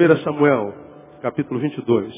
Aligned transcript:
1 0.00 0.16
Samuel, 0.24 0.72
capítulo 1.20 1.60
22. 1.60 2.14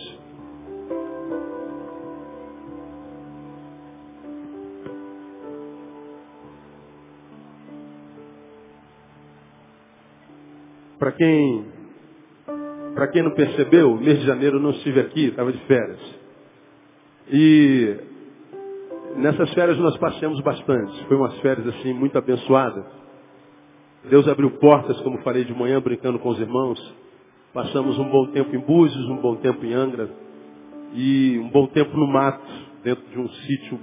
Para 10.96 11.10
quem, 11.10 11.66
para 12.94 13.08
quem 13.08 13.22
não 13.24 13.32
percebeu, 13.32 13.96
mês 13.96 14.20
de 14.20 14.26
janeiro 14.26 14.58
eu 14.58 14.62
não 14.62 14.70
estive 14.70 15.00
aqui, 15.00 15.26
estava 15.26 15.50
de 15.50 15.58
férias. 15.66 16.00
E 17.32 17.96
nessas 19.16 19.52
férias 19.54 19.76
nós 19.78 19.96
passeamos 19.96 20.40
bastante. 20.42 21.04
Foi 21.06 21.16
umas 21.16 21.36
férias 21.40 21.66
assim 21.66 21.92
muito 21.92 22.16
abençoadas. 22.16 22.84
Deus 24.04 24.28
abriu 24.28 24.52
portas, 24.52 25.00
como 25.00 25.20
falei 25.22 25.44
de 25.44 25.52
manhã, 25.52 25.80
brincando 25.80 26.20
com 26.20 26.28
os 26.28 26.38
irmãos. 26.38 27.02
Passamos 27.52 27.98
um 27.98 28.08
bom 28.08 28.28
tempo 28.28 28.56
em 28.56 28.58
Búzios, 28.58 29.10
um 29.10 29.18
bom 29.18 29.36
tempo 29.36 29.62
em 29.62 29.74
Angra 29.74 30.08
e 30.94 31.38
um 31.38 31.50
bom 31.50 31.66
tempo 31.66 31.94
no 31.94 32.06
mato, 32.06 32.50
dentro 32.82 33.04
de 33.10 33.18
um 33.18 33.28
sítio 33.28 33.78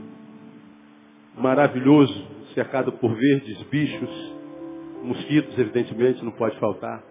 maravilhoso, 1.37 2.27
cercado 2.55 2.91
por 2.93 3.13
verdes, 3.13 3.61
bichos, 3.69 4.33
mosquitos, 5.03 5.55
evidentemente, 5.55 6.25
não 6.25 6.31
pode 6.31 6.57
faltar. 6.57 7.03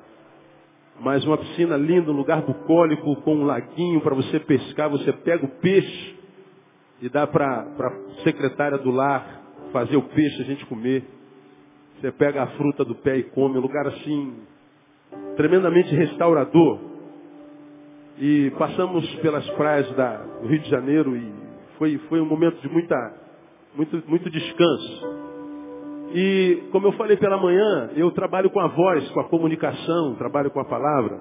Mas 0.99 1.25
uma 1.25 1.39
piscina 1.39 1.77
linda, 1.77 2.11
um 2.11 2.17
lugar 2.17 2.43
bucólico, 2.43 3.15
com 3.23 3.37
um 3.37 3.45
laguinho 3.45 4.01
para 4.01 4.17
você 4.17 4.41
pescar. 4.41 4.91
Você 4.91 5.13
pega 5.13 5.47
o 5.47 5.61
peixe 5.61 6.17
e 7.01 7.09
dá 7.09 7.25
para 7.25 7.69
a 7.79 8.23
secretária 8.25 8.79
do 8.79 8.91
lar 8.91 9.45
fazer 9.73 9.97
o 9.97 10.03
peixe, 10.03 10.43
a 10.43 10.45
gente 10.45 10.67
comer. 10.67 11.05
Você 12.01 12.11
pega 12.11 12.43
a 12.43 12.49
fruta 12.49 12.85
do 12.85 12.97
pé 12.97 13.17
e 13.19 13.23
come. 13.23 13.59
Um 13.59 13.61
lugar 13.61 13.87
assim, 13.87 14.35
tremendamente 15.37 15.95
restaurador. 15.95 16.81
E 18.19 18.51
passamos 18.59 19.09
pelas 19.17 19.49
praias 19.51 19.91
da, 19.95 20.17
do 20.17 20.49
Rio 20.49 20.59
de 20.61 20.69
Janeiro 20.69 21.17
e 21.17 21.33
foi, 21.79 21.99
foi 22.09 22.21
um 22.21 22.27
momento 22.27 22.61
de 22.61 22.69
muita, 22.69 22.97
muito, 23.77 24.03
muito 24.09 24.29
descanso. 24.31 25.29
E, 26.15 26.65
como 26.73 26.87
eu 26.87 26.93
falei 26.93 27.17
pela 27.17 27.37
manhã, 27.37 27.91
eu 27.95 28.11
trabalho 28.11 28.51
com 28.51 28.61
a 28.61 28.67
voz, 28.69 29.09
com 29.11 29.21
a 29.21 29.29
comunicação, 29.29 30.15
trabalho 30.17 30.51
com 30.51 30.61
a 30.61 30.65
palavra. 30.65 31.21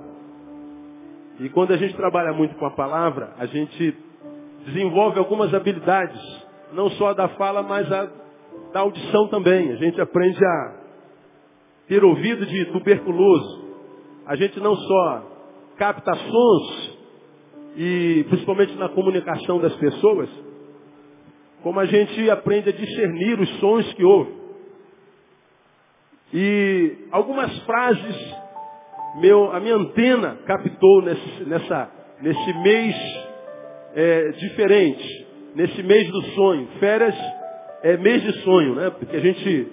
E 1.40 1.50
quando 1.50 1.73
a 1.73 1.78
gente 1.78 1.95
trabalha 1.95 2.34
muito 2.34 2.56
com 2.56 2.66
a 2.66 2.72
palavra, 2.72 3.34
a 3.38 3.45
gente 3.45 3.95
desenvolve 4.66 5.20
algumas 5.20 5.53
habilidades, 5.53 6.20
não 6.73 6.90
só 6.92 7.09
a 7.09 7.14
da 7.14 7.30
fala, 7.30 7.62
mas 7.62 7.92
a 7.92 8.09
da 8.73 8.80
audição 8.80 9.28
também. 9.28 9.72
A 9.72 9.75
gente 9.75 10.00
aprende 10.02 10.44
a 10.44 10.73
ter 11.88 12.03
ouvido 12.03 12.45
de 12.45 12.66
tuberculoso. 12.72 13.67
A 14.28 14.36
gente 14.36 14.59
não 14.59 14.75
só 14.75 15.23
capta 15.78 16.14
sons, 16.14 16.97
e 17.78 18.25
principalmente 18.28 18.75
na 18.75 18.89
comunicação 18.89 19.59
das 19.59 19.73
pessoas, 19.78 20.30
como 21.64 21.80
a 21.80 21.86
gente 21.86 22.30
aprende 22.30 22.69
a 22.69 22.73
discernir 22.73 23.39
os 23.39 23.50
sons 23.59 23.94
que 23.94 24.03
ouve. 24.03 24.34
E 26.34 27.08
algumas 27.09 27.58
frases, 27.59 28.36
meu, 29.22 29.50
a 29.53 29.61
minha 29.61 29.75
antena 29.75 30.38
captou 30.45 31.02
nesse, 31.03 31.44
nessa, 31.45 31.89
nesse 32.22 32.53
mês 32.59 32.95
é, 33.95 34.31
diferente, 34.31 35.28
nesse 35.56 35.81
mês 35.84 36.06
do 36.12 36.22
sonho. 36.34 36.67
Férias 36.80 37.16
é 37.81 37.95
mês 37.95 38.22
de 38.23 38.34
sonho, 38.44 38.75
né? 38.75 38.89
Porque 38.89 39.16
a 39.16 39.22
gente 39.22 39.67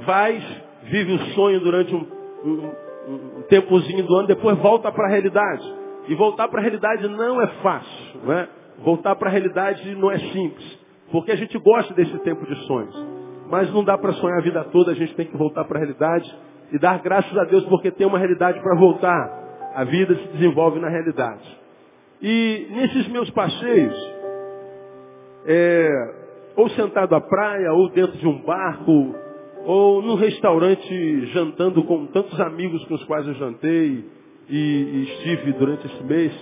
vai, 0.00 0.42
vive 0.82 1.12
o 1.12 1.26
sonho 1.34 1.60
durante 1.60 1.94
um, 1.94 2.06
um, 2.44 2.89
um 3.10 3.42
tempozinho 3.42 4.06
do 4.06 4.16
ano, 4.16 4.28
depois 4.28 4.56
volta 4.58 4.90
para 4.92 5.06
a 5.06 5.10
realidade. 5.10 5.74
E 6.08 6.14
voltar 6.14 6.48
para 6.48 6.60
a 6.60 6.62
realidade 6.62 7.06
não 7.08 7.40
é 7.40 7.46
fácil, 7.62 8.20
né? 8.24 8.48
Voltar 8.78 9.14
para 9.16 9.28
a 9.28 9.32
realidade 9.32 9.94
não 9.94 10.10
é 10.10 10.18
simples, 10.18 10.78
porque 11.12 11.32
a 11.32 11.36
gente 11.36 11.58
gosta 11.58 11.92
desse 11.94 12.18
tempo 12.20 12.46
de 12.46 12.54
sonhos. 12.66 13.06
Mas 13.48 13.72
não 13.72 13.84
dá 13.84 13.98
para 13.98 14.12
sonhar 14.14 14.38
a 14.38 14.42
vida 14.42 14.64
toda, 14.72 14.92
a 14.92 14.94
gente 14.94 15.14
tem 15.14 15.26
que 15.26 15.36
voltar 15.36 15.64
para 15.64 15.78
a 15.78 15.80
realidade 15.80 16.34
e 16.72 16.78
dar 16.78 17.00
graças 17.00 17.36
a 17.36 17.44
Deus 17.44 17.64
porque 17.64 17.90
tem 17.90 18.06
uma 18.06 18.18
realidade 18.18 18.60
para 18.60 18.76
voltar. 18.76 19.40
A 19.74 19.84
vida 19.84 20.14
se 20.14 20.28
desenvolve 20.28 20.80
na 20.80 20.88
realidade. 20.88 21.58
E 22.22 22.68
nesses 22.70 23.08
meus 23.08 23.30
passeios, 23.30 23.94
é, 25.46 25.88
ou 26.56 26.68
sentado 26.70 27.14
à 27.14 27.20
praia, 27.20 27.72
ou 27.72 27.88
dentro 27.90 28.16
de 28.18 28.26
um 28.26 28.42
barco, 28.42 29.14
ou 29.64 30.02
num 30.02 30.14
restaurante 30.14 31.26
jantando 31.32 31.82
com 31.84 32.06
tantos 32.06 32.38
amigos 32.40 32.84
com 32.86 32.94
os 32.94 33.04
quais 33.04 33.26
eu 33.26 33.34
jantei 33.34 34.04
e, 34.48 34.56
e 34.56 35.02
estive 35.04 35.52
durante 35.52 35.86
esse 35.86 36.02
mês, 36.04 36.32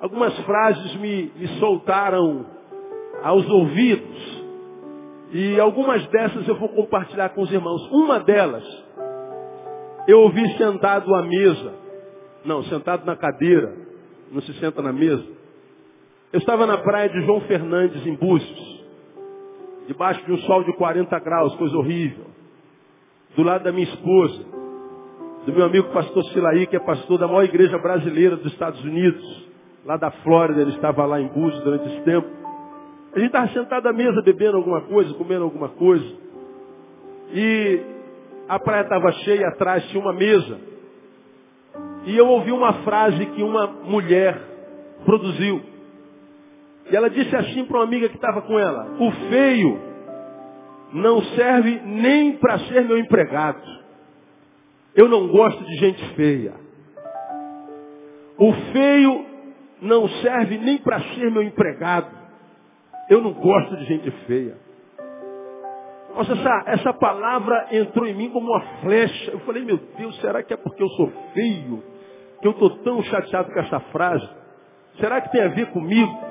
algumas 0.00 0.36
frases 0.40 0.94
me, 0.96 1.30
me 1.36 1.48
soltaram 1.58 2.46
aos 3.22 3.48
ouvidos 3.48 4.40
e 5.32 5.60
algumas 5.60 6.04
dessas 6.08 6.46
eu 6.48 6.56
vou 6.56 6.68
compartilhar 6.70 7.28
com 7.30 7.42
os 7.42 7.52
irmãos. 7.52 7.86
Uma 7.92 8.18
delas, 8.20 8.64
eu 10.08 10.20
ouvi 10.20 10.46
sentado 10.56 11.14
à 11.14 11.22
mesa. 11.22 11.74
Não, 12.44 12.64
sentado 12.64 13.04
na 13.04 13.16
cadeira. 13.16 13.76
Não 14.32 14.40
se 14.42 14.52
senta 14.54 14.82
na 14.82 14.92
mesa. 14.92 15.24
Eu 16.32 16.38
estava 16.38 16.66
na 16.66 16.78
praia 16.78 17.08
de 17.08 17.20
João 17.22 17.40
Fernandes, 17.42 18.04
em 18.06 18.14
Búzios. 18.14 18.69
Debaixo 19.90 20.24
de 20.24 20.32
um 20.32 20.38
sol 20.42 20.62
de 20.62 20.72
40 20.74 21.18
graus, 21.18 21.52
coisa 21.56 21.76
horrível. 21.76 22.26
Do 23.34 23.42
lado 23.42 23.64
da 23.64 23.72
minha 23.72 23.88
esposa. 23.88 24.44
Do 25.44 25.52
meu 25.52 25.64
amigo 25.64 25.88
pastor 25.88 26.22
Silaí, 26.26 26.68
que 26.68 26.76
é 26.76 26.78
pastor 26.78 27.18
da 27.18 27.26
maior 27.26 27.42
igreja 27.42 27.76
brasileira 27.76 28.36
dos 28.36 28.52
Estados 28.52 28.80
Unidos. 28.84 29.48
Lá 29.84 29.96
da 29.96 30.12
Flórida, 30.22 30.60
ele 30.60 30.70
estava 30.70 31.04
lá 31.04 31.20
em 31.20 31.26
Búzios 31.26 31.60
durante 31.64 31.88
esse 31.88 32.02
tempo. 32.02 32.28
A 33.12 33.18
gente 33.18 33.26
estava 33.30 33.48
sentado 33.48 33.88
à 33.88 33.92
mesa 33.92 34.22
bebendo 34.22 34.58
alguma 34.58 34.80
coisa, 34.82 35.12
comendo 35.14 35.42
alguma 35.42 35.70
coisa. 35.70 36.08
E 37.32 37.80
a 38.48 38.60
praia 38.60 38.82
estava 38.82 39.10
cheia, 39.10 39.48
atrás 39.48 39.84
tinha 39.88 40.00
uma 40.00 40.12
mesa. 40.12 40.56
E 42.06 42.16
eu 42.16 42.28
ouvi 42.28 42.52
uma 42.52 42.74
frase 42.84 43.26
que 43.26 43.42
uma 43.42 43.66
mulher 43.66 44.40
produziu. 45.04 45.60
E 46.90 46.96
ela 46.96 47.08
disse 47.08 47.34
assim 47.36 47.64
para 47.64 47.78
uma 47.78 47.84
amiga 47.84 48.08
que 48.08 48.16
estava 48.16 48.42
com 48.42 48.58
ela: 48.58 48.96
O 48.98 49.10
feio 49.28 49.80
não 50.92 51.22
serve 51.22 51.80
nem 51.84 52.36
para 52.36 52.58
ser 52.60 52.84
meu 52.84 52.98
empregado. 52.98 53.62
Eu 54.94 55.08
não 55.08 55.28
gosto 55.28 55.64
de 55.64 55.76
gente 55.76 56.14
feia. 56.14 56.52
O 58.36 58.52
feio 58.72 59.26
não 59.80 60.08
serve 60.08 60.58
nem 60.58 60.78
para 60.78 61.00
ser 61.00 61.30
meu 61.30 61.42
empregado. 61.42 62.10
Eu 63.08 63.20
não 63.20 63.32
gosto 63.32 63.76
de 63.76 63.84
gente 63.84 64.10
feia. 64.26 64.56
Nossa, 66.14 66.32
essa, 66.32 66.64
essa 66.66 66.92
palavra 66.92 67.68
entrou 67.70 68.06
em 68.06 68.14
mim 68.14 68.30
como 68.30 68.50
uma 68.50 68.60
flecha. 68.80 69.30
Eu 69.30 69.40
falei, 69.40 69.64
meu 69.64 69.78
Deus, 69.96 70.20
será 70.20 70.42
que 70.42 70.52
é 70.52 70.56
porque 70.56 70.82
eu 70.82 70.88
sou 70.90 71.12
feio? 71.32 71.84
Que 72.40 72.48
eu 72.48 72.52
estou 72.52 72.70
tão 72.78 73.02
chateado 73.04 73.52
com 73.52 73.60
essa 73.60 73.78
frase? 73.92 74.28
Será 74.98 75.20
que 75.20 75.30
tem 75.30 75.42
a 75.42 75.48
ver 75.48 75.66
comigo? 75.66 76.29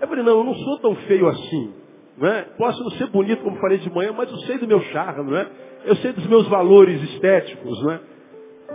Eu 0.00 0.08
falei, 0.08 0.24
não, 0.24 0.38
eu 0.38 0.44
não 0.44 0.54
sou 0.54 0.78
tão 0.78 0.94
feio 0.96 1.28
assim. 1.28 1.74
Não 2.16 2.28
é? 2.28 2.42
Posso 2.56 2.82
não 2.82 2.90
ser 2.92 3.06
bonito, 3.08 3.42
como 3.42 3.58
falei 3.60 3.78
de 3.78 3.90
manhã, 3.90 4.12
mas 4.12 4.30
eu 4.30 4.38
sei 4.38 4.58
do 4.58 4.66
meu 4.66 4.80
charme, 4.84 5.30
não 5.30 5.36
é? 5.36 5.48
Eu 5.84 5.96
sei 5.96 6.12
dos 6.12 6.26
meus 6.26 6.46
valores 6.48 7.02
estéticos, 7.02 7.82
não 7.82 7.92
é? 7.92 8.00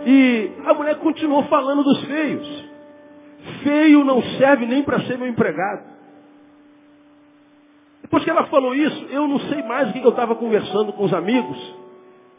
E 0.04 0.50
a 0.64 0.74
mulher 0.74 0.96
continuou 0.96 1.44
falando 1.44 1.82
dos 1.82 2.04
feios. 2.04 2.64
Feio 3.62 4.04
não 4.04 4.22
serve 4.38 4.66
nem 4.66 4.82
para 4.82 5.00
ser 5.02 5.16
meu 5.16 5.28
empregado. 5.28 5.96
Depois 8.02 8.22
que 8.22 8.30
ela 8.30 8.46
falou 8.46 8.74
isso, 8.74 9.06
eu 9.10 9.26
não 9.26 9.38
sei 9.40 9.62
mais 9.62 9.90
o 9.90 9.92
que 9.92 10.04
eu 10.04 10.10
estava 10.10 10.34
conversando 10.34 10.92
com 10.92 11.04
os 11.04 11.12
amigos. 11.12 11.74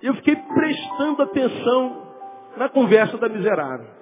Eu 0.01 0.13
fiquei 0.15 0.35
prestando 0.35 1.23
atenção 1.23 2.07
na 2.55 2.69
conversa 2.69 3.17
da 3.17 3.27
miserável. 3.27 3.96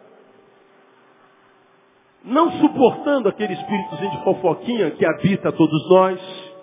Não 2.26 2.52
suportando 2.54 3.30
aquele 3.30 3.54
espíritozinho 3.54 4.12
de 4.12 4.24
fofoquinha 4.24 4.92
que 4.92 5.06
habita 5.06 5.52
todos 5.52 5.90
nós, 5.90 6.54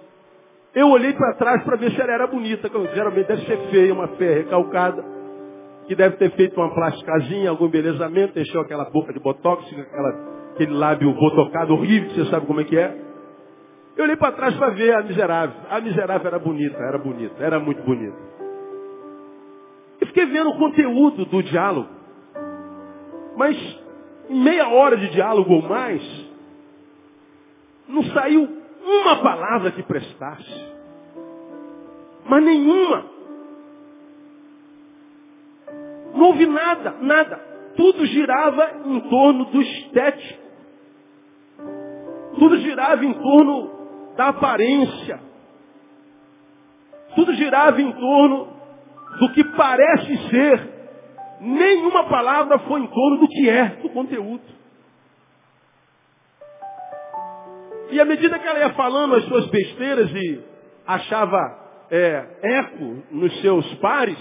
eu 0.74 0.88
olhei 0.88 1.12
para 1.12 1.34
trás 1.34 1.62
para 1.62 1.76
ver 1.76 1.92
se 1.92 2.00
ela 2.00 2.12
era 2.12 2.26
bonita. 2.26 2.68
Geralmente 2.94 3.26
deve 3.26 3.46
ser 3.46 3.58
feia, 3.70 3.92
uma 3.92 4.08
feia 4.08 4.38
recalcada, 4.38 5.04
que 5.86 5.94
deve 5.94 6.16
ter 6.16 6.30
feito 6.32 6.58
uma 6.60 6.74
plasticazinha, 6.74 7.50
algum 7.50 7.66
embelezamento, 7.66 8.38
encheu 8.38 8.60
aquela 8.60 8.86
boca 8.90 9.12
de 9.12 9.20
botox, 9.20 9.64
aquela, 9.78 10.50
aquele 10.54 10.72
lábio 10.72 11.12
botocado 11.12 11.74
horrível, 11.74 12.10
você 12.10 12.24
sabe 12.30 12.46
como 12.46 12.60
é 12.60 12.64
que 12.64 12.76
é. 12.76 12.96
Eu 13.96 14.04
olhei 14.04 14.16
para 14.16 14.32
trás 14.32 14.56
para 14.56 14.70
ver 14.70 14.94
a 14.94 15.02
miserável. 15.02 15.54
A 15.70 15.80
miserável 15.80 16.26
era 16.26 16.38
bonita, 16.38 16.78
era 16.78 16.98
bonita, 16.98 17.34
era 17.44 17.60
muito 17.60 17.82
bonita. 17.82 18.16
E 20.00 20.06
fiquei 20.06 20.26
vendo 20.26 20.50
o 20.50 20.58
conteúdo 20.58 21.26
do 21.26 21.42
diálogo. 21.42 21.88
Mas 23.36 23.81
meia 24.32 24.69
hora 24.69 24.96
de 24.96 25.11
diálogo 25.11 25.52
ou 25.55 25.62
mais, 25.62 26.02
não 27.88 28.02
saiu 28.05 28.62
uma 28.84 29.17
palavra 29.23 29.70
que 29.73 29.82
prestasse. 29.82 30.73
Mas 32.25 32.43
nenhuma. 32.43 33.05
Não 36.14 36.26
houve 36.26 36.46
nada, 36.46 36.96
nada. 37.00 37.37
tudo 37.76 38.05
girava 38.06 38.82
em 38.87 39.00
torno 39.08 39.46
do 39.46 39.62
estético. 39.62 40.43
Tudo 42.38 42.58
girava 42.58 43.05
em 43.05 43.12
torno 43.14 43.70
da 44.17 44.29
aparência. 44.29 45.20
Tudo 47.14 47.34
girava 47.34 47.81
em 47.81 47.93
torno 47.93 48.49
do 49.19 49.32
que 49.32 49.44
parece 49.44 50.29
ser. 50.29 50.81
Nenhuma 51.44 52.04
palavra 52.04 52.56
foi 52.60 52.80
em 52.82 52.86
torno 52.86 53.18
do 53.18 53.26
que 53.26 53.50
é, 53.50 53.64
do 53.82 53.88
conteúdo. 53.88 54.44
E 57.90 58.00
à 58.00 58.04
medida 58.04 58.38
que 58.38 58.46
ela 58.46 58.60
ia 58.60 58.72
falando 58.74 59.16
as 59.16 59.24
suas 59.24 59.46
besteiras 59.48 60.08
e 60.12 60.40
achava 60.86 61.58
é, 61.90 62.26
eco 62.42 63.02
nos 63.10 63.40
seus 63.40 63.74
pares, 63.74 64.18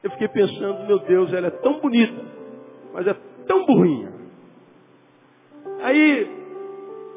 eu 0.00 0.12
fiquei 0.12 0.28
pensando, 0.28 0.86
meu 0.86 1.00
Deus, 1.00 1.32
ela 1.32 1.48
é 1.48 1.50
tão 1.50 1.80
bonita, 1.80 2.24
mas 2.94 3.04
é 3.04 3.14
tão 3.48 3.66
burrinha. 3.66 4.12
Aí, 5.82 6.30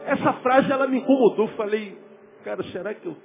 essa 0.08 0.34
frase 0.34 0.72
ela 0.72 0.88
me 0.88 0.98
incomodou. 0.98 1.48
Falei, 1.50 1.96
cara, 2.44 2.64
será 2.72 2.92
que 2.96 3.06
eu 3.06 3.16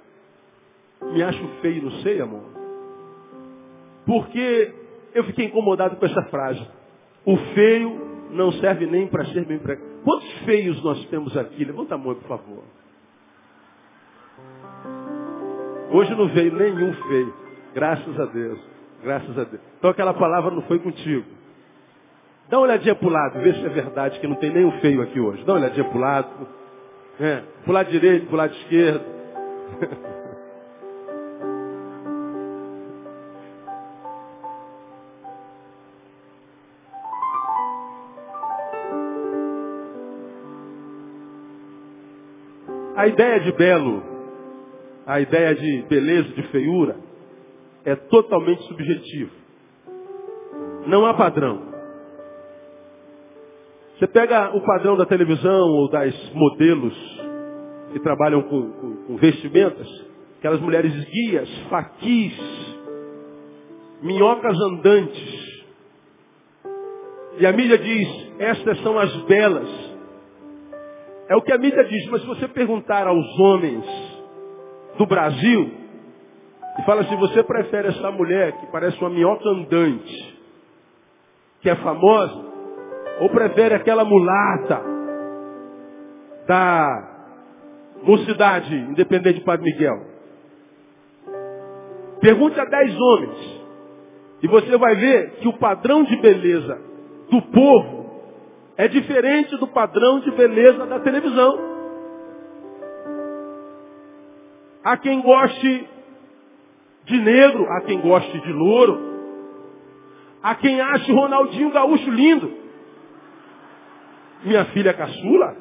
me 1.11 1.23
acho 1.23 1.47
feio? 1.61 1.85
Não 1.85 1.91
sei, 2.03 2.21
amor. 2.21 2.43
Porque 4.05 4.80
eu 5.13 5.23
fiquei 5.25 5.45
incomodado 5.45 5.95
com 5.95 6.05
essa 6.05 6.23
frase. 6.23 6.65
O 7.25 7.37
feio 7.53 8.29
não 8.31 8.51
serve 8.53 8.85
nem 8.85 9.07
para 9.07 9.25
ser 9.25 9.45
bem 9.45 9.57
empregado. 9.57 9.87
Quantos 10.03 10.31
feios 10.45 10.81
nós 10.83 11.03
temos 11.05 11.35
aqui? 11.37 11.63
Levanta 11.63 11.95
a 11.95 11.97
mão, 11.97 12.15
por 12.15 12.27
favor. 12.27 12.63
Hoje 15.91 16.15
não 16.15 16.27
veio 16.29 16.53
nenhum 16.55 16.93
feio. 16.93 17.33
Graças 17.73 18.19
a 18.19 18.25
Deus. 18.25 18.59
Graças 19.03 19.37
a 19.37 19.43
Deus. 19.43 19.61
Então 19.77 19.89
aquela 19.89 20.13
palavra 20.13 20.51
não 20.51 20.61
foi 20.63 20.79
contigo. 20.79 21.25
Dá 22.49 22.57
uma 22.57 22.65
olhadinha 22.65 22.95
para 22.95 23.07
o 23.07 23.11
lado, 23.11 23.39
vê 23.39 23.53
se 23.53 23.65
é 23.65 23.69
verdade 23.69 24.19
que 24.19 24.27
não 24.27 24.35
tem 24.35 24.51
nenhum 24.51 24.71
feio 24.79 25.01
aqui 25.01 25.19
hoje. 25.19 25.43
Dá 25.45 25.53
uma 25.53 25.59
olhadinha 25.59 25.85
para 25.85 25.97
o 25.97 26.01
lado. 26.01 26.47
É, 27.19 27.43
para 27.63 27.69
o 27.69 27.73
lado 27.73 27.91
direito, 27.91 28.25
para 28.25 28.33
o 28.33 28.37
lado 28.37 28.53
esquerdo. 28.55 29.03
A 43.01 43.07
ideia 43.07 43.39
de 43.39 43.51
belo, 43.53 44.03
a 45.07 45.19
ideia 45.19 45.55
de 45.55 45.81
beleza, 45.89 46.35
de 46.35 46.43
feiura, 46.49 46.97
é 47.83 47.95
totalmente 47.95 48.61
subjetivo. 48.67 49.31
Não 50.85 51.03
há 51.07 51.15
padrão. 51.15 51.63
Você 53.97 54.05
pega 54.05 54.55
o 54.55 54.61
padrão 54.61 54.95
da 54.95 55.07
televisão 55.07 55.67
ou 55.67 55.89
das 55.89 56.13
modelos 56.35 56.93
que 57.91 57.99
trabalham 58.01 58.43
com, 58.43 58.71
com, 58.71 58.95
com 59.07 59.15
vestimentas, 59.15 59.87
aquelas 60.37 60.61
mulheres 60.61 60.93
guias, 61.05 61.49
faquis, 61.71 62.37
minhocas 64.03 64.55
andantes. 64.61 65.63
E 67.39 67.47
a 67.47 67.51
mídia 67.51 67.79
diz, 67.79 68.31
estas 68.37 68.79
são 68.83 68.99
as 68.99 69.11
belas. 69.23 69.80
É 71.31 71.35
o 71.37 71.41
que 71.41 71.53
a 71.53 71.57
mídia 71.57 71.81
diz, 71.85 72.09
mas 72.09 72.19
se 72.19 72.27
você 72.27 72.45
perguntar 72.49 73.07
aos 73.07 73.39
homens 73.39 73.85
do 74.97 75.05
Brasil, 75.05 75.71
e 76.77 76.81
fala 76.85 77.03
assim, 77.03 77.15
você 77.15 77.41
prefere 77.41 77.87
essa 77.87 78.11
mulher 78.11 78.51
que 78.59 78.65
parece 78.69 78.99
uma 78.99 79.09
minhoca 79.09 79.47
andante, 79.47 80.41
que 81.61 81.69
é 81.69 81.75
famosa, 81.77 82.51
ou 83.21 83.29
prefere 83.29 83.75
aquela 83.75 84.03
mulata 84.03 84.83
da 86.45 86.85
mocidade 88.03 88.75
independente 88.75 89.39
de 89.39 89.45
Padre 89.45 89.71
Miguel? 89.71 90.05
Pergunte 92.19 92.59
a 92.59 92.65
dez 92.65 92.93
homens, 92.99 93.63
e 94.43 94.47
você 94.49 94.77
vai 94.77 94.95
ver 94.97 95.31
que 95.35 95.47
o 95.47 95.57
padrão 95.57 96.03
de 96.03 96.17
beleza 96.17 96.77
do 97.29 97.41
povo 97.43 98.00
é 98.77 98.87
diferente 98.87 99.55
do 99.57 99.67
padrão 99.67 100.19
de 100.19 100.31
beleza 100.31 100.85
da 100.85 100.99
televisão. 100.99 101.71
Há 104.83 104.97
quem 104.97 105.21
goste 105.21 105.87
de 107.05 107.17
negro, 107.19 107.65
há 107.71 107.81
quem 107.81 107.99
goste 107.99 108.39
de 108.39 108.51
louro, 108.51 108.99
há 110.41 110.55
quem 110.55 110.81
ache 110.81 111.11
Ronaldinho 111.11 111.71
Gaúcho 111.71 112.09
lindo. 112.09 112.51
Minha 114.43 114.65
filha 114.65 114.93
caçula, 114.93 115.55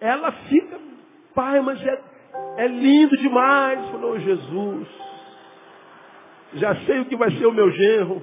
ela 0.00 0.32
fica, 0.32 0.78
pai, 1.34 1.60
mas 1.60 1.80
é, 1.80 2.02
é 2.56 2.66
lindo 2.66 3.16
demais. 3.16 3.88
Falou, 3.90 4.18
Jesus, 4.18 4.88
já 6.54 6.74
sei 6.84 7.00
o 7.00 7.06
que 7.06 7.16
vai 7.16 7.30
ser 7.32 7.46
o 7.46 7.52
meu 7.52 7.70
genro. 7.70 8.22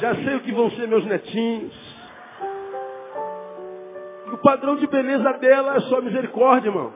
Já 0.00 0.14
sei 0.16 0.36
o 0.36 0.40
que 0.40 0.52
vão 0.52 0.70
ser 0.72 0.88
meus 0.88 1.04
netinhos. 1.06 1.74
O 4.32 4.38
padrão 4.38 4.76
de 4.76 4.86
beleza 4.86 5.32
dela 5.34 5.76
é 5.76 5.80
só 5.80 6.00
misericórdia, 6.00 6.68
irmão. 6.68 6.92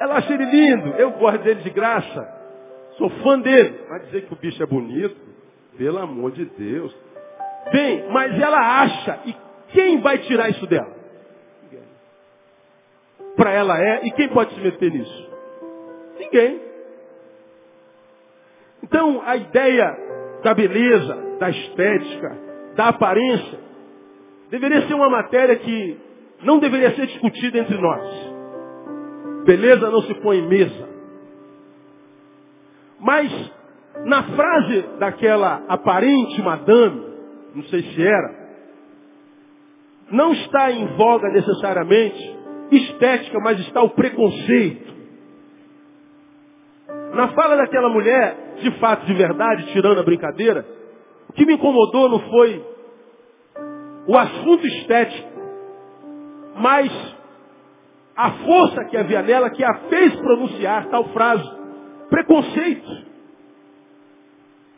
Ela 0.00 0.16
acha 0.16 0.34
ele 0.34 0.44
lindo. 0.44 0.88
Eu 0.96 1.12
gosto 1.12 1.42
dele 1.42 1.62
de 1.62 1.70
graça. 1.70 2.28
Sou 2.98 3.08
fã 3.22 3.38
dele. 3.38 3.80
Mas 3.88 4.04
dizer 4.06 4.26
que 4.26 4.32
o 4.32 4.36
bicho 4.36 4.62
é 4.62 4.66
bonito, 4.66 5.16
pelo 5.78 5.98
amor 5.98 6.32
de 6.32 6.44
Deus. 6.44 6.94
Bem, 7.72 8.08
mas 8.10 8.38
ela 8.40 8.82
acha. 8.82 9.20
E 9.26 9.36
quem 9.68 10.00
vai 10.00 10.18
tirar 10.18 10.50
isso 10.50 10.66
dela? 10.66 10.92
Para 13.36 13.52
ela 13.52 13.80
é. 13.80 14.06
E 14.06 14.12
quem 14.12 14.28
pode 14.28 14.54
se 14.54 14.60
meter 14.60 14.90
nisso? 14.90 15.30
Ninguém. 16.18 16.73
Então, 18.84 19.22
a 19.24 19.34
ideia 19.34 19.96
da 20.42 20.52
beleza, 20.52 21.16
da 21.40 21.48
estética, 21.48 22.38
da 22.76 22.88
aparência, 22.88 23.58
deveria 24.50 24.86
ser 24.86 24.92
uma 24.92 25.08
matéria 25.08 25.56
que 25.56 25.98
não 26.42 26.58
deveria 26.58 26.94
ser 26.94 27.06
discutida 27.06 27.58
entre 27.60 27.78
nós. 27.78 28.34
Beleza 29.46 29.90
não 29.90 30.02
se 30.02 30.12
põe 30.20 30.36
em 30.36 30.48
mesa. 30.48 30.88
Mas, 33.00 33.52
na 34.04 34.22
frase 34.22 34.82
daquela 34.98 35.64
aparente 35.66 36.42
madame, 36.42 37.06
não 37.54 37.62
sei 37.64 37.82
se 37.84 38.02
era, 38.06 38.34
não 40.10 40.34
está 40.34 40.70
em 40.70 40.86
voga 40.94 41.30
necessariamente 41.30 42.36
estética, 42.70 43.40
mas 43.40 43.58
está 43.60 43.82
o 43.82 43.90
preconceito. 43.90 44.92
Na 47.14 47.28
fala 47.28 47.56
daquela 47.56 47.88
mulher, 47.88 48.43
de 48.64 48.78
fato, 48.78 49.06
de 49.06 49.14
verdade, 49.14 49.72
tirando 49.72 50.00
a 50.00 50.02
brincadeira, 50.02 50.66
o 51.28 51.32
que 51.32 51.44
me 51.44 51.54
incomodou 51.54 52.08
não 52.08 52.18
foi 52.30 52.64
o 54.06 54.16
assunto 54.16 54.66
estético, 54.66 55.28
mas 56.56 56.90
a 58.16 58.30
força 58.32 58.84
que 58.84 58.96
havia 58.96 59.22
nela 59.22 59.50
que 59.50 59.64
a 59.64 59.74
fez 59.88 60.14
pronunciar 60.16 60.88
tal 60.88 61.04
frase. 61.10 61.48
Preconceito. 62.08 63.04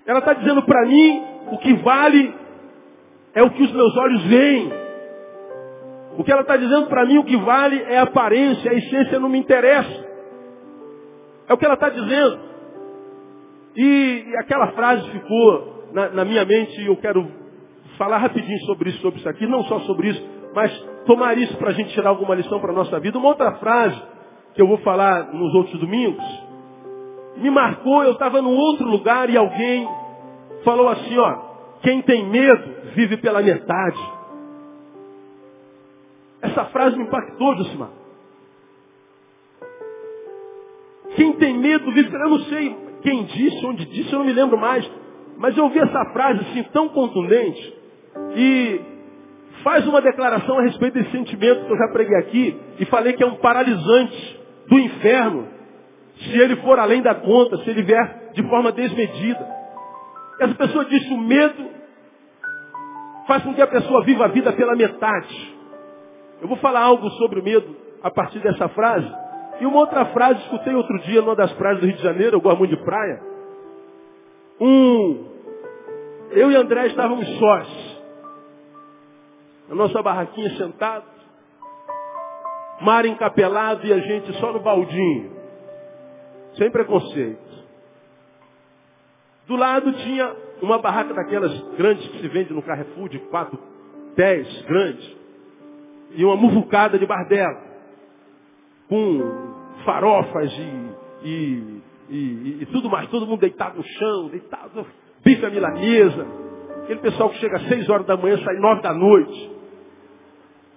Ela 0.06 0.20
está 0.20 0.32
dizendo 0.32 0.62
para 0.62 0.86
mim 0.86 1.22
o 1.52 1.58
que 1.58 1.74
vale 1.74 2.34
é 3.34 3.42
o 3.42 3.50
que 3.50 3.62
os 3.62 3.72
meus 3.72 3.96
olhos 3.96 4.22
veem. 4.24 4.72
O 6.16 6.24
que 6.24 6.32
ela 6.32 6.40
está 6.40 6.56
dizendo 6.56 6.86
para 6.86 7.04
mim 7.04 7.18
o 7.18 7.24
que 7.24 7.36
vale 7.36 7.82
é 7.82 7.98
a 7.98 8.04
aparência, 8.04 8.70
a 8.70 8.74
essência 8.74 9.18
não 9.20 9.28
me 9.28 9.38
interessa. 9.38 10.06
É 11.48 11.52
o 11.52 11.58
que 11.58 11.64
ela 11.64 11.74
está 11.74 11.90
dizendo. 11.90 12.45
E, 13.76 14.25
e, 14.28 14.37
aquela 14.38 14.68
frase 14.68 15.09
ficou 15.11 15.88
na, 15.92 16.09
na 16.09 16.25
minha 16.25 16.45
mente 16.45 16.80
e 16.80 16.87
eu 16.87 16.97
quero 16.97 17.30
falar 17.99 18.18
rapidinho 18.18 18.59
sobre 18.61 18.90
isso, 18.90 19.00
sobre 19.00 19.18
isso 19.18 19.28
aqui, 19.28 19.47
não 19.47 19.62
só 19.64 19.80
sobre 19.80 20.09
isso, 20.09 20.28
mas 20.54 20.73
tomar 21.06 21.37
isso 21.37 21.56
para 21.59 21.71
a 21.71 21.73
gente 21.73 21.92
tirar 21.92 22.11
alguma 22.11 22.35
lição 22.35 22.59
para 22.61 22.73
a 22.73 22.75
nossa 22.75 22.99
vida. 22.99 23.18
Uma 23.18 23.28
outra 23.28 23.52
frase 23.56 24.00
que 24.54 24.62
eu 24.62 24.66
vou 24.66 24.78
falar 24.78 25.33
nos 25.35 25.54
outros 25.54 25.78
domingos, 25.78 26.25
me 27.37 27.50
marcou, 27.50 28.02
eu 28.02 28.12
estava 28.12 28.40
num 28.40 28.56
outro 28.56 28.87
lugar 28.88 29.28
e 29.28 29.37
alguém 29.37 29.87
falou 30.64 30.88
assim, 30.88 31.18
ó, 31.18 31.38
quem 31.83 32.00
tem 32.02 32.26
medo 32.26 32.92
vive 32.95 33.18
pela 33.18 33.42
metade. 33.42 34.16
Essa 36.40 36.64
frase 36.66 36.97
me 36.97 37.04
impactou, 37.04 37.56
Josimar. 37.56 37.90
Quem 41.14 41.33
tem 41.35 41.59
medo 41.59 41.92
vive, 41.92 42.14
eu 42.14 42.30
não 42.30 42.38
sei 42.40 42.85
quem 43.06 43.22
disse, 43.22 43.64
onde 43.64 43.84
disse, 43.84 44.12
eu 44.12 44.18
não 44.18 44.26
me 44.26 44.32
lembro 44.32 44.58
mais. 44.58 44.84
Mas 45.38 45.56
eu 45.56 45.62
ouvi 45.62 45.78
essa 45.78 46.06
frase 46.06 46.40
assim 46.40 46.64
tão 46.72 46.88
contundente 46.88 47.72
e 48.34 48.80
faz 49.62 49.86
uma 49.86 50.00
declaração 50.00 50.58
a 50.58 50.62
respeito 50.62 50.94
desse 50.94 51.12
sentimento 51.12 51.66
que 51.66 51.72
eu 51.72 51.76
já 51.76 51.88
preguei 51.92 52.16
aqui 52.16 52.60
e 52.80 52.84
falei 52.86 53.12
que 53.12 53.22
é 53.22 53.26
um 53.26 53.36
paralisante 53.36 54.40
do 54.66 54.76
inferno, 54.76 55.46
se 56.18 56.36
ele 56.36 56.56
for 56.56 56.80
além 56.80 57.00
da 57.00 57.14
conta, 57.14 57.56
se 57.58 57.70
ele 57.70 57.82
vier 57.82 58.32
de 58.34 58.42
forma 58.48 58.72
desmedida. 58.72 59.46
Essa 60.40 60.54
pessoa 60.54 60.84
diz 60.86 61.06
que 61.06 61.14
o 61.14 61.18
medo 61.18 61.64
faz 63.28 63.44
com 63.44 63.54
que 63.54 63.62
a 63.62 63.68
pessoa 63.68 64.02
viva 64.02 64.25
a 64.25 64.28
vida 64.28 64.52
pela 64.52 64.75
metade. 64.75 65.54
Eu 66.42 66.48
vou 66.48 66.56
falar 66.56 66.80
algo 66.80 67.08
sobre 67.10 67.38
o 67.38 67.44
medo 67.44 67.76
a 68.02 68.10
partir 68.10 68.40
dessa 68.40 68.68
frase. 68.70 69.25
E 69.60 69.66
uma 69.66 69.78
outra 69.78 70.06
frase, 70.06 70.40
escutei 70.40 70.75
outro 70.75 70.98
dia 71.00 71.20
numa 71.22 71.34
das 71.34 71.52
praias 71.54 71.80
do 71.80 71.86
Rio 71.86 71.96
de 71.96 72.02
Janeiro, 72.02 72.36
eu 72.36 72.40
gosto 72.40 72.58
muito 72.58 72.76
de 72.76 72.84
praia. 72.84 73.20
Um, 74.60 75.25
eu 76.30 76.50
e 76.50 76.56
André 76.56 76.86
estávamos 76.88 77.26
sós. 77.38 77.96
Na 79.68 79.75
nossa 79.75 80.02
barraquinha 80.02 80.50
sentados. 80.56 81.08
Mar 82.80 83.06
encapelado 83.06 83.86
e 83.86 83.92
a 83.92 83.98
gente 83.98 84.32
só 84.34 84.52
no 84.52 84.60
baldinho. 84.60 85.32
Sem 86.56 86.70
preconceito. 86.70 87.46
Do 89.46 89.56
lado 89.56 89.92
tinha 89.92 90.36
uma 90.60 90.78
barraca 90.78 91.14
daquelas 91.14 91.58
grandes 91.76 92.06
que 92.08 92.20
se 92.20 92.28
vende 92.28 92.52
no 92.52 92.62
Carrefour, 92.62 93.08
de 93.08 93.18
quatro, 93.18 93.58
dez, 94.16 94.62
grande. 94.62 95.16
E 96.12 96.25
uma 96.25 96.36
muvucada 96.36 96.98
de 96.98 97.06
bardela. 97.06 97.62
Com 98.88 99.45
farofas 99.85 100.52
e, 100.52 101.28
e, 101.28 101.83
e, 102.09 102.59
e, 102.62 102.66
tudo 102.66 102.88
mais. 102.88 103.09
Todo 103.11 103.26
mundo 103.26 103.40
deitado 103.40 103.76
no 103.76 103.85
chão, 103.85 104.28
deitado, 104.28 104.87
bife 105.25 105.45
à 105.45 105.50
milanesa. 105.50 106.26
Aquele 106.85 107.00
pessoal 107.00 107.30
que 107.30 107.38
chega 107.38 107.56
às 107.56 107.68
seis 107.68 107.88
horas 107.88 108.06
da 108.06 108.16
manhã, 108.16 108.38
sai 108.38 108.54
nove 108.56 108.83
da 108.83 108.92
noite. 108.92 109.50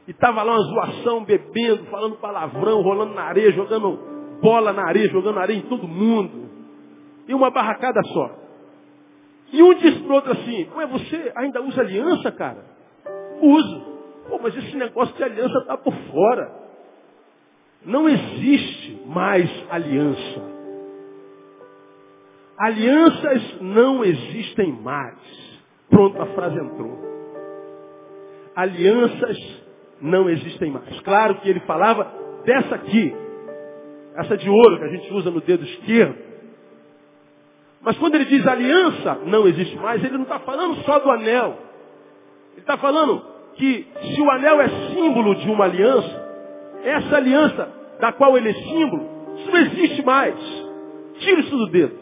E 0.07 0.13
tava 0.13 0.41
lá 0.41 0.53
uma 0.53 0.63
zoação, 0.63 1.23
bebendo, 1.23 1.85
falando 1.85 2.15
palavrão, 2.15 2.81
rolando 2.81 3.13
na 3.13 3.23
areia, 3.23 3.51
jogando 3.51 3.99
bola 4.41 4.73
na 4.73 4.87
areia, 4.87 5.07
jogando 5.09 5.39
areia 5.39 5.59
em 5.59 5.67
todo 5.69 5.87
mundo. 5.87 6.49
E 7.27 7.33
uma 7.33 7.51
barracada 7.51 8.01
só. 8.11 8.31
E 9.51 9.61
um 9.61 9.73
disse 9.75 9.99
pro 10.01 10.15
outro 10.15 10.31
assim, 10.31 10.67
ué, 10.75 10.87
você 10.87 11.31
ainda 11.35 11.61
usa 11.61 11.81
aliança, 11.81 12.31
cara? 12.31 12.65
Uso. 13.41 13.81
Pô, 14.29 14.39
mas 14.41 14.55
esse 14.55 14.75
negócio 14.75 15.15
de 15.15 15.23
aliança 15.23 15.65
tá 15.65 15.77
por 15.77 15.93
fora. 15.93 16.58
Não 17.85 18.09
existe 18.09 19.01
mais 19.05 19.49
aliança. 19.69 20.49
Alianças 22.57 23.61
não 23.61 24.03
existem 24.03 24.73
mais. 24.73 25.17
Pronto, 25.89 26.21
a 26.21 26.25
frase 26.27 26.57
entrou. 26.59 26.99
Alianças 28.55 29.37
não 30.01 30.29
existem 30.29 30.71
mais. 30.71 30.99
Claro 31.01 31.35
que 31.35 31.49
ele 31.49 31.61
falava 31.61 32.11
dessa 32.45 32.75
aqui, 32.75 33.15
essa 34.15 34.35
de 34.35 34.49
ouro 34.49 34.77
que 34.77 34.83
a 34.83 34.89
gente 34.89 35.13
usa 35.13 35.31
no 35.31 35.39
dedo 35.39 35.63
esquerdo. 35.63 36.29
Mas 37.81 37.97
quando 37.97 38.15
ele 38.15 38.25
diz 38.25 38.45
aliança 38.45 39.19
não 39.25 39.47
existe 39.47 39.77
mais, 39.77 40.03
ele 40.03 40.17
não 40.17 40.23
está 40.23 40.39
falando 40.39 40.75
só 40.83 40.99
do 40.99 41.09
anel. 41.11 41.57
Ele 42.51 42.61
está 42.61 42.77
falando 42.77 43.25
que 43.55 43.87
se 44.01 44.21
o 44.21 44.29
anel 44.31 44.59
é 44.59 44.69
símbolo 44.93 45.35
de 45.35 45.49
uma 45.49 45.63
aliança, 45.63 46.18
essa 46.83 47.17
aliança 47.17 47.69
da 47.99 48.11
qual 48.13 48.37
ele 48.37 48.49
é 48.49 48.53
símbolo, 48.53 49.35
isso 49.37 49.51
não 49.51 49.57
existe 49.57 50.05
mais. 50.05 50.35
Tira 51.19 51.41
isso 51.41 51.55
do 51.55 51.67
dedo. 51.67 51.97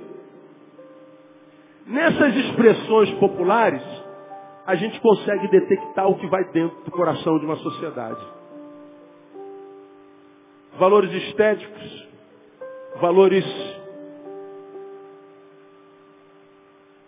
Nessas 1.88 2.36
expressões 2.36 3.12
populares, 3.16 3.82
a 4.66 4.76
gente 4.76 5.00
consegue 5.00 5.48
detectar 5.48 6.08
o 6.10 6.18
que 6.18 6.28
vai 6.28 6.44
dentro 6.52 6.84
do 6.84 6.92
coração 6.92 7.40
de 7.40 7.46
uma 7.46 7.56
sociedade. 7.56 8.22
Valores 10.78 11.12
estéticos, 11.12 12.08
valores 13.00 13.46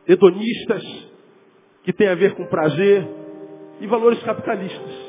hedonistas, 0.07 0.83
que 1.83 1.93
têm 1.93 2.07
a 2.07 2.15
ver 2.15 2.33
com 2.35 2.45
prazer, 2.47 3.07
e 3.79 3.87
valores 3.87 4.21
capitalistas. 4.23 5.08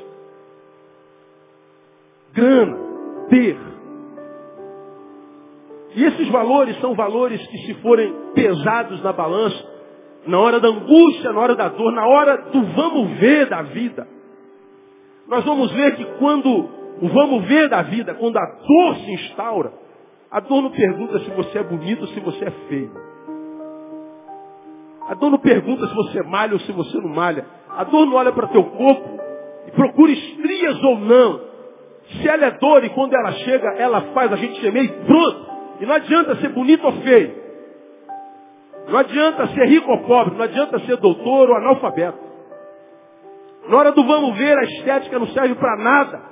Grana, 2.32 2.76
ter. 3.28 3.58
E 5.94 6.04
esses 6.04 6.28
valores 6.28 6.78
são 6.80 6.94
valores 6.94 7.44
que, 7.48 7.58
se 7.58 7.74
forem 7.74 8.14
pesados 8.34 9.02
na 9.02 9.12
balança, 9.12 9.64
na 10.26 10.38
hora 10.38 10.60
da 10.60 10.68
angústia, 10.68 11.32
na 11.32 11.40
hora 11.40 11.56
da 11.56 11.68
dor, 11.68 11.92
na 11.92 12.06
hora 12.06 12.36
do 12.52 12.62
vamos 12.62 13.18
ver 13.18 13.48
da 13.48 13.62
vida. 13.62 14.06
Nós 15.26 15.44
vamos 15.44 15.70
ver 15.72 15.96
que 15.96 16.04
quando 16.18 16.48
o 17.02 17.08
vamos 17.08 17.44
ver 17.46 17.68
da 17.68 17.82
vida, 17.82 18.14
quando 18.14 18.36
a 18.36 18.44
dor 18.44 18.96
se 18.96 19.12
instaura, 19.12 19.72
a 20.30 20.40
dor 20.40 20.62
não 20.62 20.70
pergunta 20.70 21.18
se 21.20 21.30
você 21.30 21.58
é 21.58 21.62
bonito 21.62 22.02
ou 22.02 22.08
se 22.08 22.20
você 22.20 22.44
é 22.44 22.50
feio. 22.68 22.92
A 25.08 25.14
dor 25.14 25.30
não 25.30 25.38
pergunta 25.38 25.88
se 25.88 25.94
você 25.94 26.22
malha 26.22 26.52
ou 26.52 26.60
se 26.60 26.70
você 26.70 26.96
não 26.98 27.08
malha. 27.08 27.44
A 27.68 27.82
dor 27.82 28.06
não 28.06 28.14
olha 28.14 28.30
para 28.32 28.46
teu 28.48 28.62
corpo 28.62 29.08
e 29.66 29.70
procura 29.72 30.12
estrias 30.12 30.82
ou 30.84 30.98
não. 30.98 31.49
Se 32.12 32.28
ela 32.28 32.46
é 32.46 32.50
dor 32.52 32.84
e 32.84 32.90
quando 32.90 33.14
ela 33.14 33.32
chega, 33.32 33.68
ela 33.78 34.00
faz 34.12 34.32
a 34.32 34.36
gente 34.36 34.60
gemer 34.60 34.84
e 34.84 34.88
pronto. 35.04 35.50
E 35.80 35.86
não 35.86 35.94
adianta 35.94 36.36
ser 36.36 36.48
bonito 36.48 36.84
ou 36.84 36.92
feio. 37.02 37.40
Não 38.88 38.98
adianta 38.98 39.46
ser 39.48 39.66
rico 39.66 39.90
ou 39.90 39.98
pobre, 40.02 40.34
não 40.34 40.42
adianta 40.44 40.78
ser 40.80 40.96
doutor 40.96 41.48
ou 41.48 41.56
analfabeto. 41.56 42.18
Na 43.68 43.76
hora 43.76 43.92
do 43.92 44.04
vamos 44.04 44.36
ver, 44.36 44.58
a 44.58 44.62
estética 44.62 45.18
não 45.18 45.28
serve 45.28 45.54
para 45.54 45.76
nada. 45.76 46.22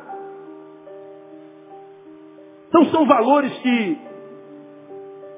Então 2.68 2.84
são 2.86 3.06
valores 3.06 3.52
que 3.58 3.98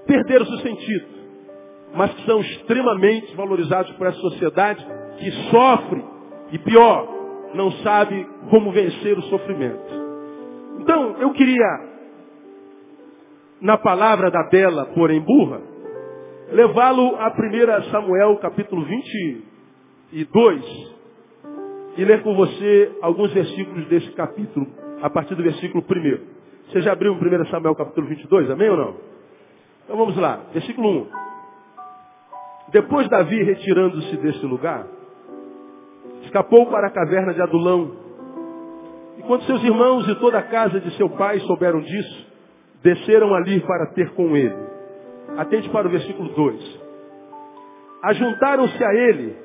perderam 0.07 0.47
seu 0.47 0.59
sentido, 0.59 1.07
mas 1.95 2.13
que 2.15 2.25
são 2.25 2.41
extremamente 2.41 3.35
valorizados 3.37 3.93
por 3.93 4.07
essa 4.07 4.19
sociedade 4.19 4.85
que 5.19 5.31
sofre 5.51 6.05
e 6.53 6.59
pior, 6.59 7.07
não 7.55 7.71
sabe 7.83 8.27
como 8.49 8.73
vencer 8.73 9.19
o 9.19 9.23
sofrimento. 9.23 10.00
Então, 10.79 11.17
eu 11.19 11.33
queria, 11.33 11.81
na 13.61 13.77
palavra 13.77 14.31
da 14.31 14.45
bela, 14.45 14.87
porém 14.95 15.21
burra, 15.21 15.61
levá-lo 16.53 17.17
a 17.17 17.29
1 17.29 17.91
Samuel 17.91 18.37
capítulo 18.39 18.85
22 18.85 20.91
e 21.97 22.05
ler 22.05 22.23
com 22.23 22.35
você 22.35 22.93
alguns 23.03 23.33
versículos 23.33 23.87
desse 23.89 24.11
capítulo, 24.13 24.67
a 25.03 25.11
partir 25.11 25.35
do 25.35 25.43
versículo 25.43 25.85
1. 25.85 26.71
Você 26.71 26.83
já 26.83 26.93
abriu 26.93 27.13
1 27.13 27.47
Samuel 27.47 27.75
capítulo 27.75 28.07
22, 28.07 28.51
amém 28.51 28.71
ou 28.71 28.77
não? 28.77 28.95
Então 29.85 29.97
vamos 29.97 30.17
lá, 30.17 30.41
versículo 30.53 31.03
1. 31.03 31.07
Depois 32.71 33.09
Davi, 33.09 33.43
retirando-se 33.43 34.17
desse 34.19 34.47
lugar, 34.47 34.87
escapou 36.23 36.67
para 36.67 36.87
a 36.87 36.91
caverna 36.91 37.35
de 37.35 37.43
Adulão. 37.43 37.97
E 39.21 39.23
quando 39.23 39.45
seus 39.45 39.63
irmãos 39.63 40.09
e 40.09 40.15
toda 40.15 40.39
a 40.39 40.43
casa 40.43 40.81
de 40.81 40.97
seu 40.97 41.11
pai 41.11 41.39
souberam 41.41 41.83
disso, 41.83 42.27
desceram 42.83 43.35
ali 43.35 43.61
para 43.61 43.93
ter 43.93 44.15
com 44.15 44.35
ele. 44.35 44.57
Atente 45.37 45.69
para 45.69 45.87
o 45.87 45.91
versículo 45.91 46.31
2. 46.31 46.81
Ajuntaram-se 48.03 48.83
a 48.83 48.95
ele 48.95 49.37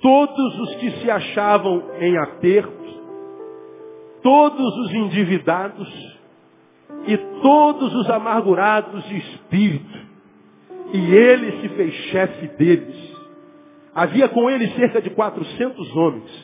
todos 0.00 0.60
os 0.60 0.74
que 0.76 0.90
se 0.92 1.10
achavam 1.10 1.82
em 1.98 2.16
aperto, 2.18 3.02
todos 4.22 4.78
os 4.78 4.94
endividados 4.94 6.18
e 7.08 7.16
todos 7.42 7.92
os 7.96 8.08
amargurados 8.10 9.02
de 9.08 9.16
espírito. 9.16 9.98
E 10.92 11.14
ele 11.16 11.62
se 11.62 11.68
fez 11.70 11.94
chefe 12.12 12.46
deles. 12.56 13.12
Havia 13.92 14.28
com 14.28 14.48
ele 14.48 14.68
cerca 14.76 15.02
de 15.02 15.10
400 15.10 15.96
homens. 15.96 16.43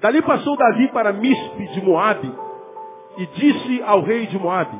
Dali 0.00 0.22
passou 0.22 0.56
Davi 0.56 0.88
para 0.88 1.12
Mispe 1.12 1.66
de 1.68 1.84
Moabe 1.84 2.32
e 3.18 3.26
disse 3.26 3.82
ao 3.82 4.02
rei 4.02 4.26
de 4.26 4.38
Moabe, 4.38 4.76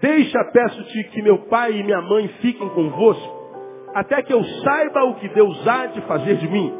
Deixa, 0.00 0.42
peço-te, 0.44 1.04
que 1.10 1.20
meu 1.20 1.38
pai 1.46 1.72
e 1.72 1.82
minha 1.82 2.00
mãe 2.00 2.26
fiquem 2.40 2.68
convosco, 2.70 3.40
até 3.94 4.22
que 4.22 4.32
eu 4.32 4.42
saiba 4.42 5.04
o 5.04 5.16
que 5.16 5.28
Deus 5.28 5.68
há 5.68 5.86
de 5.86 6.00
fazer 6.02 6.36
de 6.36 6.48
mim. 6.48 6.72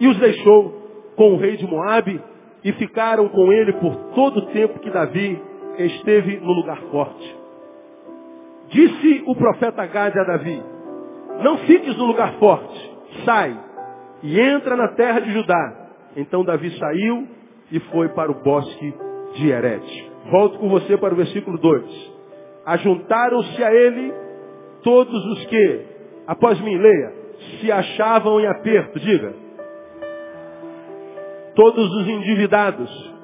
E 0.00 0.08
os 0.08 0.16
deixou 0.18 0.72
com 1.16 1.34
o 1.34 1.36
rei 1.36 1.56
de 1.58 1.66
Moabe 1.66 2.18
e 2.64 2.72
ficaram 2.72 3.28
com 3.28 3.52
ele 3.52 3.74
por 3.74 3.94
todo 4.14 4.38
o 4.38 4.46
tempo 4.46 4.78
que 4.78 4.90
Davi 4.90 5.42
esteve 5.78 6.38
no 6.38 6.52
lugar 6.52 6.78
forte. 6.90 7.36
Disse 8.68 9.24
o 9.26 9.34
profeta 9.34 9.84
Gade 9.84 10.18
a 10.18 10.24
Davi, 10.24 10.62
não 11.42 11.58
fiques 11.58 11.96
no 11.96 12.06
lugar 12.06 12.34
forte, 12.34 12.96
sai 13.26 13.58
e 14.22 14.40
entra 14.40 14.76
na 14.76 14.88
terra 14.88 15.20
de 15.20 15.30
Judá. 15.30 15.81
Então 16.16 16.44
Davi 16.44 16.70
saiu 16.78 17.26
e 17.70 17.80
foi 17.80 18.08
para 18.10 18.30
o 18.30 18.42
bosque 18.42 18.94
de 19.34 19.48
Herete. 19.48 20.10
Volto 20.30 20.58
com 20.58 20.68
você 20.68 20.96
para 20.96 21.14
o 21.14 21.16
versículo 21.16 21.58
2. 21.58 22.12
Ajuntaram-se 22.66 23.64
a 23.64 23.74
ele 23.74 24.12
todos 24.82 25.24
os 25.26 25.46
que, 25.46 25.80
após 26.26 26.60
mim, 26.60 26.76
leia, 26.76 27.12
se 27.60 27.72
achavam 27.72 28.40
em 28.40 28.46
aperto, 28.46 29.00
diga. 29.00 29.34
Todos 31.54 31.92
os 31.94 32.08
endividados, 32.08 33.14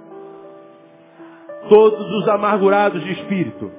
todos 1.69 2.11
os 2.15 2.29
amargurados 2.29 3.03
de 3.03 3.13
espírito, 3.13 3.71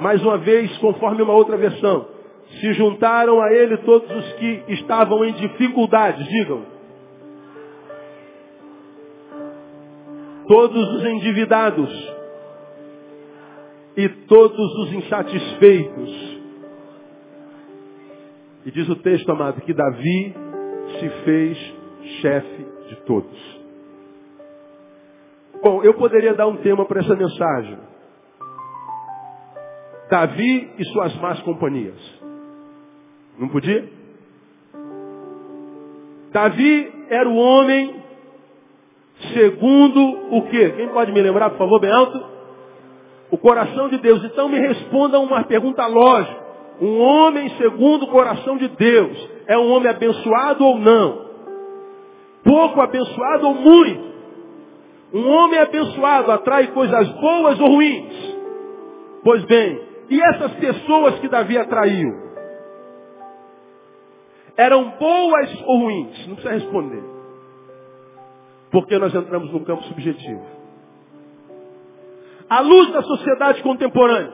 Mais 0.00 0.22
uma 0.22 0.38
vez, 0.38 0.76
conforme 0.78 1.22
uma 1.22 1.34
outra 1.34 1.56
versão. 1.56 2.06
Se 2.60 2.72
juntaram 2.74 3.40
a 3.40 3.52
ele 3.52 3.76
todos 3.78 4.10
os 4.10 4.32
que 4.34 4.64
estavam 4.68 5.24
em 5.24 5.32
dificuldades, 5.32 6.26
digam. 6.26 6.71
Todos 10.46 10.94
os 10.94 11.04
endividados 11.04 12.12
e 13.96 14.08
todos 14.26 14.78
os 14.78 14.92
insatisfeitos. 14.92 16.40
E 18.64 18.70
diz 18.70 18.88
o 18.88 18.96
texto, 18.96 19.30
amado, 19.30 19.60
que 19.62 19.74
Davi 19.74 20.34
se 20.98 21.08
fez 21.24 21.58
chefe 22.20 22.66
de 22.88 22.96
todos. 23.04 23.60
Bom, 25.62 25.82
eu 25.84 25.94
poderia 25.94 26.34
dar 26.34 26.46
um 26.46 26.56
tema 26.56 26.84
para 26.84 27.00
essa 27.00 27.14
mensagem. 27.14 27.78
Davi 30.10 30.70
e 30.78 30.84
suas 30.86 31.14
más 31.16 31.40
companhias. 31.42 32.20
Não 33.38 33.48
podia? 33.48 33.88
Davi 36.32 36.92
era 37.08 37.28
o 37.28 37.36
homem 37.36 38.01
segundo 39.32 40.00
o 40.30 40.42
quê? 40.48 40.70
Quem 40.76 40.88
pode 40.88 41.12
me 41.12 41.20
lembrar, 41.20 41.50
por 41.50 41.58
favor, 41.58 41.80
bem 41.80 41.92
alto? 41.92 42.22
O 43.30 43.38
coração 43.38 43.88
de 43.88 43.98
Deus. 43.98 44.24
Então 44.24 44.48
me 44.48 44.58
responda 44.58 45.18
uma 45.18 45.44
pergunta 45.44 45.86
lógica. 45.86 46.42
Um 46.80 47.00
homem 47.00 47.48
segundo 47.56 48.04
o 48.04 48.08
coração 48.08 48.56
de 48.56 48.68
Deus 48.68 49.30
é 49.46 49.56
um 49.56 49.70
homem 49.70 49.88
abençoado 49.88 50.64
ou 50.64 50.78
não? 50.78 51.26
Pouco 52.42 52.80
abençoado 52.80 53.46
ou 53.46 53.54
muito? 53.54 54.12
Um 55.12 55.28
homem 55.28 55.58
abençoado 55.58 56.32
atrai 56.32 56.68
coisas 56.68 57.08
boas 57.20 57.60
ou 57.60 57.68
ruins? 57.68 58.36
Pois 59.22 59.44
bem, 59.44 59.80
e 60.10 60.20
essas 60.20 60.52
pessoas 60.54 61.18
que 61.20 61.28
Davi 61.28 61.56
atraiu? 61.56 62.10
Eram 64.56 64.90
boas 64.98 65.62
ou 65.66 65.78
ruins? 65.80 66.26
Não 66.26 66.34
precisa 66.34 66.54
responder. 66.54 67.11
Porque 68.72 68.98
nós 68.98 69.14
entramos 69.14 69.52
no 69.52 69.64
campo 69.64 69.84
subjetivo. 69.84 70.44
À 72.48 72.60
luz 72.60 72.90
da 72.90 73.02
sociedade 73.02 73.62
contemporânea, 73.62 74.32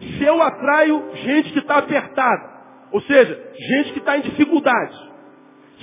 se 0.00 0.24
eu 0.24 0.40
atraio 0.40 1.10
gente 1.16 1.52
que 1.52 1.58
está 1.58 1.78
apertada, 1.78 2.58
ou 2.92 3.00
seja, 3.02 3.52
gente 3.58 3.92
que 3.92 3.98
está 3.98 4.16
em 4.16 4.22
dificuldade, 4.22 4.96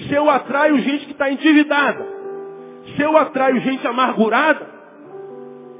se 0.08 0.14
eu 0.14 0.30
atraio 0.30 0.80
gente 0.80 1.06
que 1.06 1.12
está 1.12 1.30
endividada, 1.30 2.06
se 2.96 3.02
eu 3.02 3.18
atraio 3.18 3.60
gente 3.60 3.86
amargurada, 3.86 4.68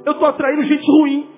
eu 0.04 0.12
estou 0.12 0.28
atraindo 0.28 0.64
gente 0.64 0.86
ruim. 0.86 1.30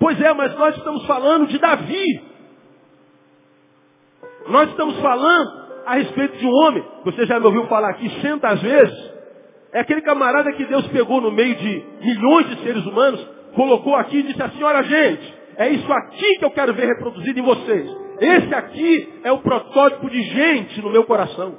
Pois 0.00 0.20
é, 0.20 0.32
mas 0.32 0.56
nós 0.56 0.76
estamos 0.76 1.06
falando 1.06 1.46
de 1.46 1.58
Davi. 1.58 2.22
Nós 4.48 4.70
estamos 4.70 4.98
falando 5.00 5.65
a 5.86 5.94
respeito 5.94 6.36
de 6.36 6.46
um 6.46 6.52
homem, 6.52 6.84
você 7.04 7.24
já 7.26 7.38
me 7.38 7.46
ouviu 7.46 7.64
falar 7.68 7.90
aqui 7.90 8.10
centas 8.20 8.60
vezes, 8.60 9.12
é 9.72 9.80
aquele 9.80 10.02
camarada 10.02 10.52
que 10.52 10.64
Deus 10.64 10.84
pegou 10.88 11.20
no 11.20 11.30
meio 11.30 11.54
de 11.54 11.84
milhões 12.02 12.48
de 12.48 12.62
seres 12.64 12.84
humanos, 12.84 13.24
colocou 13.54 13.94
aqui 13.94 14.18
e 14.18 14.22
disse 14.24 14.42
assim, 14.42 14.62
olha 14.64 14.82
gente, 14.82 15.34
é 15.56 15.68
isso 15.68 15.90
aqui 15.92 16.38
que 16.38 16.44
eu 16.44 16.50
quero 16.50 16.74
ver 16.74 16.86
reproduzido 16.86 17.38
em 17.38 17.42
vocês. 17.42 17.96
Esse 18.20 18.54
aqui 18.54 19.20
é 19.22 19.30
o 19.30 19.38
protótipo 19.38 20.10
de 20.10 20.22
gente 20.22 20.82
no 20.82 20.90
meu 20.90 21.04
coração. 21.04 21.56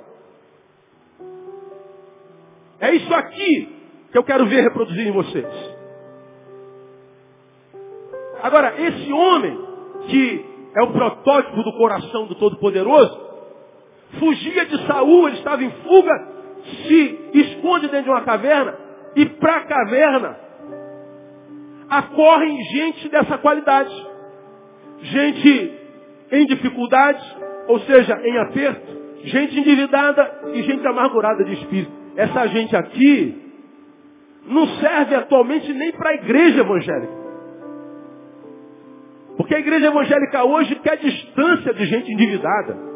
É 2.81 2.93
isso 2.93 3.13
aqui 3.13 3.75
que 4.11 4.17
eu 4.17 4.23
quero 4.23 4.45
ver 4.45 4.61
reproduzir 4.61 5.07
em 5.07 5.11
vocês. 5.11 5.77
Agora, 8.43 8.79
esse 8.79 9.11
homem, 9.11 9.59
que 10.07 10.45
é 10.75 10.83
o 10.83 10.91
protótipo 10.91 11.63
do 11.63 11.73
coração 11.77 12.27
do 12.27 12.35
Todo-Poderoso, 12.35 13.26
fugia 14.19 14.65
de 14.65 14.85
Saul, 14.85 15.27
ele 15.27 15.37
estava 15.37 15.63
em 15.63 15.71
fuga, 15.71 16.27
se 16.63 17.29
esconde 17.33 17.87
dentro 17.87 18.05
de 18.05 18.09
uma 18.09 18.21
caverna, 18.21 18.75
e 19.15 19.25
para 19.25 19.57
a 19.57 19.65
caverna 19.65 20.37
acorrem 21.89 22.61
gente 22.65 23.09
dessa 23.09 23.37
qualidade. 23.37 24.07
Gente 24.99 25.73
em 26.31 26.45
dificuldade, 26.45 27.23
ou 27.67 27.79
seja, 27.81 28.19
em 28.23 28.37
aperto, 28.39 28.97
gente 29.23 29.59
endividada 29.59 30.51
e 30.53 30.63
gente 30.63 30.85
amargurada 30.85 31.43
de 31.43 31.53
espírito. 31.53 31.91
Essa 32.15 32.47
gente 32.47 32.75
aqui 32.75 33.47
não 34.45 34.67
serve 34.79 35.15
atualmente 35.15 35.71
nem 35.73 35.91
para 35.91 36.11
a 36.11 36.15
igreja 36.15 36.61
evangélica. 36.61 37.13
Porque 39.37 39.53
a 39.53 39.59
igreja 39.59 39.87
evangélica 39.87 40.43
hoje 40.43 40.75
quer 40.75 40.97
distância 40.97 41.73
de 41.73 41.85
gente 41.85 42.11
endividada. 42.11 42.86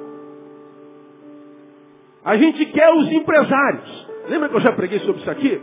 A 2.23 2.37
gente 2.37 2.65
quer 2.67 2.93
os 2.93 3.11
empresários. 3.11 4.07
Lembra 4.29 4.49
que 4.49 4.55
eu 4.55 4.61
já 4.61 4.71
preguei 4.73 4.99
sobre 4.99 5.21
isso 5.21 5.31
aqui? 5.31 5.61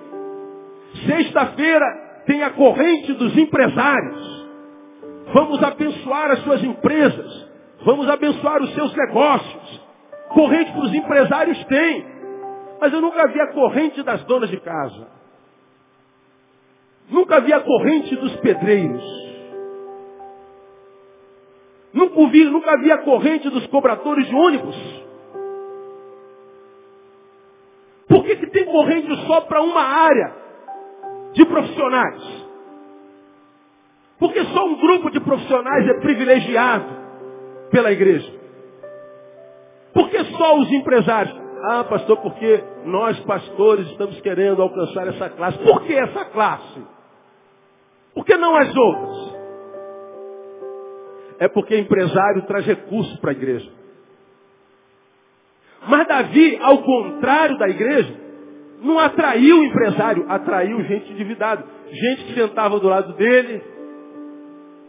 Sexta-feira 1.06 2.22
tem 2.26 2.42
a 2.42 2.50
corrente 2.50 3.12
dos 3.12 3.36
empresários. 3.36 4.46
Vamos 5.32 5.62
abençoar 5.62 6.32
as 6.32 6.40
suas 6.40 6.62
empresas. 6.64 7.48
Vamos 7.84 8.08
abençoar 8.08 8.62
os 8.62 8.74
seus 8.74 8.94
negócios. 8.94 9.88
Corrente 10.30 10.72
para 10.72 10.82
os 10.82 10.94
empresários 10.94 11.64
tem. 11.64 12.06
Mas 12.80 12.92
eu 12.92 13.00
nunca 13.00 13.26
vi 13.28 13.40
a 13.40 13.52
corrente 13.52 14.02
das 14.02 14.24
donas 14.24 14.50
de 14.50 14.58
casa. 14.60 15.08
Nunca 17.08 17.40
vi 17.40 17.52
a 17.52 17.60
corrente 17.60 18.14
dos 18.16 18.36
pedreiros. 18.36 19.28
Nunca 21.92 22.26
vi, 22.28 22.44
nunca 22.44 22.76
vi 22.78 22.92
a 22.92 22.98
corrente 22.98 23.48
dos 23.48 23.66
cobradores 23.68 24.26
de 24.26 24.34
ônibus. 24.34 25.07
Que, 28.86 28.94
que 28.94 29.02
tem 29.02 29.08
corrente 29.08 29.26
só 29.26 29.40
para 29.42 29.62
uma 29.62 29.82
área 29.82 30.34
de 31.32 31.44
profissionais? 31.46 32.48
Porque 34.18 34.44
só 34.44 34.66
um 34.66 34.80
grupo 34.80 35.10
de 35.10 35.20
profissionais 35.20 35.88
é 35.88 36.00
privilegiado 36.00 36.86
pela 37.70 37.92
igreja. 37.92 38.32
Por 39.92 40.10
que 40.10 40.24
só 40.24 40.58
os 40.58 40.70
empresários? 40.72 41.36
Ah, 41.70 41.84
pastor, 41.84 42.16
porque 42.18 42.62
nós 42.84 43.18
pastores 43.20 43.86
estamos 43.88 44.20
querendo 44.20 44.62
alcançar 44.62 45.08
essa 45.08 45.28
classe. 45.30 45.58
Por 45.58 45.82
que 45.82 45.94
essa 45.94 46.24
classe? 46.26 46.82
Por 48.14 48.24
que 48.24 48.36
não 48.36 48.56
as 48.56 48.76
outras? 48.76 49.38
É 51.40 51.48
porque 51.48 51.78
empresário 51.78 52.42
traz 52.46 52.66
recursos 52.66 53.16
para 53.20 53.30
a 53.30 53.34
igreja. 53.34 53.70
Mas 55.88 56.06
Davi, 56.08 56.58
ao 56.60 56.78
contrário 56.78 57.56
da 57.58 57.68
igreja, 57.68 58.27
não 58.80 58.98
atraiu 58.98 59.58
o 59.58 59.64
empresário, 59.64 60.24
atraiu 60.28 60.82
gente 60.84 61.12
endividada. 61.12 61.64
Gente 61.90 62.24
que 62.24 62.34
sentava 62.34 62.78
do 62.78 62.88
lado 62.88 63.12
dele 63.14 63.62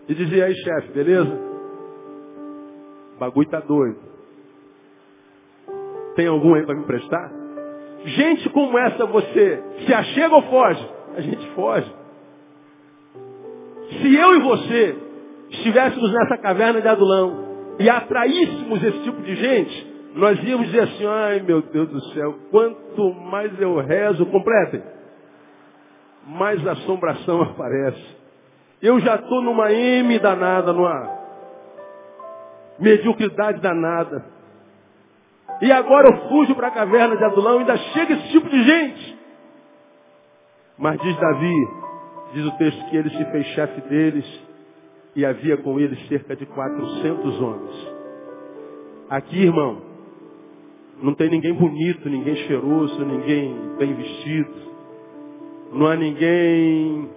e 0.07 0.13
dizia, 0.13 0.45
aí 0.45 0.55
chefe, 0.55 0.91
beleza? 0.91 1.31
O 3.15 3.19
bagulho 3.19 3.49
tá 3.49 3.59
doido. 3.59 3.99
Tem 6.15 6.27
algum 6.27 6.55
aí 6.55 6.65
para 6.65 6.75
me 6.75 6.81
emprestar? 6.81 7.31
Gente 8.05 8.49
como 8.49 8.77
essa 8.77 9.05
você 9.05 9.63
se 9.85 9.93
achega 9.93 10.35
ou 10.35 10.41
foge? 10.43 10.89
A 11.15 11.21
gente 11.21 11.47
foge. 11.51 11.93
Se 14.01 14.15
eu 14.15 14.35
e 14.35 14.39
você 14.39 14.95
estivéssemos 15.49 16.13
nessa 16.13 16.37
caverna 16.37 16.81
de 16.81 16.87
Adulão 16.87 17.75
e 17.79 17.89
atraíssemos 17.89 18.83
esse 18.83 18.99
tipo 18.99 19.21
de 19.21 19.35
gente, 19.35 19.88
nós 20.15 20.41
íamos 20.43 20.67
dizer 20.67 20.83
assim, 20.83 21.05
ai 21.05 21.39
meu 21.41 21.61
Deus 21.61 21.89
do 21.89 22.01
céu, 22.13 22.35
quanto 22.51 23.13
mais 23.13 23.59
eu 23.59 23.77
rezo, 23.79 24.25
completem, 24.27 24.81
mais 26.25 26.65
assombração 26.65 27.41
aparece. 27.43 28.17
Eu 28.81 28.99
já 28.99 29.15
estou 29.15 29.41
numa 29.41 29.71
M 29.71 30.17
danada, 30.19 30.71
numa 30.71 31.19
mediocridade 32.79 33.59
danada. 33.59 34.25
E 35.61 35.71
agora 35.71 36.07
eu 36.07 36.29
fujo 36.29 36.55
para 36.55 36.69
a 36.69 36.71
caverna 36.71 37.17
de 37.17 37.23
Adulão 37.25 37.55
e 37.55 37.59
ainda 37.59 37.77
chega 37.77 38.13
esse 38.13 38.31
tipo 38.31 38.47
de 38.49 38.63
gente. 38.63 39.19
Mas 40.77 40.97
diz 41.01 41.17
Davi, 41.17 41.67
diz 42.33 42.45
o 42.45 42.57
texto 42.57 42.89
que 42.89 42.95
ele 42.95 43.09
se 43.09 43.25
fez 43.25 43.45
chefe 43.47 43.81
deles 43.81 44.49
e 45.13 45.25
havia 45.25 45.57
com 45.57 45.77
eles 45.77 46.07
cerca 46.07 46.35
de 46.35 46.45
400 46.45 47.41
homens. 47.41 47.93
Aqui, 49.09 49.41
irmão, 49.43 49.88
não 51.01 51.13
tem 51.13 51.29
ninguém 51.29 51.53
bonito, 51.53 52.09
ninguém 52.09 52.35
cheiroso, 52.35 53.05
ninguém 53.05 53.55
bem 53.77 53.93
vestido. 53.93 54.53
Não 55.71 55.87
há 55.87 55.95
ninguém, 55.95 57.09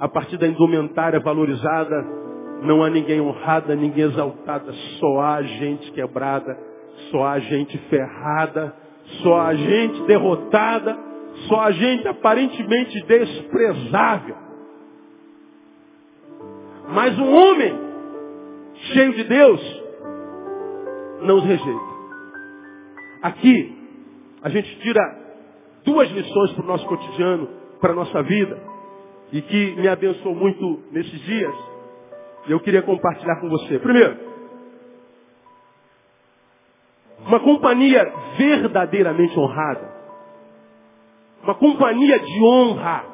a 0.00 0.08
partir 0.08 0.36
da 0.36 0.46
indumentária 0.46 1.20
valorizada, 1.20 2.04
não 2.62 2.82
há 2.82 2.90
ninguém 2.90 3.20
honrada, 3.20 3.76
ninguém 3.76 4.04
exaltada, 4.04 4.72
só 4.98 5.20
há 5.20 5.42
gente 5.42 5.92
quebrada, 5.92 6.58
só 7.10 7.24
há 7.26 7.38
gente 7.38 7.78
ferrada, 7.88 8.74
só 9.22 9.40
há 9.40 9.54
gente 9.54 10.02
derrotada, 10.06 10.98
só 11.46 11.60
há 11.60 11.70
gente 11.70 12.08
aparentemente 12.08 13.00
desprezável. 13.02 14.36
Mas 16.88 17.18
um 17.18 17.32
homem 17.34 17.78
cheio 18.92 19.12
de 19.14 19.24
Deus 19.24 19.82
não 21.22 21.36
os 21.36 21.44
rejeita. 21.44 21.93
Aqui, 23.24 23.74
a 24.42 24.50
gente 24.50 24.80
tira 24.80 25.00
duas 25.82 26.10
lições 26.10 26.52
para 26.52 26.62
o 26.62 26.66
nosso 26.66 26.86
cotidiano, 26.86 27.48
para 27.80 27.92
a 27.92 27.94
nossa 27.94 28.22
vida, 28.22 28.60
e 29.32 29.40
que 29.40 29.76
me 29.76 29.88
abençoou 29.88 30.34
muito 30.34 30.82
nesses 30.92 31.18
dias, 31.22 31.54
e 32.46 32.52
eu 32.52 32.60
queria 32.60 32.82
compartilhar 32.82 33.40
com 33.40 33.48
você. 33.48 33.78
Primeiro, 33.78 34.18
uma 37.26 37.40
companhia 37.40 38.12
verdadeiramente 38.36 39.38
honrada, 39.38 39.90
uma 41.42 41.54
companhia 41.54 42.18
de 42.18 42.44
honra, 42.44 43.06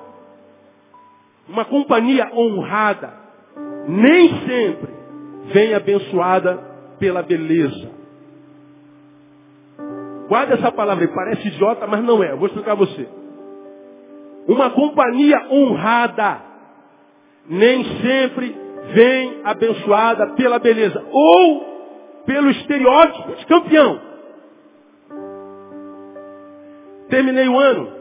uma 1.49 1.65
companhia 1.65 2.33
honrada, 2.35 3.15
nem 3.87 4.29
sempre 4.41 4.93
vem 5.53 5.73
abençoada 5.73 6.57
pela 6.99 7.23
beleza. 7.23 8.00
Guarda 10.31 10.55
essa 10.55 10.71
palavra 10.71 11.05
aí, 11.05 11.13
parece 11.13 11.49
idiota, 11.49 11.89
mas 11.89 12.05
não 12.05 12.23
é. 12.23 12.31
Eu 12.31 12.39
vou 12.39 12.47
explicar 12.47 12.71
a 12.71 12.77
você. 12.77 13.05
Uma 14.47 14.71
companhia 14.71 15.37
honrada 15.51 16.41
nem 17.49 17.85
sempre 18.01 18.57
vem 18.95 19.41
abençoada 19.43 20.29
pela 20.35 20.61
beleza 20.61 21.05
ou 21.11 22.23
pelo 22.27 22.49
estereótipo 22.49 23.33
de 23.39 23.47
campeão. 23.47 24.01
Terminei 27.09 27.49
o 27.49 27.59
ano 27.59 27.93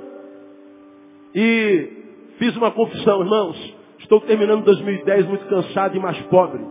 e 1.34 1.90
fiz 2.38 2.56
uma 2.56 2.70
confissão, 2.70 3.22
irmãos. 3.22 3.76
Estou 4.02 4.22
terminando 4.22 4.66
2010 4.66 5.26
muito 5.26 5.46
cansado 5.48 5.98
e 5.98 6.00
mais 6.00 6.22
pobre. 6.28 6.64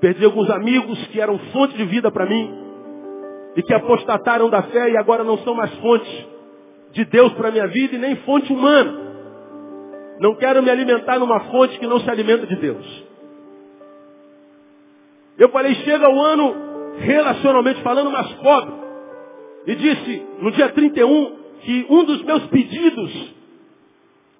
Perdi 0.00 0.24
alguns 0.24 0.50
amigos 0.50 1.06
que 1.06 1.20
eram 1.20 1.38
fonte 1.52 1.76
de 1.76 1.84
vida 1.84 2.10
para 2.10 2.26
mim 2.26 2.65
e 3.56 3.62
que 3.62 3.72
apostataram 3.72 4.50
da 4.50 4.62
fé 4.64 4.90
e 4.90 4.96
agora 4.98 5.24
não 5.24 5.38
são 5.38 5.54
mais 5.54 5.72
fonte 5.78 6.28
de 6.92 7.04
Deus 7.06 7.32
para 7.32 7.48
a 7.48 7.50
minha 7.50 7.66
vida 7.66 7.96
e 7.96 7.98
nem 7.98 8.16
fonte 8.16 8.52
humana. 8.52 9.06
Não 10.20 10.34
quero 10.34 10.62
me 10.62 10.70
alimentar 10.70 11.18
numa 11.18 11.40
fonte 11.50 11.78
que 11.78 11.86
não 11.86 11.98
se 12.00 12.10
alimenta 12.10 12.46
de 12.46 12.56
Deus. 12.56 13.04
Eu 15.38 15.48
falei, 15.50 15.74
chega 15.76 16.08
o 16.08 16.22
ano, 16.22 16.54
relacionalmente 16.98 17.82
falando, 17.82 18.10
mais 18.10 18.30
pobre. 18.34 18.74
E 19.66 19.74
disse, 19.74 20.26
no 20.40 20.50
dia 20.52 20.68
31, 20.70 21.36
que 21.60 21.86
um 21.90 22.04
dos 22.04 22.22
meus 22.22 22.46
pedidos 22.46 23.34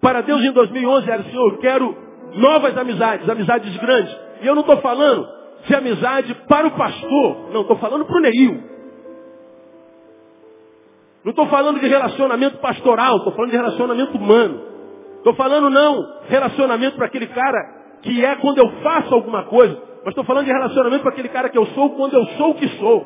para 0.00 0.20
Deus 0.20 0.42
em 0.42 0.52
2011 0.52 1.11
era, 1.11 1.22
Senhor, 1.24 1.52
eu 1.52 1.59
quero 1.59 1.96
novas 2.35 2.76
amizades, 2.76 3.29
amizades 3.29 3.76
grandes. 3.79 4.16
E 4.42 4.46
eu 4.46 4.55
não 4.55 4.61
estou 4.61 4.76
falando 4.79 5.26
de 5.66 5.74
amizade 5.74 6.35
para 6.48 6.68
o 6.68 6.70
pastor, 6.72 7.50
não, 7.52 7.62
estou 7.62 7.76
falando 7.76 8.05
para 8.05 8.16
o 8.16 8.20
Neil. 8.20 8.75
Não 11.26 11.30
estou 11.30 11.48
falando 11.48 11.80
de 11.80 11.88
relacionamento 11.88 12.58
pastoral, 12.58 13.16
estou 13.16 13.32
falando 13.32 13.50
de 13.50 13.56
relacionamento 13.56 14.16
humano. 14.16 14.62
Estou 15.16 15.34
falando 15.34 15.68
não 15.68 16.20
relacionamento 16.28 16.94
para 16.96 17.06
aquele 17.06 17.26
cara 17.26 17.58
que 18.00 18.24
é 18.24 18.36
quando 18.36 18.58
eu 18.58 18.70
faço 18.80 19.12
alguma 19.12 19.42
coisa, 19.42 19.76
mas 20.04 20.10
estou 20.10 20.22
falando 20.22 20.44
de 20.44 20.52
relacionamento 20.52 21.02
para 21.02 21.10
aquele 21.10 21.28
cara 21.28 21.48
que 21.48 21.58
eu 21.58 21.66
sou 21.66 21.90
quando 21.96 22.14
eu 22.14 22.24
sou 22.36 22.50
o 22.50 22.54
que 22.54 22.68
sou. 22.78 23.04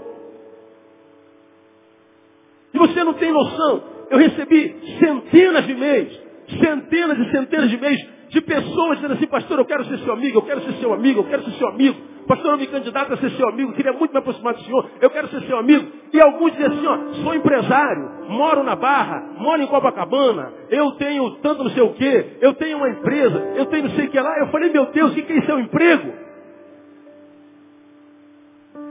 E 2.75 2.79
você 2.79 3.03
não 3.03 3.15
tem 3.15 3.33
noção, 3.33 3.85
eu 4.11 4.19
recebi 4.19 4.99
centenas 4.99 5.65
de 5.65 5.73
e-mails, 5.73 6.21
centenas 6.63 7.19
e 7.21 7.31
centenas 7.31 7.71
de 7.71 7.77
e-mails 7.77 8.07
de 8.29 8.41
pessoas 8.43 8.97
dizendo 8.99 9.15
assim, 9.15 9.29
pastor, 9.29 9.61
eu 9.61 9.65
quero 9.65 9.87
ser 9.87 9.99
seu 10.01 10.13
amigo, 10.13 10.41
eu 10.41 10.43
quero 10.43 10.61
ser 10.61 10.75
seu 10.75 10.93
amigo, 10.93 11.21
eu 11.21 11.25
quero 11.25 11.43
ser 11.43 11.53
seu 11.53 11.69
amigo. 11.69 11.97
Pastor, 12.27 12.53
eu 12.53 12.59
me 12.59 12.67
candidato 12.67 13.13
a 13.13 13.17
ser 13.17 13.31
seu 13.31 13.49
amigo, 13.49 13.73
queria 13.73 13.93
muito 13.93 14.13
me 14.13 14.19
aproximar 14.19 14.55
do 14.55 14.63
senhor, 14.63 14.89
eu 15.01 15.11
quero 15.11 15.29
ser 15.29 15.43
seu 15.43 15.59
amigo. 15.59 15.91
E 16.13 16.21
alguns 16.21 16.53
dizem 16.53 16.67
assim, 16.67 16.87
ó, 16.87 16.99
sou 17.23 17.35
empresário, 17.35 18.11
moro 18.29 18.63
na 18.63 18.77
Barra, 18.77 19.35
moro 19.39 19.63
em 19.63 19.67
Copacabana, 19.67 20.53
eu 20.69 20.93
tenho 20.93 21.31
tanto 21.37 21.65
não 21.65 21.71
sei 21.71 21.83
o 21.83 21.95
quê, 21.95 22.37
eu 22.41 22.55
tenho 22.55 22.77
uma 22.77 22.89
empresa, 22.89 23.53
eu 23.57 23.67
tenho 23.67 23.85
não 23.85 23.91
sei 23.91 24.07
o 24.07 24.11
que 24.11 24.21
lá. 24.21 24.39
Eu 24.39 24.49
falei, 24.49 24.71
meu 24.71 24.87
Deus, 24.87 25.13
o 25.13 25.15
que 25.15 25.33
é 25.33 25.37
isso? 25.39 25.51
É 25.51 25.61
emprego? 25.61 26.13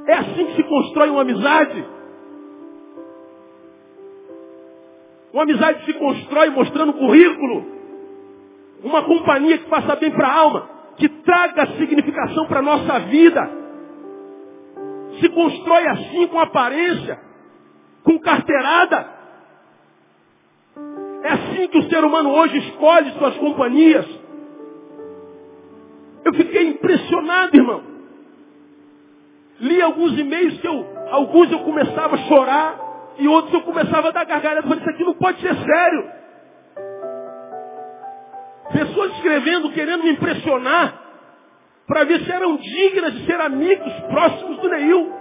É 0.08 0.14
assim 0.14 0.46
que 0.48 0.56
se 0.56 0.64
constrói 0.64 1.10
uma 1.10 1.22
amizade. 1.22 1.86
Uma 5.32 5.44
amizade 5.44 5.86
se 5.86 5.94
constrói 5.94 6.50
mostrando 6.50 6.94
currículo. 6.94 7.66
Uma 8.84 9.04
companhia 9.04 9.58
que 9.58 9.70
faça 9.70 9.96
bem 9.98 10.10
para 10.12 10.28
a 10.28 10.34
alma, 10.34 10.70
que 11.00 11.08
traga 11.08 11.66
significação 11.78 12.46
para 12.46 12.60
a 12.60 12.62
nossa 12.62 13.00
vida. 13.00 13.50
Se 15.20 15.30
constrói 15.30 15.88
assim 15.88 16.28
com 16.28 16.40
aparência, 16.40 17.20
com 18.04 18.20
carteirada. 18.20 19.08
É 21.24 21.32
assim 21.34 21.68
que 21.70 21.78
o 21.78 21.90
ser 21.90 22.04
humano 22.04 22.32
hoje 22.32 22.58
escolhe 22.58 23.12
suas 23.14 23.36
companhias. 23.38 24.06
Eu 26.26 26.34
fiquei 26.34 26.68
impressionado, 26.68 27.56
irmão. 27.56 27.82
Li 29.62 29.82
alguns 29.82 30.18
e-mails 30.18 30.60
que 30.60 30.68
eu, 30.68 30.86
alguns 31.12 31.52
eu 31.52 31.60
começava 31.60 32.16
a 32.16 32.20
chorar 32.20 32.80
e 33.18 33.28
outros 33.28 33.54
eu 33.54 33.62
começava 33.62 34.10
a 34.10 34.12
dar 34.12 34.26
gargalhada. 34.26 34.66
Eu 34.66 34.70
falei, 34.70 34.80
isso 34.80 34.90
aqui 34.90 35.04
não 35.04 35.14
pode 35.14 35.40
ser 35.42 35.56
sério. 35.56 36.19
Pessoas 38.72 39.14
escrevendo, 39.16 39.72
querendo 39.72 40.04
me 40.04 40.12
impressionar, 40.12 41.10
para 41.88 42.04
ver 42.04 42.24
se 42.24 42.32
eram 42.32 42.56
dignas 42.58 43.14
de 43.14 43.26
ser 43.26 43.42
amigos 43.42 43.92
próximos 44.12 44.58
do 44.60 44.70
Neil. 44.70 45.12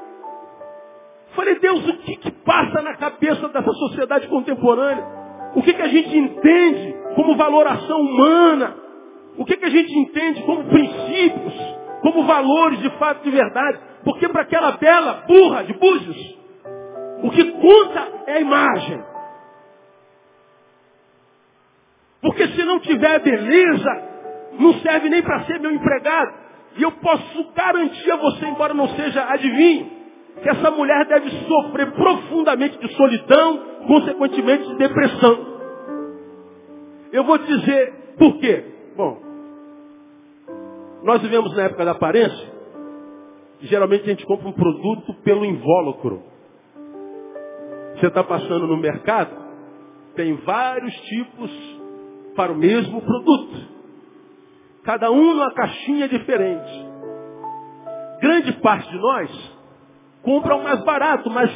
Falei, 1.35 1.59
Deus, 1.59 1.89
o 1.89 1.97
que, 1.99 2.17
que 2.17 2.31
passa 2.31 2.83
na 2.83 2.95
cabeça 2.97 3.49
dessa 3.49 3.73
sociedade 3.73 4.27
contemporânea? 4.29 5.05
O 5.55 5.63
que, 5.63 5.73
que 5.73 5.83
a 5.83 5.89
gente 5.89 6.17
entende 6.17 6.95
como 7.15 7.37
valoração 7.37 8.01
humana? 8.01 8.77
O 9.39 9.45
que, 9.45 9.57
que 9.57 9.65
a 9.65 9.71
gente 9.71 9.93
entende 9.99 10.43
como 10.43 10.65
princípios, 10.65 11.55
como 12.03 12.25
valores 12.25 12.81
de 12.81 12.91
fato 12.99 13.23
de 13.23 13.31
verdade? 13.31 13.79
Porque 14.05 14.29
para 14.29 14.43
aquela 14.43 14.73
bela 14.73 15.25
burra 15.27 15.63
de 15.63 15.73
Búzios, 15.75 16.39
o 17.23 17.31
que 17.31 17.45
conta 17.53 18.09
é 18.27 18.33
a 18.35 18.41
imagem. 18.41 19.03
Porque 22.21 22.49
se 22.49 22.65
não 22.65 22.81
tiver 22.81 23.21
beleza, 23.21 24.03
não 24.59 24.75
serve 24.81 25.09
nem 25.09 25.23
para 25.23 25.45
ser 25.45 25.61
meu 25.61 25.71
empregado. 25.71 26.35
E 26.77 26.83
eu 26.83 26.93
posso 26.93 27.53
garantir 27.55 28.11
a 28.11 28.17
você, 28.17 28.47
embora 28.47 28.75
não 28.75 28.89
seja 28.89 29.25
adivinho, 29.31 29.91
que 30.43 30.49
essa 30.49 30.71
mulher 30.71 31.07
deve 31.07 31.31
sofrer 31.47 31.93
profundamente 31.93 32.79
de 32.79 32.95
solidão, 32.95 33.59
consequentemente 33.87 34.67
de 34.69 34.77
depressão. 34.77 35.47
Eu 37.13 37.25
vou 37.25 37.39
dizer 37.39 38.15
por 38.19 38.39
quê. 38.39 38.65
Bom, 38.97 39.21
nós 41.03 41.23
vivemos 41.23 41.57
na 41.57 41.65
época 41.65 41.85
da 41.85 41.93
aparência, 41.93 42.53
e 43.61 43.67
geralmente 43.67 44.03
a 44.03 44.09
gente 44.09 44.27
compra 44.27 44.49
um 44.49 44.53
produto 44.53 45.15
pelo 45.23 45.45
invólucro. 45.45 46.23
Você 47.95 48.07
está 48.07 48.23
passando 48.23 48.67
no 48.67 48.77
mercado, 48.77 49.31
tem 50.15 50.35
vários 50.35 50.95
tipos 50.95 51.78
para 52.39 52.53
o 52.53 52.55
mesmo 52.55 53.03
produto. 53.03 53.69
Cada 54.85 55.11
um 55.11 55.35
numa 55.35 55.53
caixinha 55.53 56.09
diferente. 56.09 56.87
Grande 58.21 58.53
parte 58.61 58.89
de 58.89 58.97
nós 58.97 59.59
compra 60.23 60.55
o 60.55 60.63
mais 60.63 60.81
barato, 60.85 61.29
mas 61.31 61.51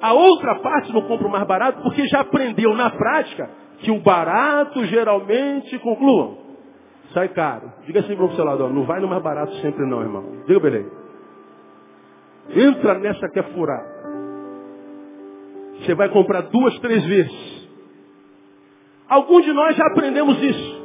a 0.00 0.12
outra 0.12 0.60
parte 0.60 0.92
não 0.92 1.02
compra 1.02 1.26
o 1.26 1.30
mais 1.30 1.44
barato 1.44 1.82
porque 1.82 2.06
já 2.06 2.20
aprendeu 2.20 2.72
na 2.76 2.88
prática 2.90 3.50
que 3.78 3.90
o 3.90 3.98
barato 3.98 4.84
geralmente, 4.84 5.76
concluam, 5.80 6.38
sai 7.12 7.28
caro. 7.30 7.72
Diga 7.84 7.98
assim 7.98 8.14
para 8.14 8.26
o 8.26 8.32
seu 8.36 8.44
lado, 8.44 8.68
não 8.68 8.84
vai 8.84 9.00
no 9.00 9.08
mais 9.08 9.22
barato 9.24 9.52
sempre 9.56 9.84
não, 9.86 10.02
irmão. 10.02 10.44
Diga 10.46 10.60
beleza. 10.60 10.92
Entra 12.50 12.94
nessa 13.00 13.28
que 13.28 13.40
é 13.40 13.42
furada. 13.42 13.92
Você 15.80 15.96
vai 15.96 16.08
comprar 16.10 16.42
duas, 16.42 16.78
três 16.78 17.04
vezes. 17.06 17.63
Alguns 19.08 19.44
de 19.44 19.52
nós 19.52 19.76
já 19.76 19.86
aprendemos 19.86 20.42
isso. 20.42 20.84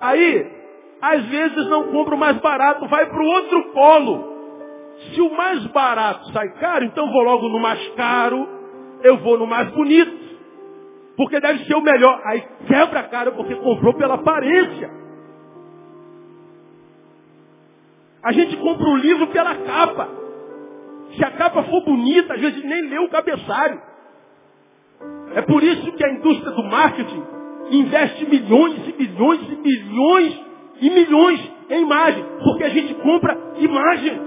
Aí, 0.00 0.58
às 1.00 1.24
vezes 1.26 1.68
não 1.68 1.84
compra 1.92 2.14
o 2.14 2.18
mais 2.18 2.36
barato, 2.38 2.86
vai 2.86 3.06
para 3.06 3.22
o 3.22 3.26
outro 3.26 3.72
polo. 3.72 4.38
Se 5.12 5.20
o 5.20 5.36
mais 5.36 5.64
barato 5.68 6.32
sai 6.32 6.48
caro, 6.60 6.84
então 6.84 7.10
vou 7.10 7.22
logo 7.22 7.48
no 7.48 7.60
mais 7.60 7.88
caro, 7.94 8.48
eu 9.02 9.16
vou 9.18 9.38
no 9.38 9.46
mais 9.46 9.70
bonito. 9.70 10.28
Porque 11.16 11.40
deve 11.40 11.64
ser 11.64 11.74
o 11.74 11.80
melhor. 11.80 12.20
Aí 12.24 12.42
quebra 12.66 13.00
a 13.00 13.04
cara 13.04 13.32
porque 13.32 13.54
comprou 13.56 13.94
pela 13.94 14.14
aparência. 14.14 14.90
A 18.22 18.32
gente 18.32 18.56
compra 18.56 18.88
o 18.88 18.96
livro 18.96 19.26
pela 19.28 19.54
capa. 19.54 20.08
Se 21.16 21.24
a 21.24 21.30
capa 21.30 21.62
for 21.64 21.84
bonita, 21.84 22.34
a 22.34 22.36
gente 22.36 22.64
nem 22.66 22.82
lê 22.82 22.98
o 22.98 23.08
cabeçalho. 23.08 23.80
É 25.34 25.42
por 25.42 25.62
isso 25.62 25.92
que 25.92 26.04
a 26.04 26.12
indústria 26.12 26.52
do 26.52 26.64
marketing 26.64 27.22
investe 27.70 28.26
milhões 28.26 28.88
e 28.88 28.92
milhões 28.92 29.40
e 29.42 29.56
milhões 29.56 30.40
e 30.80 30.90
milhões 30.90 31.52
em 31.70 31.82
imagem, 31.82 32.24
porque 32.42 32.64
a 32.64 32.68
gente 32.70 32.94
compra 32.94 33.36
imagem. 33.58 34.20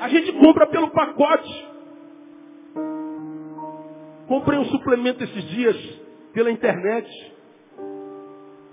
A 0.00 0.08
gente 0.08 0.32
compra 0.32 0.66
pelo 0.66 0.90
pacote. 0.90 1.68
Comprei 4.28 4.58
um 4.58 4.64
suplemento 4.66 5.24
esses 5.24 5.44
dias 5.50 5.76
pela 6.32 6.50
internet. 6.50 7.34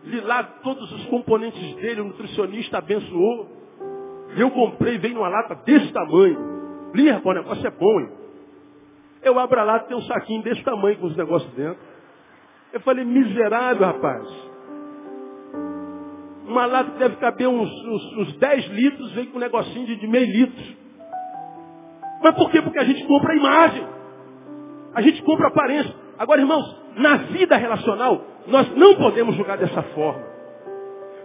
Li 0.04 0.20
lá 0.22 0.44
todos 0.44 0.92
os 0.92 1.06
componentes 1.06 1.76
dele, 1.76 2.02
o 2.02 2.06
nutricionista 2.06 2.78
abençoou. 2.78 3.48
Eu 4.36 4.50
comprei, 4.52 4.98
veio 4.98 5.16
numa 5.16 5.30
lata 5.30 5.56
desse 5.66 5.92
tamanho. 5.92 6.92
Li, 6.94 7.10
rapaz, 7.10 7.38
o 7.38 7.42
negócio 7.42 7.68
é 7.68 7.72
bom, 7.72 8.00
hein? 8.00 8.21
Eu 9.24 9.38
abro 9.38 9.60
a 9.60 9.64
lata, 9.64 9.88
tem 9.88 9.98
um 9.98 10.02
saquinho 10.02 10.42
desse 10.42 10.64
tamanho 10.64 10.98
com 10.98 11.08
os 11.08 11.16
negócios 11.16 11.52
dentro. 11.54 11.80
Eu 12.74 12.80
falei, 12.82 13.06
miserável, 13.06 13.86
rapaz. 13.86 14.28
Uma 16.48 16.66
lata 16.66 16.92
que 16.92 17.00
deve 17.00 17.16
caber 17.18 17.48
uns, 17.48 17.70
uns, 17.70 18.18
uns 18.18 18.38
10 18.38 18.68
litros, 18.70 19.12
vem 19.14 19.28
com 19.28 19.38
um 19.38 19.42
negocinho 19.42 19.86
de, 19.86 19.96
de 19.96 20.08
meio 20.08 20.26
litro. 20.26 20.76
Mas 22.24 22.36
por 22.36 22.50
quê? 22.50 22.62
Porque 22.62 22.80
a 22.80 22.84
gente 22.84 23.06
compra 23.06 23.34
a 23.34 23.36
imagem. 23.36 23.88
A 24.94 25.02
gente 25.02 25.22
compra 25.24 25.48
a 25.48 25.50
aparência. 25.50 25.94
Agora, 26.18 26.42
irmãos, 26.42 26.82
na 26.96 27.18
vida 27.18 27.56
relacional, 27.56 28.22
nós 28.48 28.76
não 28.76 28.96
podemos 28.96 29.36
julgar 29.36 29.58
dessa 29.58 29.82
forma. 29.84 30.24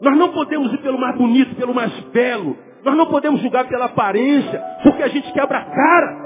Nós 0.00 0.16
não 0.16 0.32
podemos 0.32 0.72
ir 0.72 0.78
pelo 0.78 0.98
mais 0.98 1.16
bonito, 1.16 1.54
pelo 1.56 1.74
mais 1.74 1.92
belo. 2.12 2.56
Nós 2.84 2.94
não 2.94 3.06
podemos 3.06 3.40
julgar 3.40 3.66
pela 3.66 3.86
aparência, 3.86 4.62
porque 4.82 5.02
a 5.02 5.08
gente 5.08 5.32
quebra 5.32 5.58
a 5.58 5.64
cara. 5.64 6.25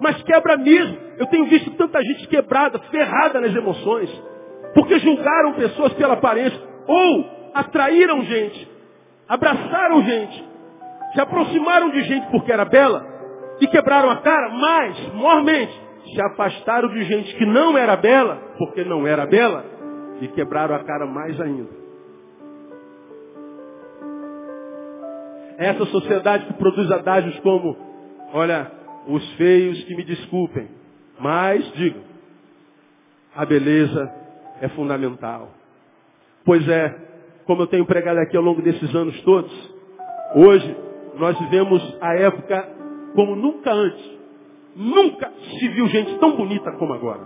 Mas 0.00 0.22
quebra 0.22 0.56
mesmo. 0.56 0.96
Eu 1.18 1.26
tenho 1.26 1.44
visto 1.46 1.70
tanta 1.72 2.02
gente 2.02 2.26
quebrada, 2.28 2.78
ferrada 2.90 3.40
nas 3.40 3.54
emoções, 3.54 4.10
porque 4.74 4.98
julgaram 4.98 5.52
pessoas 5.54 5.92
pela 5.92 6.14
aparência, 6.14 6.58
ou 6.86 7.50
atraíram 7.54 8.22
gente, 8.24 8.68
abraçaram 9.28 10.02
gente, 10.02 10.44
se 11.12 11.20
aproximaram 11.20 11.90
de 11.90 12.02
gente 12.04 12.26
porque 12.30 12.50
era 12.50 12.64
bela, 12.64 13.06
e 13.60 13.66
quebraram 13.66 14.10
a 14.10 14.16
cara, 14.16 14.48
mas, 14.48 15.14
mormente, 15.14 15.72
se 16.14 16.22
afastaram 16.22 16.88
de 16.88 17.04
gente 17.04 17.36
que 17.36 17.44
não 17.44 17.76
era 17.76 17.96
bela, 17.96 18.38
porque 18.56 18.82
não 18.84 19.06
era 19.06 19.26
bela, 19.26 19.64
e 20.22 20.28
quebraram 20.28 20.74
a 20.74 20.84
cara 20.84 21.06
mais 21.06 21.38
ainda. 21.38 21.80
Essa 25.58 25.84
sociedade 25.86 26.46
que 26.46 26.54
produz 26.54 26.90
adágios 26.90 27.38
como, 27.40 27.76
olha, 28.32 28.79
os 29.14 29.32
feios 29.32 29.82
que 29.84 29.94
me 29.94 30.04
desculpem, 30.04 30.68
mas 31.18 31.70
digo, 31.72 32.00
a 33.34 33.44
beleza 33.44 34.12
é 34.60 34.68
fundamental. 34.68 35.50
Pois 36.44 36.66
é, 36.68 36.96
como 37.44 37.62
eu 37.62 37.66
tenho 37.66 37.84
pregado 37.84 38.20
aqui 38.20 38.36
ao 38.36 38.42
longo 38.42 38.62
desses 38.62 38.94
anos 38.94 39.20
todos, 39.22 39.74
hoje 40.34 40.76
nós 41.18 41.38
vivemos 41.40 41.96
a 42.00 42.14
época 42.14 42.68
como 43.14 43.34
nunca 43.34 43.72
antes. 43.72 44.20
Nunca 44.76 45.32
se 45.58 45.68
viu 45.68 45.88
gente 45.88 46.16
tão 46.18 46.36
bonita 46.36 46.70
como 46.72 46.92
agora. 46.92 47.22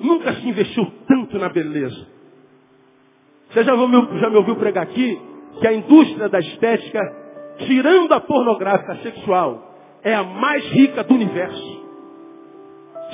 Nunca 0.00 0.34
se 0.34 0.48
investiu 0.48 0.86
tanto 1.06 1.38
na 1.38 1.48
beleza. 1.48 2.06
Você 3.50 3.62
já, 3.64 3.74
já 3.76 4.30
me 4.30 4.36
ouviu 4.36 4.56
pregar 4.56 4.84
aqui 4.84 5.20
que 5.60 5.66
a 5.66 5.72
indústria 5.72 6.28
da 6.28 6.38
estética, 6.40 7.00
tirando 7.58 8.12
a 8.12 8.20
pornográfica 8.20 8.96
sexual, 8.96 9.69
é 10.02 10.14
a 10.14 10.22
mais 10.22 10.64
rica 10.66 11.04
do 11.04 11.14
universo. 11.14 11.80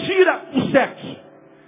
Tira 0.07 0.46
o 0.55 0.61
sexo. 0.70 1.16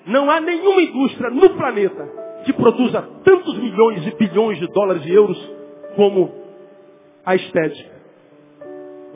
Não 0.06 0.30
há 0.30 0.40
nenhuma 0.40 0.80
indústria 0.82 1.30
no 1.30 1.50
planeta 1.50 2.08
que 2.44 2.52
produza 2.52 3.02
tantos 3.24 3.58
milhões 3.58 4.06
e 4.06 4.14
bilhões 4.16 4.58
de 4.58 4.66
dólares 4.68 5.04
e 5.04 5.12
euros 5.12 5.38
como 5.96 6.32
a 7.24 7.34
estética. 7.34 7.98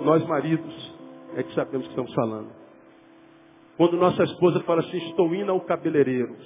Nós 0.04 0.26
maridos 0.26 0.94
é 1.36 1.42
que 1.42 1.54
sabemos 1.54 1.86
o 1.86 1.88
que 1.88 1.92
estamos 2.00 2.14
falando. 2.14 2.48
Quando 3.76 3.96
nossa 3.96 4.22
esposa 4.24 4.60
fala 4.60 4.80
assim, 4.80 4.98
estou 5.08 5.34
indo 5.34 5.50
ao 5.50 5.60
cabeleireiro. 5.60 6.36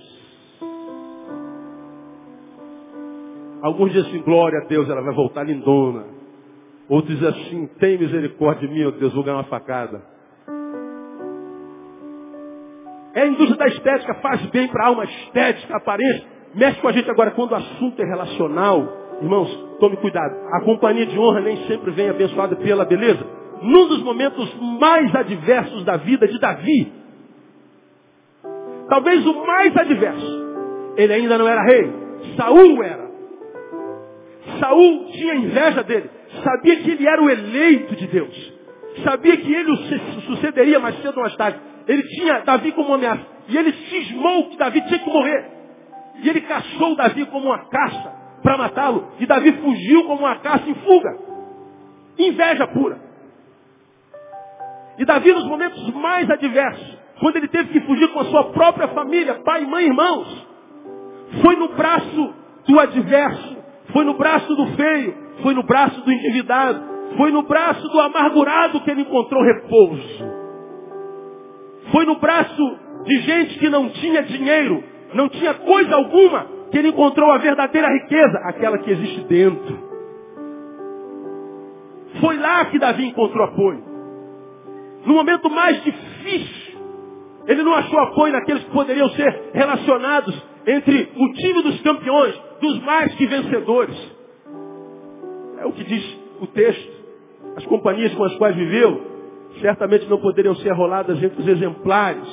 Alguns 3.62 3.92
dizem 3.92 4.10
assim, 4.10 4.22
glória 4.22 4.60
a 4.60 4.68
Deus, 4.68 4.88
ela 4.88 5.02
vai 5.02 5.14
voltar 5.14 5.42
lindona. 5.42 6.15
Outros 6.88 7.18
dizem 7.18 7.28
assim, 7.28 7.66
tem 7.78 7.98
misericórdia 7.98 8.68
de 8.68 8.74
mim, 8.74 8.80
meu 8.80 8.92
Deus, 8.92 9.12
vou 9.12 9.24
ganhar 9.24 9.38
uma 9.38 9.44
facada. 9.44 10.02
É 13.14 13.22
a 13.22 13.26
indústria 13.26 13.56
da 13.56 13.66
estética, 13.66 14.14
faz 14.16 14.44
bem 14.46 14.68
para 14.68 14.84
a 14.84 14.88
alma 14.88 15.04
estética, 15.04 15.76
aparência. 15.76 16.26
Mexe 16.54 16.80
com 16.80 16.88
a 16.88 16.92
gente 16.92 17.10
agora 17.10 17.30
quando 17.32 17.52
o 17.52 17.56
assunto 17.56 18.00
é 18.00 18.04
relacional. 18.04 18.86
Irmãos, 19.20 19.48
tome 19.80 19.96
cuidado. 19.96 20.34
A 20.52 20.60
companhia 20.60 21.06
de 21.06 21.18
honra 21.18 21.40
nem 21.40 21.56
sempre 21.66 21.90
vem 21.90 22.10
abençoada 22.10 22.56
pela 22.56 22.84
beleza 22.84 23.36
num 23.62 23.88
dos 23.88 24.02
momentos 24.02 24.54
mais 24.80 25.14
adversos 25.14 25.84
da 25.84 25.96
vida 25.96 26.28
de 26.28 26.38
Davi. 26.38 26.92
Talvez 28.88 29.26
o 29.26 29.46
mais 29.46 29.76
adverso. 29.76 30.46
Ele 30.96 31.12
ainda 31.12 31.38
não 31.38 31.48
era 31.48 31.62
rei. 31.62 31.92
Saul 32.36 32.82
era. 32.82 33.06
Saul 34.60 35.06
tinha 35.12 35.34
inveja 35.34 35.82
dele. 35.82 36.10
Sabia 36.42 36.76
que 36.76 36.90
ele 36.90 37.06
era 37.06 37.22
o 37.22 37.30
eleito 37.30 37.96
de 37.96 38.06
Deus. 38.06 38.52
Sabia 39.04 39.36
que 39.36 39.52
ele 39.52 39.70
o 39.70 39.76
sucederia 40.22 40.78
mais 40.78 40.96
cedo 41.02 41.16
ou 41.16 41.22
mais 41.22 41.36
tarde. 41.36 41.58
Ele 41.86 42.02
tinha 42.02 42.40
Davi 42.40 42.72
como 42.72 42.94
ameaça. 42.94 43.26
E 43.48 43.56
ele 43.56 43.72
cismou 43.72 44.48
que 44.50 44.56
Davi 44.56 44.80
tinha 44.82 44.98
que 44.98 45.08
morrer. 45.08 45.50
E 46.22 46.28
ele 46.28 46.40
caçou 46.42 46.96
Davi 46.96 47.26
como 47.26 47.46
uma 47.46 47.68
caça 47.68 48.12
para 48.42 48.56
matá-lo. 48.56 49.12
E 49.20 49.26
Davi 49.26 49.52
fugiu 49.52 50.04
como 50.04 50.20
uma 50.20 50.36
caça 50.36 50.68
em 50.68 50.74
fuga. 50.74 51.18
Inveja 52.18 52.66
pura. 52.68 52.98
E 54.98 55.04
Davi, 55.04 55.32
nos 55.32 55.44
momentos 55.44 55.90
mais 55.94 56.28
adversos, 56.30 56.98
quando 57.20 57.36
ele 57.36 57.48
teve 57.48 57.68
que 57.70 57.80
fugir 57.86 58.08
com 58.12 58.20
a 58.20 58.24
sua 58.24 58.44
própria 58.44 58.88
família, 58.88 59.34
pai, 59.44 59.64
mãe, 59.66 59.84
irmãos, 59.84 60.46
foi 61.42 61.56
no 61.56 61.68
braço 61.68 62.34
do 62.66 62.80
adverso, 62.80 63.56
foi 63.92 64.04
no 64.04 64.14
braço 64.14 64.54
do 64.54 64.66
feio, 64.68 65.25
foi 65.42 65.54
no 65.54 65.62
braço 65.62 66.00
do 66.00 66.12
endividado, 66.12 66.80
foi 67.16 67.30
no 67.30 67.42
braço 67.42 67.86
do 67.88 68.00
amargurado 68.00 68.80
que 68.80 68.90
ele 68.90 69.02
encontrou 69.02 69.42
repouso. 69.42 70.36
Foi 71.92 72.04
no 72.04 72.16
braço 72.16 72.78
de 73.04 73.18
gente 73.20 73.58
que 73.58 73.68
não 73.68 73.88
tinha 73.90 74.22
dinheiro, 74.22 74.82
não 75.14 75.28
tinha 75.28 75.54
coisa 75.54 75.94
alguma, 75.94 76.46
que 76.70 76.78
ele 76.78 76.88
encontrou 76.88 77.30
a 77.30 77.38
verdadeira 77.38 77.88
riqueza, 77.88 78.38
aquela 78.44 78.78
que 78.78 78.90
existe 78.90 79.20
dentro. 79.24 79.86
Foi 82.20 82.36
lá 82.38 82.64
que 82.66 82.78
Davi 82.78 83.06
encontrou 83.06 83.44
apoio. 83.44 83.84
No 85.04 85.14
momento 85.14 85.48
mais 85.48 85.82
difícil, 85.84 86.80
ele 87.46 87.62
não 87.62 87.74
achou 87.74 87.98
apoio 88.00 88.32
naqueles 88.32 88.64
que 88.64 88.70
poderiam 88.70 89.08
ser 89.10 89.50
relacionados 89.54 90.34
entre 90.66 91.12
o 91.16 91.32
time 91.34 91.62
dos 91.62 91.80
campeões, 91.82 92.34
dos 92.60 92.82
mais 92.82 93.14
que 93.14 93.26
vencedores. 93.26 94.15
É 95.58 95.66
o 95.66 95.72
que 95.72 95.84
diz 95.84 96.18
o 96.40 96.46
texto. 96.46 96.96
As 97.56 97.64
companhias 97.66 98.14
com 98.14 98.24
as 98.24 98.34
quais 98.36 98.54
viveu, 98.54 99.00
certamente 99.60 100.06
não 100.08 100.18
poderiam 100.18 100.54
ser 100.56 100.70
roladas 100.72 101.22
entre 101.22 101.40
os 101.40 101.48
exemplares, 101.48 102.26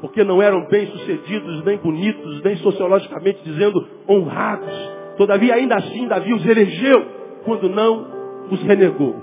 porque 0.00 0.22
não 0.22 0.42
eram 0.42 0.66
bem 0.68 0.86
sucedidos, 0.86 1.64
nem 1.64 1.78
bonitos, 1.78 2.42
nem 2.42 2.56
sociologicamente 2.56 3.42
dizendo 3.42 3.86
honrados. 4.08 4.98
Todavia, 5.16 5.54
ainda 5.54 5.76
assim, 5.76 6.06
Davi 6.06 6.32
os 6.32 6.46
elegeu, 6.46 7.06
quando 7.44 7.68
não 7.68 8.06
os 8.50 8.62
renegou. 8.62 9.16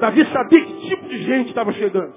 Davi 0.00 0.24
sabia 0.26 0.64
que 0.64 0.88
tipo 0.88 1.08
de 1.08 1.22
gente 1.22 1.48
estava 1.48 1.72
chegando. 1.72 2.12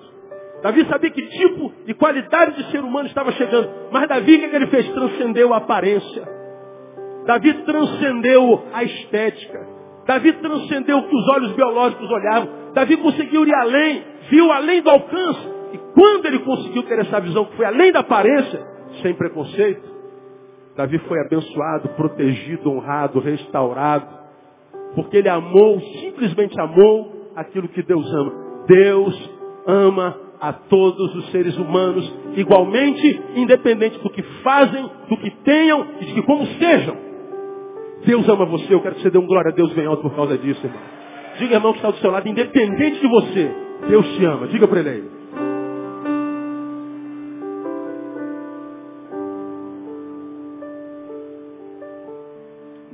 Davi 0.62 0.86
sabia 0.88 1.10
que 1.12 1.22
tipo 1.22 1.72
e 1.86 1.94
qualidade 1.94 2.56
de 2.56 2.72
ser 2.72 2.80
humano 2.80 3.08
estava 3.08 3.32
chegando. 3.32 3.70
Mas 3.92 4.08
Davi, 4.10 4.36
o 4.36 4.40
que, 4.40 4.46
é 4.46 4.50
que 4.50 4.56
ele 4.56 4.68
fez? 4.68 4.90
Transcendeu 4.90 5.54
a 5.54 5.58
aparência. 5.58 6.28
Davi 7.26 7.54
transcendeu 7.64 8.64
a 8.74 8.84
estética. 8.84 9.77
Davi 10.08 10.32
transcendeu 10.34 11.00
o 11.00 11.08
que 11.10 11.16
os 11.16 11.28
olhos 11.28 11.52
biológicos 11.52 12.10
olhavam. 12.10 12.50
Davi 12.74 12.96
conseguiu 12.96 13.46
ir 13.46 13.54
além, 13.54 14.04
viu 14.30 14.52
além 14.52 14.82
do 14.82 14.90
alcance. 14.90 15.48
E 15.74 15.78
quando 15.94 16.26
ele 16.26 16.40
conseguiu 16.40 16.84
ter 16.84 17.00
essa 17.00 17.20
visão 17.20 17.44
que 17.46 17.58
foi 17.58 17.66
além 17.66 17.92
da 17.92 18.00
aparência, 18.00 18.66
sem 19.02 19.14
preconceito, 19.14 19.98
Davi 20.78 20.98
foi 21.00 21.20
abençoado, 21.20 21.90
protegido, 21.90 22.72
honrado, 22.72 23.20
restaurado. 23.20 24.08
Porque 24.96 25.18
ele 25.18 25.28
amou, 25.28 25.82
simplesmente 26.00 26.58
amou 26.60 27.32
aquilo 27.36 27.68
que 27.68 27.84
Deus 27.84 28.10
ama. 28.14 28.32
Deus 28.66 29.32
ama 29.68 30.16
a 30.40 30.54
todos 30.54 31.16
os 31.16 31.32
seres 31.32 31.58
humanos 31.58 32.16
igualmente, 32.36 33.22
independente 33.36 34.00
do 34.00 34.10
que 34.10 34.24
fazem, 34.42 34.90
do 35.10 35.18
que 35.18 35.32
tenham 35.44 35.86
e 36.00 36.06
de 36.06 36.14
que 36.14 36.22
como 36.22 36.46
sejam. 36.46 37.07
Deus 38.08 38.28
ama 38.30 38.46
você, 38.46 38.74
eu 38.74 38.82
quero 38.82 38.96
que 38.96 39.02
você 39.02 39.10
dê 39.10 39.18
um 39.18 39.28
glória 39.28 39.52
a 39.52 39.54
Deus 39.54 39.74
bem 39.74 39.86
alto 39.86 40.02
por 40.02 40.16
causa 40.16 40.38
disso, 40.38 40.66
irmão. 40.66 40.82
Diga, 41.38 41.56
irmão, 41.56 41.74
que 41.74 41.80
está 41.80 41.92
do 41.92 41.98
seu 41.98 42.10
lado, 42.10 42.28
independente 42.28 43.02
de 43.02 43.08
você, 43.08 43.52
Deus 43.90 44.08
te 44.16 44.26
ama. 44.26 44.48
Diga 44.48 44.66
para 44.66 44.80
ele 44.80 44.90
aí. 44.90 45.18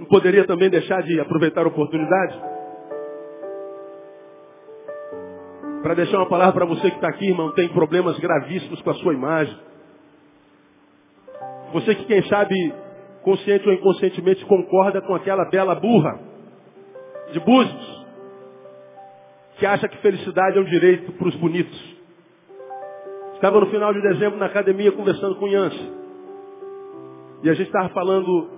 poderia 0.10 0.45
também 0.45 0.69
deixar 0.69 1.02
de 1.02 1.19
aproveitar 1.19 1.65
a 1.65 1.69
oportunidade 1.69 2.39
para 5.82 5.95
deixar 5.95 6.17
uma 6.17 6.30
palavra 6.30 6.54
para 6.54 6.65
você 6.65 6.89
que 6.91 6.95
está 6.97 7.08
aqui, 7.08 7.30
irmão, 7.30 7.52
tem 7.54 7.67
problemas 7.69 8.19
gravíssimos 8.19 8.80
com 8.84 8.91
a 8.91 8.93
sua 8.93 9.13
imagem. 9.13 9.58
Você 11.73 11.95
que, 11.95 12.06
quem 12.06 12.21
sabe, 12.30 12.54
consciente 13.23 13.67
ou 13.67 13.73
inconscientemente, 13.73 14.45
concorda 14.45 15.01
com 15.01 15.15
aquela 15.15 15.45
bela 15.45 15.75
burra 15.75 16.19
de 17.31 17.39
Búzios, 17.39 18.05
que 19.57 19.65
acha 19.65 19.88
que 19.88 19.97
felicidade 19.97 20.57
é 20.57 20.62
um 20.62 20.65
direito 20.65 21.12
para 21.13 21.27
os 21.27 21.36
bonitos. 21.36 21.93
Estava 23.36 23.59
no 23.59 23.67
final 23.67 23.93
de 23.93 24.01
dezembro 24.01 24.38
na 24.38 24.45
academia 24.45 24.91
conversando 24.91 25.36
com 25.36 25.47
Yance. 25.47 25.91
E 27.43 27.49
a 27.49 27.53
gente 27.53 27.67
estava 27.67 27.89
falando 27.89 28.49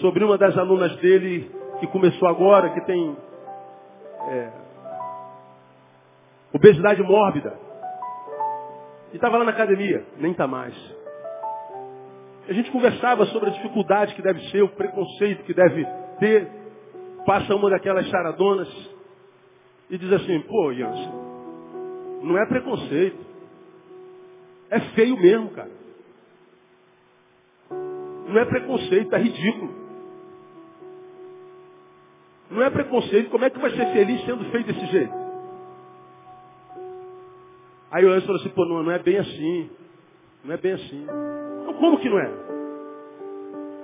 sobre 0.00 0.24
uma 0.24 0.36
das 0.36 0.56
alunas 0.56 0.96
dele 0.96 1.50
que 1.78 1.86
começou 1.88 2.28
agora, 2.28 2.70
que 2.70 2.80
tem 2.86 3.16
é, 4.28 4.50
obesidade 6.52 7.02
mórbida. 7.02 7.56
E 9.12 9.16
estava 9.16 9.38
lá 9.38 9.44
na 9.44 9.50
academia, 9.52 10.04
nem 10.18 10.32
está 10.32 10.46
mais. 10.46 10.74
A 12.50 12.52
gente 12.52 12.68
conversava 12.72 13.26
sobre 13.26 13.48
a 13.48 13.52
dificuldade 13.52 14.12
que 14.16 14.22
deve 14.22 14.40
ser, 14.50 14.60
o 14.60 14.68
preconceito 14.70 15.44
que 15.44 15.54
deve 15.54 15.86
ter. 16.18 16.50
Passa 17.24 17.54
uma 17.54 17.70
daquelas 17.70 18.04
charadonas 18.08 18.68
e 19.88 19.96
diz 19.96 20.12
assim, 20.12 20.40
pô, 20.40 20.74
Jansen, 20.74 21.12
não 22.22 22.36
é 22.36 22.44
preconceito. 22.46 23.24
É 24.68 24.80
feio 24.96 25.16
mesmo, 25.16 25.50
cara. 25.50 25.70
Não 27.70 28.36
é 28.36 28.44
preconceito, 28.44 29.14
é 29.14 29.18
ridículo. 29.20 29.74
Não 32.50 32.62
é 32.62 32.70
preconceito, 32.70 33.30
como 33.30 33.44
é 33.44 33.50
que 33.50 33.60
vai 33.60 33.70
ser 33.70 33.92
feliz 33.92 34.24
sendo 34.24 34.44
feio 34.50 34.64
desse 34.64 34.86
jeito? 34.86 35.14
Aí 37.92 38.04
o 38.04 38.10
anjo 38.10 38.26
falou 38.26 38.40
assim, 38.40 38.50
pô, 38.50 38.64
não, 38.64 38.82
não 38.82 38.90
é 38.90 38.98
bem 38.98 39.18
assim. 39.18 39.70
Não 40.44 40.54
é 40.54 40.56
bem 40.56 40.72
assim. 40.72 41.06
Como 41.80 41.98
que 41.98 42.10
não 42.10 42.18
é? 42.18 42.30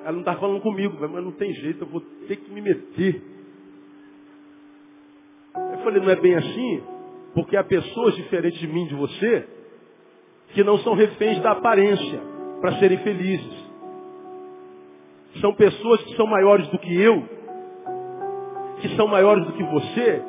Ela 0.03 0.13
não 0.13 0.21
está 0.21 0.37
falando 0.37 0.61
comigo, 0.61 0.97
mas 1.01 1.25
não 1.25 1.33
tem 1.33 1.53
jeito, 1.55 1.83
eu 1.83 1.89
vou 1.89 2.01
ter 2.29 2.37
que 2.37 2.51
me 2.53 2.61
meter. 2.61 3.23
Eu 5.55 5.79
falei, 5.79 6.01
não 6.01 6.11
é 6.11 6.17
bem 6.17 6.35
assim, 6.35 6.83
porque 7.35 7.57
há 7.57 7.65
pessoas 7.65 8.15
diferentes 8.15 8.61
de 8.61 8.69
mim, 8.69 8.87
de 8.87 8.95
você, 8.95 9.49
que 10.53 10.63
não 10.63 10.79
são 10.79 10.95
reféns 10.95 11.41
da 11.43 11.53
aparência 11.53 12.21
para 12.61 12.79
serem 12.79 12.99
felizes. 12.99 13.67
São 15.41 15.55
pessoas 15.55 16.03
que 16.03 16.17
são 16.17 16.27
maiores 16.27 16.69
do 16.69 16.79
que 16.79 17.01
eu, 17.01 17.23
que 18.81 18.95
são 18.97 19.09
maiores 19.09 19.45
do 19.47 19.53
que 19.55 19.63
você, 19.65 20.23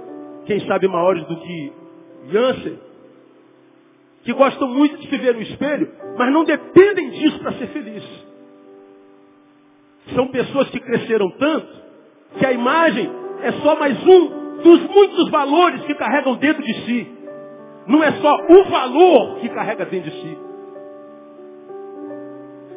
quem 0.46 0.62
sabe 0.62 0.88
maiores 0.88 1.24
do 1.28 1.40
que 1.40 1.74
Jansen, 2.32 2.80
que 4.24 4.34
gostam 4.34 4.70
muito 4.70 4.98
de 4.98 5.10
se 5.10 5.18
ver 5.18 5.36
no 5.36 5.42
espelho, 5.42 6.07
mas 6.18 6.34
não 6.34 6.44
dependem 6.44 7.10
disso 7.12 7.40
para 7.40 7.54
ser 7.54 7.68
felizes. 7.68 8.28
São 10.16 10.28
pessoas 10.28 10.70
que 10.70 10.80
cresceram 10.80 11.30
tanto 11.32 11.68
que 12.38 12.46
a 12.46 12.52
imagem 12.52 13.10
é 13.44 13.52
só 13.54 13.76
mais 13.76 13.98
um 14.06 14.62
dos 14.62 14.82
muitos 14.90 15.30
valores 15.30 15.84
que 15.84 15.94
carregam 15.96 16.36
dentro 16.36 16.64
de 16.64 16.74
si. 16.86 17.18
Não 17.88 18.04
é 18.04 18.12
só 18.14 18.36
o 18.50 18.64
valor 18.66 19.40
que 19.40 19.50
carrega 19.50 19.86
dentro 19.86 20.10
de 20.10 20.22
si. 20.22 20.38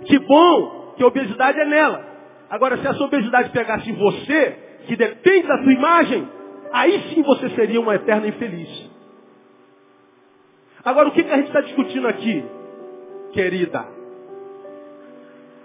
Que 0.06 0.18
bom 0.18 0.94
que 0.96 1.02
a 1.02 1.06
obesidade 1.06 1.58
é 1.58 1.64
nela. 1.64 2.04
Agora, 2.48 2.76
se 2.78 2.86
essa 2.86 3.02
obesidade 3.02 3.50
pegasse 3.50 3.90
em 3.90 3.94
você, 3.94 4.58
que 4.86 4.96
depende 4.96 5.46
da 5.46 5.62
sua 5.62 5.72
imagem, 5.72 6.28
aí 6.72 7.14
sim 7.14 7.22
você 7.22 7.48
seria 7.50 7.80
uma 7.80 7.94
eterna 7.94 8.26
infeliz. 8.26 8.90
Agora, 10.84 11.08
o 11.08 11.12
que, 11.12 11.22
que 11.22 11.30
a 11.30 11.36
gente 11.36 11.48
está 11.48 11.60
discutindo 11.60 12.08
aqui, 12.08 12.44
querida? 13.32 13.86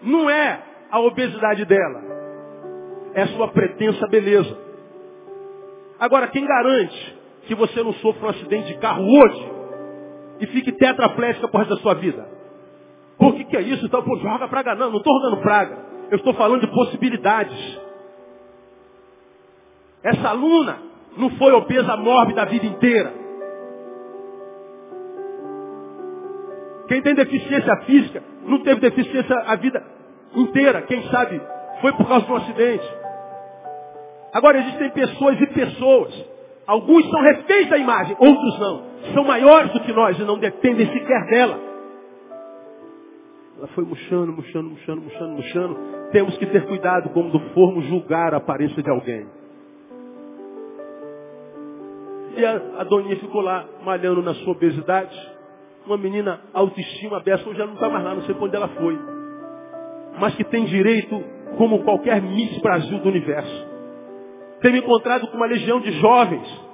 Não 0.02 0.30
é 0.30 0.64
a 0.92 1.00
obesidade 1.00 1.66
dela, 1.66 2.02
é 3.14 3.26
sua 3.28 3.48
pretensa 3.50 4.08
beleza. 4.08 4.58
Agora, 6.00 6.28
quem 6.28 6.46
garante 6.46 7.18
que 7.48 7.56
você 7.56 7.82
não 7.82 7.94
sofra 7.94 8.28
um 8.28 8.30
acidente 8.30 8.68
de 8.68 8.80
carro 8.80 9.04
hoje 9.04 9.52
e 10.42 10.48
fique 10.48 10.72
tetraplégica 10.74 11.48
por 11.48 11.60
resto 11.60 11.76
da 11.76 11.82
sua 11.82 11.94
vida? 11.96 12.28
Por 13.18 13.34
que, 13.36 13.46
que 13.46 13.58
é 13.58 13.62
isso? 13.62 13.86
Então, 13.86 14.04
pô, 14.04 14.18
joga 14.18 14.48
praga. 14.48 14.76
Não, 14.76 14.92
não 14.92 14.98
estou 14.98 15.14
rodando 15.14 15.42
praga. 15.42 15.86
Eu 16.12 16.18
estou 16.18 16.34
falando 16.34 16.62
de 16.62 16.68
possibilidades. 16.68 17.80
Essa 20.04 20.30
aluna 20.30 20.80
não 21.18 21.30
foi 21.32 21.54
obesa 21.54 21.96
mórbida 21.98 22.42
a 22.42 22.46
vida 22.46 22.66
inteira. 22.66 23.25
Quem 26.88 27.02
tem 27.02 27.16
deficiência 27.16 27.76
física 27.86 28.24
não 28.44 28.60
teve 28.60 28.80
deficiência 28.82 29.36
a 29.46 29.56
vida 29.56 29.84
inteira. 30.36 30.82
Quem 30.84 31.04
sabe 31.10 31.42
foi 31.82 31.92
por 31.94 32.08
causa 32.08 32.26
de 32.26 32.32
um 32.32 32.36
acidente. 32.36 32.94
Agora 34.34 34.60
existem 34.60 34.90
pessoas 34.92 35.42
e 35.42 35.48
pessoas. 35.48 36.36
Alguns 36.68 37.10
são 37.10 37.22
reféns 37.22 37.70
da 37.70 37.78
imagem, 37.78 38.16
outros 38.20 38.60
não. 38.60 38.84
São 39.14 39.24
maiores 39.24 39.72
do 39.72 39.80
que 39.82 39.94
nós 39.94 40.18
e 40.20 40.24
não 40.24 40.38
dependem 40.38 40.88
sequer 40.92 41.26
dela. 41.28 41.60
Ela 43.58 43.68
foi 43.68 43.86
murchando, 43.86 44.34
murchando, 44.34 44.70
murchando, 44.70 45.02
murchando, 45.02 45.32
murchando. 45.32 45.78
Temos 46.12 46.38
que 46.38 46.46
ter 46.48 46.66
cuidado 46.68 47.10
quando 47.10 47.40
formos 47.54 47.86
julgar 47.86 48.34
a 48.34 48.38
aparência 48.38 48.82
de 48.82 48.90
alguém. 48.90 49.28
E 52.36 52.46
a, 52.46 52.62
a 52.80 52.84
Doninha 52.84 53.16
ficou 53.18 53.42
lá 53.42 53.66
malhando 53.84 54.22
na 54.22 54.34
sua 54.34 54.52
obesidade 54.52 55.35
uma 55.86 55.98
menina 55.98 56.40
autoestima 56.54 57.20
dessa, 57.20 57.48
hoje 57.48 57.60
ela 57.60 57.68
não 57.68 57.76
está 57.76 57.90
mais 57.90 58.04
lá, 58.04 58.16
não 58.16 58.24
sei 58.24 58.34
para 58.34 58.46
onde 58.46 58.56
ela 58.56 58.68
foi. 58.70 59.00
Mas 60.20 60.36
que 60.36 60.44
tem 60.44 60.66
direito, 60.66 61.24
como 61.58 61.84
qualquer 61.84 62.22
Miss 62.22 62.58
Brasil 62.60 63.00
do 63.00 63.10
universo. 63.10 63.68
Tenho 64.62 64.78
encontrado 64.78 65.28
com 65.28 65.38
uma 65.38 65.46
legião 65.46 65.80
de 65.80 65.92
jovens 66.00 66.66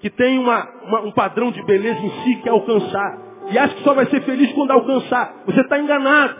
que 0.00 0.10
tem 0.10 0.38
uma, 0.38 0.68
uma, 0.84 1.00
um 1.00 1.10
padrão 1.12 1.50
de 1.50 1.62
beleza 1.64 1.98
em 1.98 2.10
si 2.10 2.36
que 2.42 2.48
é 2.48 2.52
alcançar. 2.52 3.18
E 3.50 3.58
acha 3.58 3.74
que 3.74 3.82
só 3.82 3.94
vai 3.94 4.06
ser 4.06 4.22
feliz 4.22 4.52
quando 4.52 4.70
alcançar. 4.72 5.42
Você 5.46 5.60
está 5.60 5.78
enganado. 5.78 6.36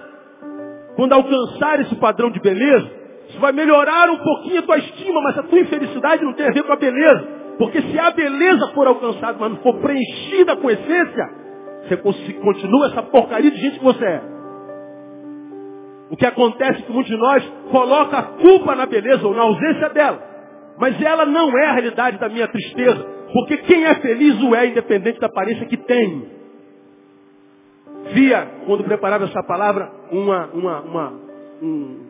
Quando 0.96 1.12
alcançar 1.12 1.80
esse 1.80 1.94
padrão 1.96 2.30
de 2.30 2.40
beleza, 2.40 2.90
isso 3.28 3.38
vai 3.40 3.52
melhorar 3.52 4.10
um 4.10 4.18
pouquinho 4.18 4.60
a 4.60 4.62
tua 4.62 4.78
estima, 4.78 5.20
mas 5.22 5.38
a 5.38 5.42
tua 5.42 5.58
infelicidade 5.58 6.24
não 6.24 6.32
tem 6.34 6.46
a 6.46 6.52
ver 6.52 6.62
com 6.62 6.72
a 6.72 6.76
beleza. 6.76 7.28
Porque 7.58 7.80
se 7.80 7.98
a 7.98 8.10
beleza 8.10 8.68
for 8.74 8.86
alcançada, 8.86 9.36
mas 9.38 9.50
não 9.50 9.58
for 9.58 9.74
preenchida 9.78 10.56
com 10.56 10.70
essência, 10.70 11.45
você 11.94 12.32
continua 12.32 12.86
essa 12.86 13.02
porcaria 13.02 13.50
de 13.50 13.58
gente 13.58 13.78
que 13.78 13.84
você 13.84 14.04
é. 14.04 14.36
O 16.10 16.16
que 16.16 16.26
acontece 16.26 16.80
é 16.80 16.82
que 16.82 16.92
muitos 16.92 17.10
de 17.10 17.18
nós 17.18 17.44
coloca 17.70 18.18
a 18.18 18.22
culpa 18.22 18.74
na 18.74 18.86
beleza 18.86 19.26
ou 19.26 19.34
na 19.34 19.42
ausência 19.42 19.88
dela. 19.90 20.22
Mas 20.78 21.00
ela 21.00 21.24
não 21.26 21.56
é 21.58 21.66
a 21.66 21.72
realidade 21.72 22.18
da 22.18 22.28
minha 22.28 22.46
tristeza. 22.48 23.04
Porque 23.32 23.56
quem 23.58 23.84
é 23.84 23.94
feliz 23.96 24.40
o 24.42 24.54
é, 24.54 24.68
independente 24.68 25.18
da 25.18 25.26
aparência 25.26 25.66
que 25.66 25.76
tem. 25.76 26.30
Via, 28.12 28.48
quando 28.66 28.84
preparava 28.84 29.24
essa 29.24 29.42
palavra, 29.42 29.90
uma, 30.12 30.46
uma, 30.46 30.80
uma, 30.80 31.12
um, 31.60 32.06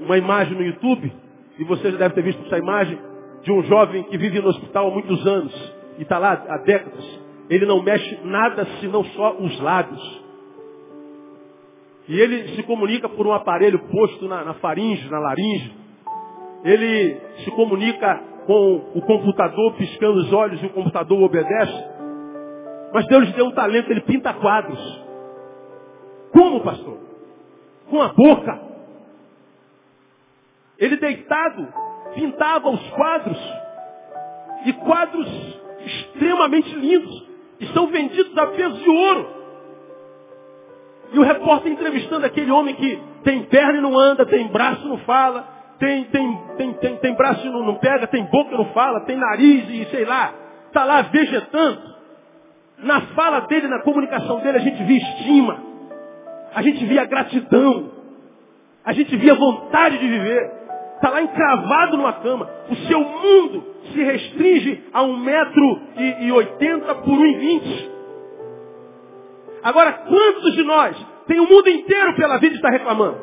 uma 0.00 0.16
imagem 0.16 0.54
no 0.54 0.62
YouTube, 0.62 1.12
e 1.58 1.64
você 1.64 1.90
já 1.90 1.98
deve 1.98 2.14
ter 2.14 2.22
visto 2.22 2.42
essa 2.46 2.56
imagem, 2.56 2.98
de 3.42 3.52
um 3.52 3.62
jovem 3.64 4.04
que 4.04 4.16
vive 4.16 4.40
no 4.40 4.48
hospital 4.48 4.88
há 4.88 4.90
muitos 4.90 5.26
anos, 5.26 5.74
e 5.98 6.02
está 6.02 6.18
lá 6.18 6.44
há 6.48 6.58
décadas. 6.58 7.27
Ele 7.48 7.64
não 7.64 7.82
mexe 7.82 8.18
nada 8.24 8.66
senão 8.80 9.02
só 9.04 9.36
os 9.38 9.60
lábios. 9.60 10.22
E 12.08 12.18
ele 12.20 12.56
se 12.56 12.62
comunica 12.62 13.08
por 13.08 13.26
um 13.26 13.32
aparelho 13.32 13.78
posto 13.90 14.28
na, 14.28 14.44
na 14.44 14.54
faringe, 14.54 15.08
na 15.10 15.18
laringe. 15.18 15.74
Ele 16.64 17.20
se 17.44 17.50
comunica 17.52 18.22
com 18.46 18.92
o 18.94 19.02
computador 19.02 19.74
piscando 19.74 20.18
os 20.18 20.32
olhos 20.32 20.62
e 20.62 20.66
o 20.66 20.70
computador 20.70 21.22
obedece. 21.22 21.84
Mas 22.92 23.06
Deus 23.06 23.32
deu 23.32 23.46
um 23.46 23.52
talento, 23.52 23.90
ele 23.90 24.00
pinta 24.02 24.32
quadros. 24.34 25.04
Como, 26.32 26.60
pastor? 26.62 26.98
Com 27.90 28.00
a 28.00 28.08
boca. 28.08 28.60
Ele 30.78 30.96
deitado 30.96 31.68
pintava 32.14 32.70
os 32.70 32.90
quadros. 32.90 33.38
E 34.64 34.72
quadros 34.72 35.60
extremamente 35.84 36.74
lindos 36.74 37.27
e 37.60 37.66
são 37.68 37.86
vendidos 37.88 38.36
a 38.36 38.46
peso 38.48 38.76
de 38.76 38.88
ouro. 38.88 39.38
E 41.12 41.18
o 41.18 41.22
repórter 41.22 41.72
entrevistando 41.72 42.26
aquele 42.26 42.50
homem 42.50 42.74
que 42.74 43.00
tem 43.24 43.44
perna 43.44 43.78
e 43.78 43.80
não 43.80 43.98
anda, 43.98 44.26
tem 44.26 44.46
braço 44.48 44.84
e 44.84 44.88
não 44.88 44.98
fala, 44.98 45.46
tem, 45.78 46.04
tem, 46.04 46.38
tem, 46.56 46.72
tem, 46.74 46.96
tem 46.96 47.14
braço 47.14 47.46
e 47.46 47.50
não, 47.50 47.64
não 47.64 47.74
pega, 47.76 48.06
tem 48.06 48.24
boca 48.24 48.54
e 48.54 48.58
não 48.58 48.66
fala, 48.66 49.00
tem 49.00 49.16
nariz 49.16 49.68
e 49.68 49.84
sei 49.90 50.04
lá, 50.04 50.34
está 50.66 50.84
lá 50.84 51.02
vegetando. 51.02 51.98
Na 52.78 53.00
fala 53.00 53.40
dele, 53.40 53.66
na 53.66 53.80
comunicação 53.80 54.38
dele, 54.40 54.58
a 54.58 54.60
gente 54.60 54.82
via 54.84 54.98
estima, 54.98 55.62
a 56.54 56.62
gente 56.62 56.84
via 56.84 57.04
gratidão, 57.06 57.90
a 58.84 58.92
gente 58.92 59.16
via 59.16 59.34
vontade 59.34 59.98
de 59.98 60.08
viver. 60.08 60.58
Está 60.96 61.10
lá 61.10 61.22
encravado 61.22 61.96
numa 61.96 62.12
cama. 62.14 62.50
O 62.70 62.74
seu 62.74 63.00
mundo 63.00 63.64
se 63.92 64.02
restringe 64.02 64.37
a 64.92 65.02
um 65.02 65.16
metro 65.18 65.80
e 66.20 66.32
oitenta 66.32 66.94
por 66.96 67.12
um 67.12 67.26
e 67.26 67.34
vinte. 67.34 67.90
Agora, 69.62 69.92
quantos 69.92 70.52
de 70.54 70.62
nós 70.64 70.96
tem 71.26 71.40
o 71.40 71.48
mundo 71.48 71.68
inteiro 71.68 72.14
pela 72.16 72.38
vida 72.38 72.54
e 72.54 72.56
está 72.56 72.70
reclamando? 72.70 73.18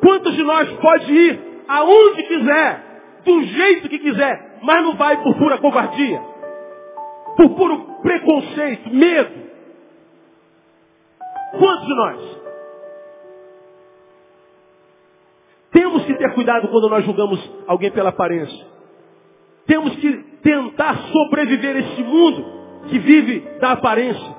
Quantos 0.00 0.34
de 0.34 0.42
nós 0.42 0.70
pode 0.74 1.12
ir 1.12 1.40
aonde 1.68 2.22
quiser, 2.22 2.84
do 3.24 3.42
jeito 3.42 3.88
que 3.88 3.98
quiser, 3.98 4.60
mas 4.62 4.82
não 4.82 4.94
vai 4.96 5.22
por 5.22 5.36
pura 5.36 5.58
covardia? 5.58 6.20
Por 7.36 7.50
puro 7.56 7.78
preconceito, 8.02 8.90
medo? 8.90 9.48
Quantos 11.58 11.86
de 11.86 11.94
nós? 11.94 12.38
Temos 15.72 16.04
que 16.06 16.14
ter 16.14 16.34
cuidado 16.34 16.68
quando 16.68 16.88
nós 16.88 17.04
julgamos 17.04 17.38
alguém 17.66 17.90
pela 17.90 18.08
aparência. 18.08 18.77
Temos 19.68 19.94
que 19.96 20.12
tentar 20.42 20.96
sobreviver 21.12 21.76
esse 21.76 22.02
mundo 22.02 22.44
que 22.88 22.98
vive 22.98 23.40
da 23.60 23.72
aparência. 23.72 24.36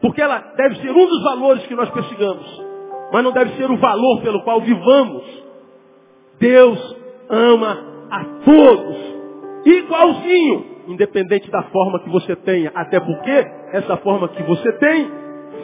Porque 0.00 0.20
ela 0.20 0.38
deve 0.56 0.74
ser 0.80 0.90
um 0.90 1.06
dos 1.06 1.22
valores 1.22 1.64
que 1.66 1.74
nós 1.74 1.88
persigamos. 1.90 2.62
Mas 3.12 3.22
não 3.22 3.30
deve 3.30 3.52
ser 3.56 3.70
o 3.70 3.76
valor 3.76 4.20
pelo 4.22 4.42
qual 4.42 4.60
vivamos. 4.60 5.22
Deus 6.40 6.96
ama 7.30 7.78
a 8.10 8.24
todos. 8.44 8.96
Igualzinho. 9.64 10.72
Independente 10.88 11.48
da 11.48 11.62
forma 11.62 12.00
que 12.00 12.10
você 12.10 12.34
tenha. 12.34 12.72
Até 12.74 12.98
porque 12.98 13.46
essa 13.72 13.96
forma 13.98 14.28
que 14.30 14.42
você 14.42 14.72
tem 14.72 15.08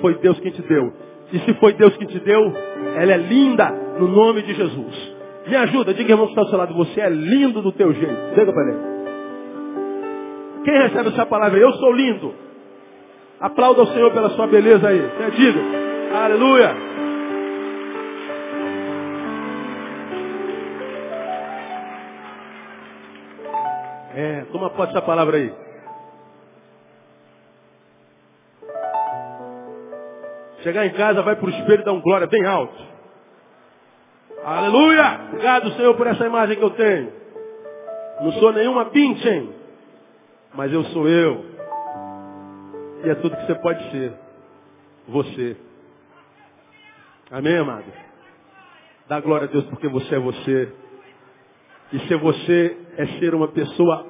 foi 0.01 0.15
Deus 0.19 0.39
quem 0.39 0.53
te 0.53 0.63
deu. 0.63 0.93
E 1.33 1.41
se 1.41 1.55
foi 1.55 1.73
Deus 1.73 1.97
quem 1.97 2.07
te 2.07 2.21
deu, 2.21 2.53
ela 2.95 3.13
é 3.13 3.17
linda 3.17 3.69
no 3.99 4.07
nome 4.07 4.43
de 4.43 4.55
Jesus. 4.55 5.17
Me 5.49 5.57
ajuda, 5.57 5.93
diga 5.93 6.13
irmão 6.13 6.27
que 6.27 6.33
está 6.33 6.43
ao 6.43 6.49
seu 6.49 6.59
lado, 6.59 6.75
você 6.75 7.01
é 7.01 7.11
lindo 7.11 7.61
do 7.61 7.73
teu 7.73 7.93
jeito. 7.93 8.35
Diga 8.37 8.53
para 8.53 8.69
ele. 8.69 8.98
Quem 10.69 10.77
recebe 10.77 11.09
essa 11.09 11.25
palavra? 11.25 11.59
Eu 11.59 11.73
sou 11.73 11.91
lindo. 11.93 12.35
Aplauda 13.41 13.85
o 13.85 13.87
Senhor 13.87 14.13
pela 14.13 14.29
sua 14.33 14.47
beleza 14.47 14.87
aí. 14.87 15.01
Diga. 15.35 15.61
Aleluia. 16.15 16.77
É, 24.15 24.45
toma 24.53 24.69
posse 24.69 24.91
essa 24.91 25.01
palavra 25.01 25.39
aí. 25.39 25.51
Chegar 30.63 30.85
em 30.85 30.91
casa, 30.91 31.23
vai 31.23 31.35
para 31.37 31.47
o 31.47 31.51
espelho 31.51 31.81
e 31.81 31.85
dá 31.85 31.93
um 31.95 32.03
glória 32.03 32.27
bem 32.27 32.45
alto. 32.45 32.77
Aleluia! 34.45 35.21
Obrigado, 35.29 35.73
Senhor, 35.77 35.95
por 35.95 36.07
essa 36.07 36.27
imagem 36.27 36.57
que 36.59 36.63
eu 36.63 36.71
tenho. 36.73 37.11
Não 38.21 38.33
sou 38.33 38.53
nenhuma 38.53 38.85
pinchen, 38.87 39.58
mas 40.55 40.73
eu 40.73 40.85
sou 40.85 41.09
eu. 41.09 41.45
E 43.05 43.11
é 43.11 43.15
tudo 43.17 43.37
que 43.37 43.47
você 43.47 43.55
pode 43.57 43.91
ser. 43.91 44.13
Você. 45.09 45.57
Amém, 47.31 47.57
amado? 47.57 47.85
Dá 49.09 49.21
glória 49.21 49.47
a 49.47 49.51
Deus 49.51 49.65
porque 49.67 49.89
você 49.89 50.17
é 50.17 50.19
você. 50.19 50.73
E 51.93 51.99
ser 52.01 52.19
você 52.19 52.77
é 52.97 53.07
ser 53.19 53.35
uma 53.35 53.49
pessoa 53.49 54.07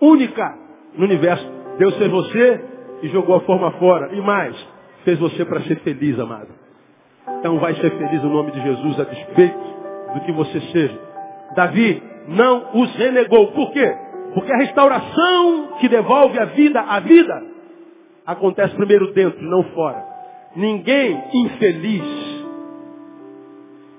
única 0.00 0.58
no 0.94 1.04
universo. 1.04 1.46
Deus 1.78 1.96
fez 1.96 2.10
você 2.10 2.64
e 3.02 3.08
jogou 3.08 3.36
a 3.36 3.40
forma 3.40 3.70
fora. 3.72 4.14
E 4.14 4.20
mais, 4.20 4.56
fez 5.04 5.18
você 5.18 5.44
para 5.44 5.62
ser 5.62 5.76
feliz, 5.80 6.18
amado. 6.18 6.48
Então 7.38 7.58
vai 7.58 7.74
ser 7.74 7.90
feliz 7.90 8.22
no 8.22 8.30
nome 8.30 8.50
de 8.52 8.60
Jesus 8.60 9.00
a 9.00 9.04
despeito 9.04 9.58
do 10.14 10.20
que 10.20 10.32
você 10.32 10.60
seja. 10.72 10.98
Davi 11.54 12.02
não 12.28 12.80
os 12.80 12.94
renegou. 12.96 13.52
Por 13.52 13.72
quê? 13.72 13.96
Porque 14.34 14.52
a 14.52 14.58
restauração 14.58 15.76
que 15.78 15.88
devolve 15.88 16.38
a 16.38 16.46
vida 16.46 16.80
à 16.80 17.00
vida 17.00 17.42
acontece 18.26 18.74
primeiro 18.74 19.12
dentro, 19.12 19.42
não 19.42 19.62
fora. 19.74 20.04
Ninguém 20.56 21.22
infeliz, 21.34 22.44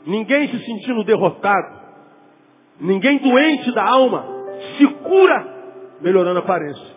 ninguém 0.05 0.47
se 0.47 0.59
sentindo 0.65 1.03
derrotado, 1.03 1.81
ninguém 2.79 3.17
doente 3.17 3.71
da 3.73 3.83
alma 3.83 4.25
se 4.77 4.87
cura 4.87 5.53
melhorando 6.01 6.39
a 6.39 6.43
aparência. 6.43 6.93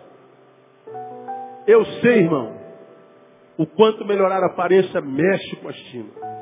Eu 1.65 1.83
sei, 2.01 2.19
irmão, 2.19 2.55
o 3.57 3.65
quanto 3.65 4.05
melhorar 4.05 4.41
a 4.43 4.47
aparência 4.47 5.01
mexe 5.01 5.55
com 5.57 5.67
a 5.67 5.71
estima. 5.71 6.36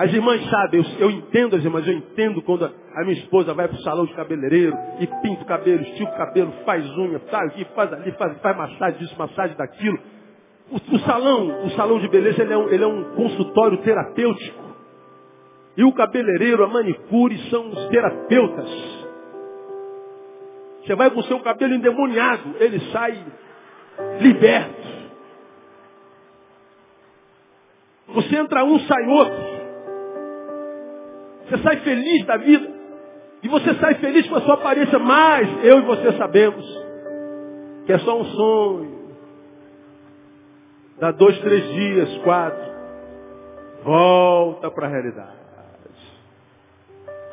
As 0.00 0.10
irmãs 0.14 0.42
sabem, 0.48 0.80
eu, 0.80 1.08
eu, 1.08 1.10
entendo 1.10 1.56
as 1.56 1.62
irmãs, 1.62 1.86
eu 1.86 1.92
entendo 1.92 2.40
quando 2.40 2.64
a, 2.64 3.00
minha 3.02 3.18
esposa 3.18 3.52
vai 3.52 3.68
para 3.68 3.76
o 3.76 3.82
salão 3.82 4.06
de 4.06 4.14
cabeleireiro 4.14 4.74
e 4.98 5.06
pinta 5.06 5.42
o 5.42 5.44
cabelo, 5.44 5.82
estica 5.82 6.10
o 6.10 6.16
cabelo, 6.16 6.54
faz 6.64 6.88
unha, 6.96 7.18
faz 7.30 7.50
aqui, 7.50 7.66
faz 7.74 7.92
ali, 7.92 8.10
faz, 8.12 8.38
faz 8.40 8.56
massagem 8.56 8.98
disso, 8.98 9.14
massagem 9.18 9.54
daquilo. 9.58 9.98
O, 10.70 10.76
o, 10.96 10.98
salão, 11.00 11.66
o 11.66 11.70
salão 11.72 11.98
de 11.98 12.08
beleza, 12.08 12.40
ele 12.40 12.50
é, 12.50 12.56
um, 12.56 12.68
ele 12.70 12.82
é 12.82 12.86
um 12.86 13.14
consultório 13.14 13.76
terapêutico. 13.82 14.74
E 15.76 15.84
o 15.84 15.92
cabeleireiro, 15.92 16.64
a 16.64 16.68
manicure 16.68 17.36
são 17.50 17.68
os 17.68 17.88
terapeutas. 17.88 18.70
Você 20.82 20.94
vai 20.94 21.10
com 21.10 21.20
o 21.20 21.24
seu 21.24 21.40
cabelo 21.40 21.74
endemoniado, 21.74 22.54
ele 22.58 22.80
sai 22.90 23.22
liberto. 24.22 24.88
Você 28.14 28.34
entra 28.34 28.64
um, 28.64 28.78
sai 28.80 29.06
outro. 29.06 29.49
Você 31.50 31.58
sai 31.58 31.76
feliz 31.78 32.24
da 32.26 32.36
vida. 32.36 32.70
E 33.42 33.48
você 33.48 33.74
sai 33.74 33.94
feliz 33.94 34.28
com 34.28 34.36
a 34.36 34.40
sua 34.42 34.54
aparência, 34.54 34.98
mas 34.98 35.64
eu 35.64 35.78
e 35.78 35.82
você 35.82 36.12
sabemos 36.12 36.64
que 37.86 37.92
é 37.92 37.98
só 37.98 38.20
um 38.20 38.24
sonho. 38.24 39.00
Dá 41.00 41.10
dois, 41.10 41.38
três 41.40 41.66
dias, 41.72 42.18
quatro. 42.18 42.70
Volta 43.82 44.70
para 44.70 44.86
a 44.86 44.90
realidade. 44.90 45.40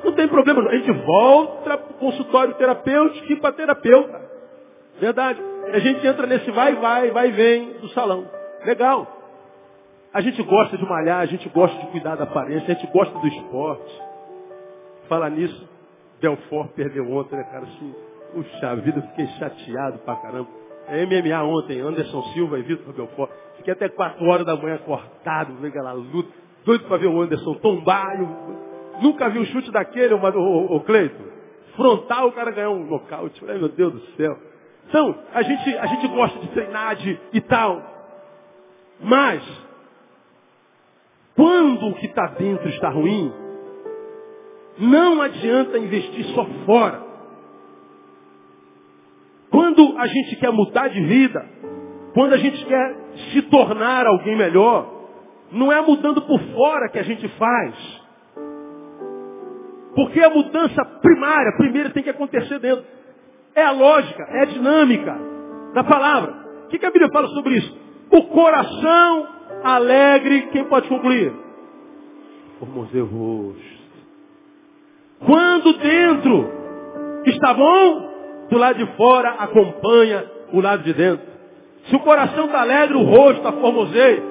Não 0.04 0.14
tem 0.14 0.28
problema, 0.28 0.62
a 0.62 0.76
gente 0.78 0.92
volta 0.92 1.78
para 1.78 1.92
o 1.92 1.94
consultório 1.96 2.54
terapêutico 2.54 3.32
e 3.32 3.36
para 3.36 3.54
terapeuta. 3.54 4.22
Verdade. 5.00 5.40
A 5.74 5.80
gente 5.80 6.08
entra 6.08 6.26
nesse 6.26 6.50
vai, 6.52 6.76
vai, 6.76 7.12
vai 7.12 7.32
vem 7.32 7.74
do 7.74 7.90
salão. 7.90 8.26
Legal. 8.66 9.06
A 10.14 10.22
gente 10.22 10.42
gosta 10.44 10.78
de 10.78 10.86
malhar, 10.86 11.20
a 11.20 11.26
gente 11.26 11.48
gosta 11.50 11.78
de 11.78 11.88
cuidar 11.88 12.16
da 12.16 12.24
aparência, 12.24 12.72
a 12.72 12.74
gente 12.74 12.92
gosta 12.92 13.20
do 13.20 13.28
esporte. 13.28 14.07
Falar 15.08 15.30
nisso, 15.30 15.68
Belfort 16.22 16.72
perdeu 16.72 17.10
ontem, 17.12 17.36
né, 17.36 17.44
cara? 17.44 17.64
Assim, 17.64 17.96
puxa 18.34 18.76
vida, 18.78 19.02
fiquei 19.02 19.28
chateado 19.40 20.00
pra 20.00 20.16
caramba. 20.18 20.50
É 20.88 21.06
MMA 21.06 21.44
ontem, 21.44 21.82
Anderson 21.82 22.22
Silva 22.34 22.60
e 22.60 22.64
Vitor 22.64 22.94
Belfort. 22.94 23.32
Fiquei 23.58 23.74
até 23.74 23.90
4 23.90 24.26
horas 24.26 24.46
da 24.46 24.56
manhã 24.56 24.78
cortado, 24.80 25.54
vendo 25.56 25.68
aquela 25.68 25.94
luta. 25.94 26.30
Doido 26.66 26.86
pra 26.86 26.98
ver 26.98 27.08
o 27.08 27.22
Anderson 27.22 27.56
tombar. 27.56 28.20
Eu, 28.20 29.02
nunca 29.02 29.30
vi 29.30 29.40
um 29.40 29.46
chute 29.46 29.72
daquele, 29.72 30.14
o, 30.14 30.18
o, 30.18 30.76
o 30.78 30.82
Cleito. 30.82 31.22
Frontal, 31.76 32.30
o 32.30 32.32
cara 32.32 32.52
ganhou 32.52 32.76
um 32.76 32.86
nocaute. 32.86 33.42
Ai, 33.48 33.58
meu 33.58 33.70
Deus 33.70 33.94
do 33.94 34.00
céu. 34.16 34.38
Então, 34.90 35.16
a 35.34 35.42
gente, 35.42 35.78
a 35.78 35.86
gente 35.88 36.08
gosta 36.08 36.40
de 36.40 36.48
treinar 36.50 36.96
de, 36.96 37.20
e 37.34 37.42
tal. 37.42 37.82
Mas, 39.02 39.44
quando 41.36 41.88
o 41.88 41.94
que 41.96 42.08
está 42.08 42.28
dentro 42.28 42.68
está 42.70 42.90
ruim, 42.90 43.32
não 44.80 45.22
adianta 45.22 45.78
investir 45.78 46.26
só 46.34 46.46
fora. 46.66 47.04
Quando 49.50 49.98
a 49.98 50.08
gente 50.08 50.36
quer 50.36 50.52
mudar 50.52 50.88
de 50.90 51.02
vida, 51.02 51.46
quando 52.14 52.34
a 52.34 52.38
gente 52.38 52.64
quer 52.66 52.96
se 53.32 53.42
tornar 53.44 54.06
alguém 54.06 54.36
melhor, 54.36 54.98
não 55.52 55.72
é 55.72 55.82
mudando 55.82 56.22
por 56.22 56.40
fora 56.54 56.90
que 56.90 57.00
a 57.00 57.04
gente 57.04 57.28
faz. 57.30 57.76
Porque 59.96 60.20
a 60.20 60.30
mudança 60.30 60.86
primária, 61.02 61.58
primeiro 61.58 61.92
tem 61.92 62.04
que 62.04 62.10
acontecer 62.10 62.60
dentro. 62.60 62.86
É 63.56 63.64
a 63.64 63.72
lógica, 63.72 64.24
é 64.30 64.42
a 64.42 64.46
dinâmica 64.46 65.18
da 65.74 65.84
palavra. 65.84 66.48
O 66.66 66.68
que, 66.70 66.86
a 66.86 66.92
Bíblia 66.92 67.10
fala 67.12 67.28
sobre 67.30 67.56
isso? 67.56 67.78
O 68.12 68.24
coração 68.24 69.28
alegre, 69.64 70.50
quem 70.52 70.66
pode 70.66 70.88
concluir? 70.88 71.34
Formoseio 72.60 73.06
roxo. 73.06 73.77
Quando 75.26 75.74
dentro 75.80 76.52
está 77.26 77.54
bom, 77.54 78.08
do 78.50 78.58
lado 78.58 78.78
de 78.78 78.86
fora 78.96 79.32
acompanha 79.32 80.26
o 80.54 80.62
lado 80.62 80.84
de 80.84 80.94
dentro. 80.94 81.26
Se 81.86 81.96
o 81.96 82.00
coração 82.00 82.46
está 82.46 82.62
alegre, 82.62 82.98
o 82.98 83.04
rosto 83.04 83.38
está 83.38 83.52
formoseia. 83.54 84.24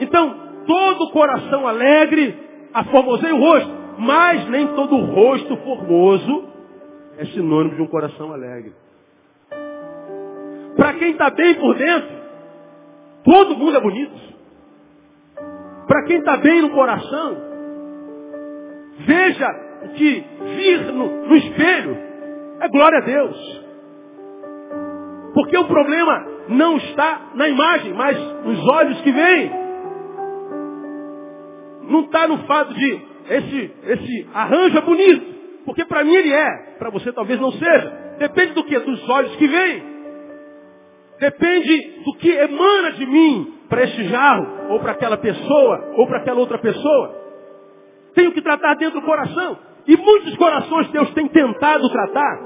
Então, 0.00 0.34
todo 0.66 1.10
coração 1.12 1.66
alegre 1.66 2.36
aformoseia 2.72 3.34
o 3.34 3.38
rosto. 3.38 3.70
Mas 3.98 4.48
nem 4.48 4.66
todo 4.68 4.96
rosto 4.96 5.56
formoso 5.58 6.44
é 7.18 7.24
sinônimo 7.26 7.76
de 7.76 7.82
um 7.82 7.86
coração 7.86 8.32
alegre. 8.32 8.72
Para 10.76 10.94
quem 10.94 11.12
está 11.12 11.30
bem 11.30 11.54
por 11.54 11.74
dentro, 11.76 12.08
todo 13.24 13.56
mundo 13.56 13.76
é 13.76 13.80
bonito. 13.80 14.34
Para 15.86 16.04
quem 16.04 16.18
está 16.18 16.36
bem 16.38 16.62
no 16.62 16.70
coração, 16.70 17.36
veja 19.06 19.48
que 19.90 20.24
vir 20.56 20.92
no, 20.92 21.26
no 21.26 21.36
espelho, 21.36 21.96
é 22.60 22.68
glória 22.68 22.98
a 22.98 23.02
Deus. 23.02 23.64
Porque 25.34 25.58
o 25.58 25.64
problema 25.64 26.26
não 26.48 26.76
está 26.76 27.30
na 27.34 27.48
imagem, 27.48 27.92
mas 27.94 28.16
nos 28.44 28.68
olhos 28.68 29.00
que 29.00 29.12
veem. 29.12 29.50
Não 31.88 32.00
está 32.00 32.28
no 32.28 32.38
fato 32.46 32.72
de 32.72 33.14
esse, 33.28 33.72
esse 33.84 34.28
arranjo 34.32 34.78
é 34.78 34.80
bonito. 34.80 35.34
Porque 35.64 35.84
para 35.84 36.04
mim 36.04 36.14
ele 36.14 36.32
é, 36.32 36.76
para 36.78 36.90
você 36.90 37.12
talvez 37.12 37.40
não 37.40 37.50
seja. 37.52 38.14
Depende 38.18 38.52
do 38.52 38.64
que? 38.64 38.78
Dos 38.78 39.08
olhos 39.08 39.34
que 39.36 39.46
veem. 39.46 39.82
Depende 41.18 42.02
do 42.04 42.14
que 42.16 42.30
emana 42.30 42.92
de 42.92 43.06
mim 43.06 43.54
para 43.68 43.82
este 43.84 44.04
jarro, 44.08 44.72
ou 44.72 44.80
para 44.80 44.92
aquela 44.92 45.16
pessoa, 45.16 45.94
ou 45.96 46.06
para 46.06 46.18
aquela 46.18 46.38
outra 46.38 46.58
pessoa. 46.58 47.22
Tenho 48.14 48.32
que 48.32 48.42
tratar 48.42 48.74
dentro 48.74 49.00
do 49.00 49.06
coração. 49.06 49.58
E 49.86 49.96
muitos 49.96 50.36
corações 50.36 50.88
Deus 50.88 51.10
tem 51.10 51.28
tentado 51.28 51.88
tratar. 51.90 52.40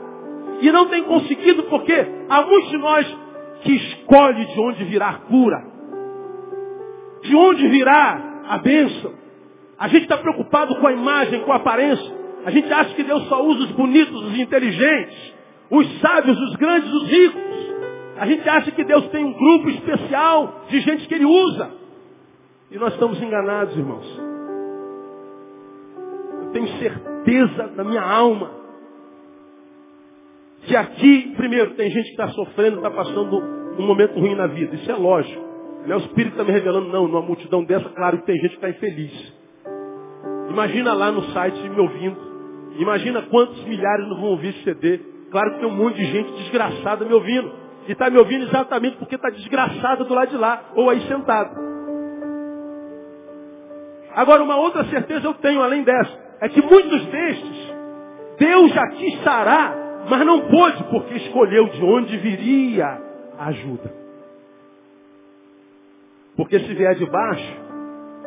E 0.61 0.73
não 0.73 0.87
tem 0.87 1.05
conseguido 1.05 1.65
porque 1.65 1.95
há 2.29 2.43
muitos 2.43 2.71
de 2.71 2.79
nós 2.79 3.17
que 3.63 3.73
escolhe 3.75 4.45
de 4.45 4.61
onde 4.61 4.85
virá 4.85 5.09
a 5.09 5.15
cura. 5.15 5.65
De 7.23 7.35
onde 7.35 7.69
virá 7.69 8.43
a 8.49 8.59
bênção. 8.59 9.13
A 9.79 9.87
gente 9.89 10.03
está 10.03 10.17
preocupado 10.17 10.75
com 10.77 10.87
a 10.87 10.93
imagem, 10.93 11.41
com 11.45 11.53
a 11.53 11.57
aparência. 11.57 12.19
A 12.45 12.51
gente 12.51 12.73
acha 12.73 12.95
que 12.95 13.03
Deus 13.03 13.29
só 13.29 13.45
usa 13.45 13.65
os 13.65 13.71
bonitos, 13.73 14.23
os 14.25 14.39
inteligentes, 14.39 15.35
os 15.71 16.01
sábios, 16.01 16.41
os 16.41 16.57
grandes, 16.57 16.93
os 16.93 17.09
ricos. 17.09 17.43
A 18.19 18.27
gente 18.27 18.49
acha 18.49 18.71
que 18.73 18.83
Deus 18.83 19.07
tem 19.09 19.25
um 19.25 19.33
grupo 19.33 19.71
especial 19.71 20.65
de 20.69 20.81
gente 20.81 21.07
que 21.07 21.15
Ele 21.15 21.25
usa. 21.25 21.71
E 22.71 22.79
nós 22.79 22.93
estamos 22.95 23.21
enganados, 23.23 23.77
irmãos. 23.77 24.28
Tenho 26.53 26.69
certeza 26.79 27.73
na 27.77 27.85
minha 27.85 28.03
alma 28.03 28.59
que 30.63 30.77
aqui, 30.77 31.35
primeiro, 31.37 31.75
tem 31.75 31.91
gente 31.91 32.05
que 32.05 32.11
está 32.11 32.29
sofrendo, 32.29 32.77
está 32.77 32.91
passando 32.91 33.39
um 33.79 33.87
momento 33.87 34.19
ruim 34.19 34.35
na 34.35 34.47
vida. 34.47 34.75
Isso 34.75 34.91
é 34.91 34.95
lógico. 34.95 35.43
Não 35.87 35.93
é 35.93 35.97
o 35.97 36.01
Espírito 36.01 36.33
está 36.33 36.45
me 36.45 36.53
revelando, 36.53 36.89
não. 36.89 37.09
Numa 37.09 37.23
multidão 37.23 37.65
dessa, 37.65 37.89
claro 37.91 38.19
que 38.19 38.27
tem 38.27 38.37
gente 38.37 38.51
que 38.51 38.57
está 38.57 38.69
infeliz. 38.69 39.33
Imagina 40.51 40.93
lá 40.93 41.11
no 41.11 41.23
site 41.33 41.59
me 41.69 41.81
ouvindo. 41.81 42.17
Imagina 42.79 43.23
quantos 43.23 43.65
milhares 43.65 44.09
não 44.09 44.17
vão 44.17 44.31
ouvir 44.31 44.49
esse 44.49 44.65
CD. 44.65 44.99
Claro 45.31 45.53
que 45.53 45.61
tem 45.61 45.69
um 45.69 45.77
monte 45.77 45.97
de 45.97 46.05
gente 46.05 46.33
desgraçada 46.33 47.05
me 47.05 47.15
ouvindo. 47.15 47.51
E 47.87 47.93
está 47.93 48.11
me 48.11 48.19
ouvindo 48.19 48.45
exatamente 48.45 48.99
porque 48.99 49.15
está 49.15 49.31
desgraçada 49.31 50.05
do 50.05 50.13
lado 50.13 50.29
de 50.29 50.37
lá, 50.37 50.73
ou 50.75 50.91
aí 50.91 51.01
sentado. 51.09 51.57
Agora, 54.15 54.43
uma 54.43 54.57
outra 54.57 54.85
certeza 54.85 55.27
eu 55.27 55.35
tenho 55.35 55.63
além 55.63 55.83
dessa, 55.83 56.28
é 56.41 56.49
que 56.49 56.63
muitos 56.63 57.07
destes, 57.07 57.75
Deus 58.39 58.73
já 58.73 58.89
te 58.91 59.07
estará 59.15 59.89
mas 60.09 60.25
não 60.25 60.49
pôde 60.49 60.85
porque 60.85 61.15
escolheu 61.17 61.69
de 61.69 61.85
onde 61.85 62.17
viria 62.17 62.87
a 63.39 63.47
ajuda. 63.49 63.93
Porque 66.37 66.59
se 66.61 66.75
vier 66.75 66.95
de 66.95 67.05
baixo, 67.07 67.57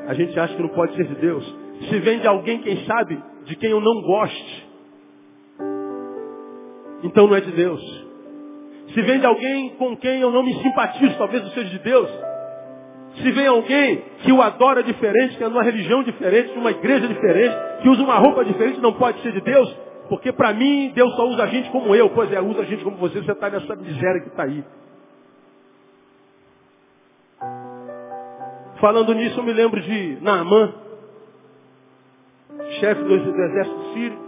a 0.07 0.13
gente 0.13 0.37
acha 0.39 0.55
que 0.55 0.61
não 0.61 0.69
pode 0.69 0.95
ser 0.95 1.05
de 1.05 1.15
Deus. 1.15 1.55
Se 1.89 1.99
vem 1.99 2.19
de 2.19 2.27
alguém, 2.27 2.61
quem 2.61 2.85
sabe, 2.85 3.21
de 3.45 3.55
quem 3.55 3.71
eu 3.71 3.81
não 3.81 4.01
goste, 4.01 4.69
então 7.03 7.27
não 7.27 7.35
é 7.35 7.41
de 7.41 7.51
Deus. 7.51 7.81
Se 8.93 9.01
vem 9.01 9.19
de 9.19 9.25
alguém 9.25 9.69
com 9.77 9.95
quem 9.97 10.19
eu 10.19 10.31
não 10.31 10.43
me 10.43 10.53
simpatizo, 10.61 11.17
talvez 11.17 11.43
não 11.43 11.51
seja 11.51 11.69
de 11.69 11.79
Deus. 11.79 12.09
Se 13.15 13.31
vem 13.31 13.47
alguém 13.47 14.03
que 14.23 14.31
o 14.31 14.41
adora 14.41 14.83
diferente, 14.83 15.37
que 15.37 15.43
é 15.43 15.49
numa 15.49 15.63
religião 15.63 16.01
diferente, 16.03 16.53
de 16.53 16.59
uma 16.59 16.71
igreja 16.71 17.07
diferente, 17.07 17.55
que 17.81 17.89
usa 17.89 18.03
uma 18.03 18.15
roupa 18.15 18.45
diferente, 18.45 18.79
não 18.79 18.93
pode 18.93 19.21
ser 19.21 19.33
de 19.33 19.41
Deus, 19.41 19.75
porque 20.11 20.31
para 20.31 20.53
mim, 20.53 20.91
Deus 20.93 21.15
só 21.15 21.25
usa 21.25 21.47
gente 21.47 21.69
como 21.71 21.95
eu. 21.95 22.09
Pois 22.09 22.31
é, 22.33 22.41
usa 22.41 22.65
gente 22.65 22.83
como 22.83 22.97
você. 22.97 23.21
Você 23.21 23.31
está 23.31 23.49
nessa 23.49 23.75
miséria 23.77 24.21
que 24.21 24.27
está 24.27 24.43
aí. 24.43 24.63
Falando 28.79 29.13
nisso, 29.13 29.39
eu 29.39 29.43
me 29.43 29.53
lembro 29.53 29.79
de 29.79 30.17
Naamã, 30.21 30.73
chefe 32.79 33.03
do 33.03 33.13
exército 33.13 33.93
sírio. 33.93 34.19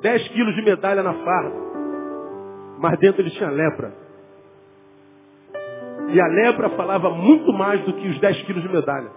10 0.00 0.28
quilos 0.28 0.54
de 0.54 0.62
medalha 0.62 1.02
na 1.02 1.12
farda. 1.14 1.56
Mas 2.78 2.98
dentro 2.98 3.20
ele 3.20 3.30
tinha 3.30 3.50
lepra. 3.50 4.01
E 6.12 6.20
a 6.20 6.26
lepra 6.26 6.68
falava 6.70 7.10
muito 7.10 7.52
mais 7.54 7.82
do 7.84 7.94
que 7.94 8.06
os 8.06 8.18
10 8.18 8.42
quilos 8.42 8.62
de 8.62 8.68
medalha. 8.68 9.10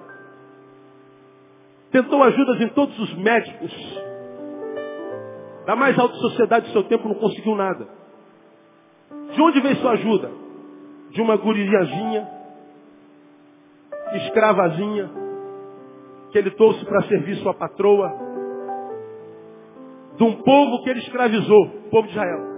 Tentou 1.91 2.23
ajudas 2.23 2.61
em 2.61 2.69
todos 2.69 2.97
os 2.97 3.13
médicos, 3.17 3.71
da 5.65 5.75
mais 5.75 5.97
alta 5.99 6.15
sociedade 6.15 6.67
do 6.67 6.71
seu 6.71 6.83
tempo 6.83 7.07
não 7.07 7.15
conseguiu 7.15 7.55
nada. 7.55 7.87
De 9.33 9.41
onde 9.41 9.59
veio 9.59 9.75
sua 9.77 9.91
ajuda? 9.91 10.31
De 11.11 11.21
uma 11.21 11.35
guriazinha, 11.35 12.27
escravazinha, 14.13 15.09
que 16.31 16.37
ele 16.37 16.51
trouxe 16.51 16.85
para 16.85 17.03
servir 17.03 17.35
sua 17.37 17.53
patroa, 17.53 18.09
de 20.17 20.23
um 20.23 20.41
povo 20.43 20.83
que 20.83 20.89
ele 20.89 20.99
escravizou, 20.99 21.65
o 21.65 21.89
povo 21.89 22.07
de 22.07 22.13
Israel. 22.13 22.54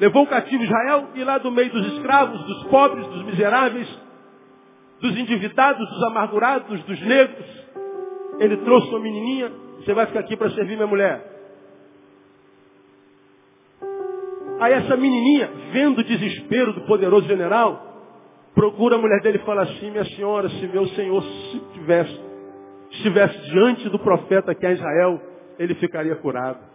Levou 0.00 0.24
o 0.24 0.26
cativo 0.26 0.62
Israel 0.62 1.08
e 1.14 1.24
lá 1.24 1.38
do 1.38 1.50
meio 1.50 1.70
dos 1.70 1.86
escravos, 1.94 2.40
dos 2.44 2.64
pobres, 2.64 3.06
dos 3.06 3.24
miseráveis, 3.24 3.88
dos 5.00 5.16
endividados, 5.16 5.88
dos 5.88 6.02
amargurados, 6.04 6.82
dos 6.84 7.00
negros, 7.02 7.46
ele 8.38 8.56
trouxe 8.58 8.88
uma 8.88 9.00
menininha 9.00 9.50
você 9.88 9.94
vai 9.94 10.06
ficar 10.06 10.20
aqui 10.20 10.36
para 10.36 10.50
servir 10.50 10.74
minha 10.74 10.86
mulher. 10.86 11.24
Aí 14.60 14.72
essa 14.72 14.96
menininha, 14.96 15.50
vendo 15.72 16.00
o 16.00 16.04
desespero 16.04 16.72
do 16.72 16.80
poderoso 16.82 17.26
general, 17.26 17.86
procura 18.54 18.96
a 18.96 18.98
mulher 18.98 19.22
dele 19.22 19.38
e 19.38 19.46
fala 19.46 19.62
assim, 19.62 19.90
minha 19.90 20.04
senhora, 20.04 20.48
se 20.48 20.66
meu 20.66 20.86
senhor 20.88 21.22
se 21.22 21.60
tivesse, 21.72 22.20
estivesse 22.90 23.38
diante 23.50 23.88
do 23.88 23.98
profeta 23.98 24.50
aqui 24.50 24.66
em 24.66 24.72
Israel, 24.72 25.22
ele 25.58 25.74
ficaria 25.76 26.16
curado. 26.16 26.67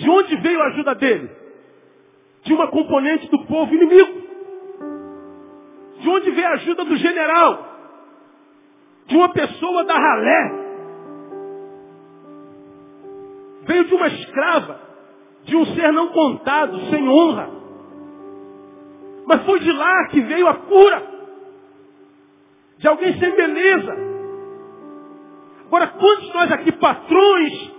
De 0.00 0.10
onde 0.10 0.36
veio 0.36 0.60
a 0.60 0.66
ajuda 0.66 0.94
dele? 0.94 1.30
De 2.42 2.52
uma 2.52 2.68
componente 2.68 3.30
do 3.30 3.46
povo 3.46 3.74
inimigo. 3.74 4.20
De 6.00 6.08
onde 6.08 6.30
veio 6.30 6.46
a 6.48 6.52
ajuda 6.52 6.84
do 6.84 6.96
general? 6.96 7.70
de 9.10 9.16
uma 9.16 9.28
pessoa 9.30 9.84
da 9.84 9.94
ralé. 9.94 10.52
Veio 13.62 13.84
de 13.84 13.94
uma 13.94 14.06
escrava, 14.06 14.80
de 15.44 15.56
um 15.56 15.66
ser 15.74 15.92
não 15.92 16.08
contado, 16.08 16.78
sem 16.90 17.08
honra. 17.08 17.50
Mas 19.26 19.44
foi 19.44 19.58
de 19.60 19.72
lá 19.72 20.06
que 20.10 20.20
veio 20.20 20.46
a 20.46 20.54
cura. 20.54 21.10
De 22.78 22.86
alguém 22.86 23.18
sem 23.18 23.34
beleza. 23.34 23.96
Agora, 25.66 25.88
quantos 25.88 26.32
nós 26.32 26.52
aqui, 26.52 26.72
patrões, 26.72 27.72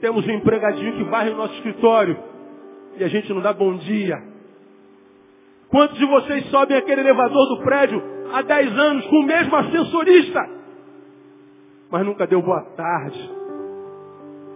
temos 0.00 0.26
um 0.26 0.30
empregadinho 0.30 0.96
que 0.96 1.04
varre 1.04 1.30
o 1.30 1.36
nosso 1.36 1.54
escritório 1.54 2.16
e 2.96 3.04
a 3.04 3.08
gente 3.08 3.32
não 3.32 3.40
dá 3.40 3.52
bom 3.52 3.76
dia? 3.76 4.16
Quantos 5.68 5.98
de 5.98 6.04
vocês 6.04 6.46
sobem 6.50 6.76
aquele 6.76 7.00
elevador 7.00 7.48
do 7.48 7.62
prédio 7.62 8.02
há 8.32 8.42
10 8.42 8.78
anos 8.78 9.06
com 9.06 9.16
o 9.16 9.24
mesmo 9.24 9.54
ascensorista? 9.56 10.60
mas 11.90 12.06
nunca 12.06 12.26
deu 12.26 12.40
boa 12.40 12.62
tarde. 12.76 13.30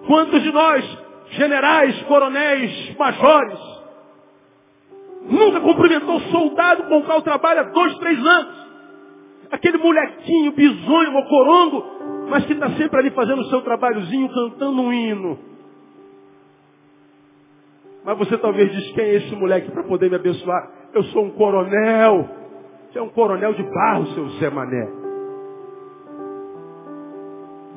Quantos 0.06 0.42
de 0.42 0.52
nós, 0.52 0.98
generais, 1.30 2.00
coronéis, 2.04 2.96
majores, 2.96 3.58
nunca 5.22 5.60
cumprimentou 5.60 6.20
soldado 6.20 6.84
com 6.84 6.98
o 6.98 7.02
qual 7.02 7.22
trabalha 7.22 7.64
dois, 7.64 7.96
três 7.98 8.18
anos? 8.18 8.64
Aquele 9.50 9.78
molequinho, 9.78 10.52
bisonho, 10.52 11.12
mocorongo, 11.12 11.84
mas 12.34 12.46
que 12.46 12.52
está 12.52 12.68
sempre 12.70 12.98
ali 12.98 13.10
fazendo 13.12 13.42
o 13.42 13.44
seu 13.44 13.62
trabalhozinho, 13.62 14.28
cantando 14.28 14.82
um 14.82 14.92
hino. 14.92 15.38
Mas 18.04 18.18
você 18.18 18.36
talvez 18.38 18.72
diz, 18.72 18.90
quem 18.90 19.04
é 19.04 19.14
esse 19.14 19.36
moleque 19.36 19.70
para 19.70 19.84
poder 19.84 20.10
me 20.10 20.16
abençoar? 20.16 20.68
Eu 20.92 21.04
sou 21.04 21.26
um 21.26 21.30
coronel. 21.30 22.28
Você 22.90 22.98
é 22.98 23.02
um 23.02 23.10
coronel 23.10 23.54
de 23.54 23.62
barro, 23.62 24.06
seu 24.06 24.28
Zé 24.30 24.50
Mané. 24.50 24.84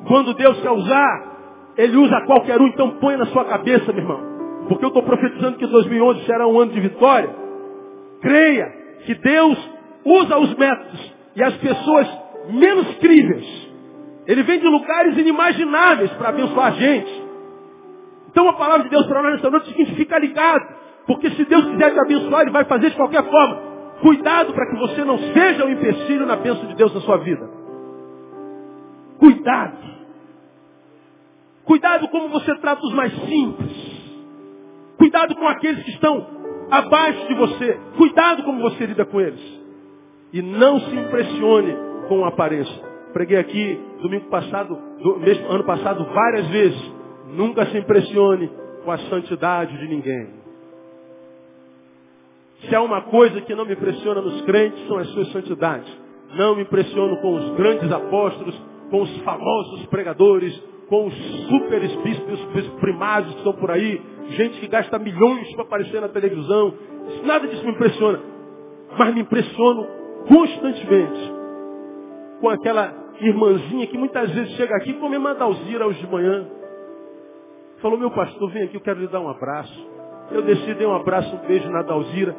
Quando 0.08 0.34
Deus 0.34 0.60
quer 0.60 0.72
usar, 0.72 1.36
Ele 1.76 1.96
usa 1.96 2.20
qualquer 2.26 2.60
um, 2.60 2.66
então 2.66 2.98
põe 2.98 3.16
na 3.16 3.26
sua 3.26 3.44
cabeça, 3.44 3.92
meu 3.92 4.02
irmão. 4.02 4.20
Porque 4.68 4.84
eu 4.84 4.88
estou 4.88 5.04
profetizando 5.04 5.56
que 5.56 5.68
2011 5.68 6.26
será 6.26 6.48
um 6.48 6.58
ano 6.58 6.72
de 6.72 6.80
vitória. 6.80 7.32
Creia 8.20 8.66
que 9.06 9.14
Deus 9.14 9.70
usa 10.04 10.36
os 10.36 10.52
métodos 10.56 11.14
e 11.36 11.44
as 11.44 11.56
pessoas 11.58 12.08
menos 12.50 12.96
críveis. 12.96 13.67
Ele 14.28 14.42
vem 14.42 14.60
de 14.60 14.66
lugares 14.66 15.16
inimagináveis 15.16 16.12
para 16.12 16.28
abençoar 16.28 16.66
a 16.66 16.70
gente. 16.72 17.28
Então 18.30 18.46
a 18.46 18.52
palavra 18.52 18.84
de 18.84 18.90
Deus 18.90 19.06
para 19.06 19.22
nós 19.22 19.32
nessa 19.32 19.50
noite 19.50 19.68
significa 19.68 20.18
ligado. 20.18 20.68
Porque 21.06 21.30
se 21.30 21.46
Deus 21.46 21.64
quiser 21.64 21.94
te 21.94 21.98
abençoar, 21.98 22.42
Ele 22.42 22.50
vai 22.50 22.66
fazer 22.66 22.90
de 22.90 22.96
qualquer 22.96 23.24
forma. 23.24 23.62
Cuidado 24.02 24.52
para 24.52 24.66
que 24.66 24.76
você 24.76 25.02
não 25.02 25.16
seja 25.18 25.64
um 25.64 25.70
empecilho 25.70 26.26
na 26.26 26.36
bênção 26.36 26.66
de 26.66 26.74
Deus 26.74 26.94
na 26.94 27.00
sua 27.00 27.16
vida. 27.16 27.48
Cuidado. 29.18 29.78
Cuidado 31.64 32.08
como 32.08 32.28
você 32.28 32.54
trata 32.56 32.84
os 32.84 32.92
mais 32.92 33.12
simples. 33.24 33.72
Cuidado 34.98 35.34
com 35.36 35.48
aqueles 35.48 35.82
que 35.84 35.90
estão 35.90 36.26
abaixo 36.70 37.26
de 37.28 37.34
você. 37.34 37.80
Cuidado 37.96 38.42
como 38.42 38.60
você 38.60 38.84
lida 38.84 39.06
com 39.06 39.22
eles. 39.22 39.40
E 40.34 40.42
não 40.42 40.80
se 40.80 40.94
impressione 40.94 41.74
com 42.08 42.26
a 42.26 42.28
aparência. 42.28 42.88
Preguei 43.14 43.38
aqui 43.38 43.87
domingo 44.00 44.28
passado, 44.28 44.78
do, 45.02 45.18
mesmo 45.18 45.48
ano 45.48 45.64
passado, 45.64 46.04
várias 46.12 46.46
vezes. 46.48 46.92
Nunca 47.34 47.66
se 47.66 47.78
impressione 47.78 48.50
com 48.84 48.90
a 48.90 48.98
santidade 48.98 49.76
de 49.76 49.88
ninguém. 49.88 50.38
Se 52.66 52.74
há 52.74 52.82
uma 52.82 53.02
coisa 53.02 53.40
que 53.42 53.54
não 53.54 53.64
me 53.64 53.72
impressiona 53.72 54.20
nos 54.20 54.40
crentes, 54.42 54.86
são 54.88 54.98
as 54.98 55.08
suas 55.10 55.30
santidades. 55.32 55.88
Não 56.34 56.56
me 56.56 56.62
impressiono 56.62 57.16
com 57.18 57.34
os 57.34 57.50
grandes 57.56 57.90
apóstolos, 57.90 58.60
com 58.90 59.02
os 59.02 59.16
famosos 59.18 59.86
pregadores, 59.86 60.60
com 60.88 61.06
os 61.06 61.14
super 61.48 61.80
bispos 62.02 62.68
primários 62.80 63.30
que 63.32 63.38
estão 63.38 63.52
por 63.52 63.70
aí, 63.70 64.00
gente 64.30 64.58
que 64.58 64.66
gasta 64.66 64.98
milhões 64.98 65.52
para 65.54 65.62
aparecer 65.62 66.00
na 66.00 66.08
televisão. 66.08 66.74
Nada 67.24 67.46
disso 67.46 67.64
me 67.64 67.72
impressiona. 67.72 68.20
Mas 68.98 69.14
me 69.14 69.20
impressiono 69.20 69.86
constantemente 70.26 71.32
com 72.40 72.48
aquela 72.48 73.07
irmãzinha 73.20 73.86
que 73.86 73.98
muitas 73.98 74.30
vezes 74.30 74.52
chega 74.56 74.76
aqui 74.76 74.92
como 74.94 75.14
irmã 75.14 75.34
Dalzira 75.34 75.86
hoje 75.86 76.00
de 76.00 76.10
manhã. 76.10 76.46
Falou, 77.80 77.98
meu 77.98 78.10
pastor, 78.10 78.50
vem 78.50 78.64
aqui, 78.64 78.76
eu 78.76 78.80
quero 78.80 79.00
lhe 79.00 79.08
dar 79.08 79.20
um 79.20 79.28
abraço. 79.28 79.88
Eu 80.30 80.42
desci, 80.42 80.74
dei 80.74 80.86
um 80.86 80.94
abraço, 80.94 81.34
um 81.34 81.46
beijo 81.46 81.68
na 81.70 81.82
Dalzira. 81.82 82.34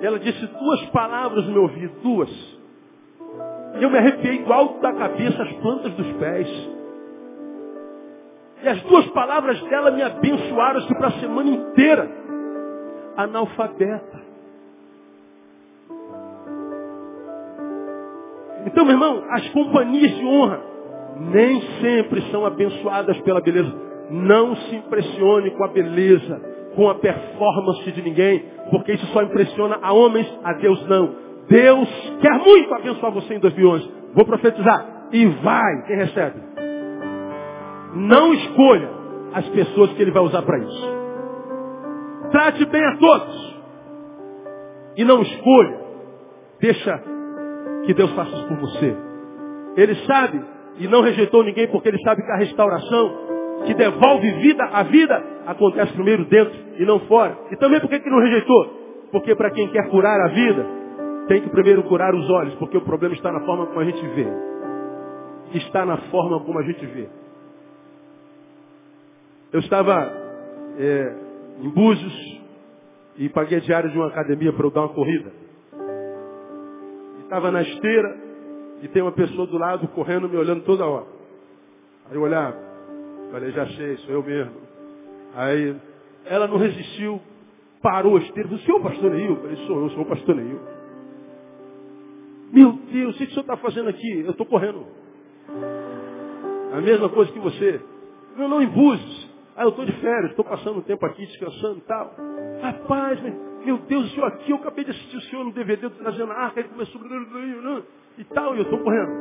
Ela 0.00 0.18
disse 0.18 0.46
duas 0.46 0.86
palavras 0.86 1.44
no 1.46 1.52
meu 1.52 1.62
ouvido, 1.62 1.92
duas. 2.02 2.30
E 3.78 3.82
eu 3.82 3.90
me 3.90 3.98
arrepiei 3.98 4.38
do 4.44 4.52
alto 4.52 4.80
da 4.80 4.92
cabeça 4.92 5.42
às 5.42 5.52
plantas 5.54 5.92
dos 5.94 6.12
pés. 6.16 6.70
E 8.62 8.68
as 8.68 8.82
duas 8.82 9.06
palavras 9.08 9.60
dela 9.64 9.90
me 9.90 10.02
abençoaram 10.02 10.86
para 10.86 11.08
a 11.08 11.20
semana 11.20 11.50
inteira. 11.50 12.10
Analfabeta. 13.16 14.33
Então, 18.66 18.84
meu 18.84 18.94
irmão, 18.94 19.24
as 19.30 19.48
companhias 19.50 20.14
de 20.16 20.24
honra 20.24 20.60
nem 21.16 21.60
sempre 21.80 22.22
são 22.30 22.44
abençoadas 22.44 23.18
pela 23.20 23.40
beleza. 23.40 23.72
Não 24.10 24.56
se 24.56 24.76
impressione 24.76 25.50
com 25.52 25.64
a 25.64 25.68
beleza, 25.68 26.40
com 26.74 26.88
a 26.88 26.94
performance 26.96 27.92
de 27.92 28.02
ninguém, 28.02 28.44
porque 28.70 28.92
isso 28.92 29.06
só 29.06 29.22
impressiona 29.22 29.78
a 29.80 29.92
homens, 29.92 30.26
a 30.42 30.54
Deus 30.54 30.86
não. 30.88 31.14
Deus 31.48 31.88
quer 32.20 32.38
muito 32.38 32.74
abençoar 32.74 33.12
você 33.12 33.34
em 33.34 33.38
2011. 33.38 33.90
Vou 34.14 34.24
profetizar. 34.24 35.08
E 35.12 35.26
vai, 35.26 35.82
quem 35.86 35.96
recebe? 35.96 36.40
Não 37.94 38.34
escolha 38.34 38.90
as 39.34 39.48
pessoas 39.50 39.92
que 39.92 40.02
ele 40.02 40.10
vai 40.10 40.22
usar 40.22 40.42
para 40.42 40.58
isso. 40.58 40.94
Trate 42.30 42.64
bem 42.64 42.84
a 42.84 42.96
todos. 42.96 43.54
E 44.96 45.04
não 45.04 45.22
escolha. 45.22 45.80
Deixa 46.60 47.13
que 47.86 47.94
Deus 47.94 48.10
faça 48.12 48.30
isso 48.30 48.48
por 48.48 48.56
você. 48.58 48.96
Ele 49.76 49.94
sabe 50.06 50.40
e 50.78 50.88
não 50.88 51.02
rejeitou 51.02 51.42
ninguém 51.42 51.68
porque 51.68 51.88
ele 51.88 52.02
sabe 52.02 52.22
que 52.22 52.30
a 52.30 52.36
restauração 52.36 53.24
que 53.66 53.74
devolve 53.74 54.30
vida 54.40 54.64
à 54.64 54.82
vida 54.82 55.22
acontece 55.46 55.92
primeiro 55.92 56.24
dentro 56.26 56.54
e 56.78 56.84
não 56.84 57.00
fora. 57.00 57.36
E 57.50 57.56
também 57.56 57.80
por 57.80 57.88
que 57.88 58.10
não 58.10 58.20
rejeitou? 58.20 58.84
Porque 59.10 59.34
para 59.34 59.50
quem 59.50 59.68
quer 59.68 59.88
curar 59.88 60.20
a 60.20 60.28
vida, 60.28 60.66
tem 61.28 61.40
que 61.40 61.50
primeiro 61.50 61.82
curar 61.84 62.14
os 62.14 62.28
olhos, 62.28 62.54
porque 62.56 62.76
o 62.76 62.82
problema 62.82 63.14
está 63.14 63.32
na 63.32 63.40
forma 63.40 63.66
como 63.66 63.80
a 63.80 63.84
gente 63.84 64.06
vê. 64.08 64.26
Está 65.54 65.84
na 65.84 65.96
forma 66.10 66.40
como 66.40 66.58
a 66.58 66.62
gente 66.62 66.84
vê. 66.86 67.08
Eu 69.52 69.60
estava 69.60 70.12
é, 70.78 71.14
em 71.60 71.68
Búzios 71.68 72.42
e 73.16 73.28
paguei 73.28 73.58
a 73.58 73.60
diária 73.60 73.88
de 73.88 73.96
uma 73.96 74.08
academia 74.08 74.52
para 74.52 74.66
eu 74.66 74.70
dar 74.70 74.80
uma 74.80 74.88
corrida. 74.88 75.43
Estava 77.34 77.50
na 77.50 77.62
esteira 77.62 78.16
e 78.80 78.86
tem 78.86 79.02
uma 79.02 79.10
pessoa 79.10 79.44
do 79.44 79.58
lado 79.58 79.88
correndo, 79.88 80.28
me 80.28 80.36
olhando 80.36 80.62
toda 80.62 80.86
hora. 80.86 81.06
Aí 82.08 82.14
eu 82.14 82.22
olhava, 82.22 82.56
falei, 83.32 83.50
já 83.50 83.66
sei, 83.70 83.96
sou 83.96 84.14
eu 84.14 84.22
mesmo. 84.22 84.52
Aí 85.34 85.74
ela 86.26 86.46
não 86.46 86.58
resistiu, 86.58 87.20
parou 87.82 88.18
a 88.18 88.20
esteira, 88.20 88.48
disse, 88.48 88.64
senhor 88.64 88.80
pastor 88.80 89.10
Neil? 89.10 89.30
Eu 89.30 89.36
falei, 89.40 89.56
sou 89.66 89.82
eu, 89.82 89.90
sou 89.90 90.02
o 90.02 90.06
pastor 90.06 90.36
Neil. 90.36 90.60
Meu 92.52 92.70
Deus, 92.92 93.16
o 93.16 93.18
que 93.18 93.24
o 93.24 93.28
senhor 93.30 93.40
está 93.40 93.56
fazendo 93.56 93.88
aqui? 93.88 94.20
Eu 94.20 94.30
estou 94.30 94.46
correndo. 94.46 94.86
A 96.72 96.80
mesma 96.80 97.08
coisa 97.08 97.32
que 97.32 97.40
você. 97.40 97.80
Não, 98.36 98.46
não, 98.46 98.64
Búzios. 98.64 99.23
Ah, 99.56 99.62
eu 99.62 99.68
estou 99.68 99.84
de 99.84 99.92
férias, 100.00 100.30
estou 100.30 100.44
passando 100.44 100.78
um 100.78 100.82
tempo 100.82 101.04
aqui 101.06 101.24
descansando 101.26 101.78
e 101.78 101.82
tal. 101.82 102.14
Rapaz, 102.60 103.20
meu 103.64 103.78
Deus, 103.78 104.06
o 104.06 104.08
senhor 104.10 104.26
aqui, 104.26 104.50
eu 104.50 104.56
acabei 104.56 104.84
de 104.84 104.90
assistir 104.90 105.16
o 105.16 105.22
senhor 105.22 105.44
no 105.44 105.52
DVD 105.52 105.88
trazendo 105.90 106.32
a 106.32 106.36
arca, 106.36 106.60
ele 106.60 106.70
começou 106.70 107.00
e 108.18 108.24
tal, 108.24 108.54
e 108.54 108.58
eu 108.58 108.64
estou 108.64 108.78
correndo. 108.80 109.12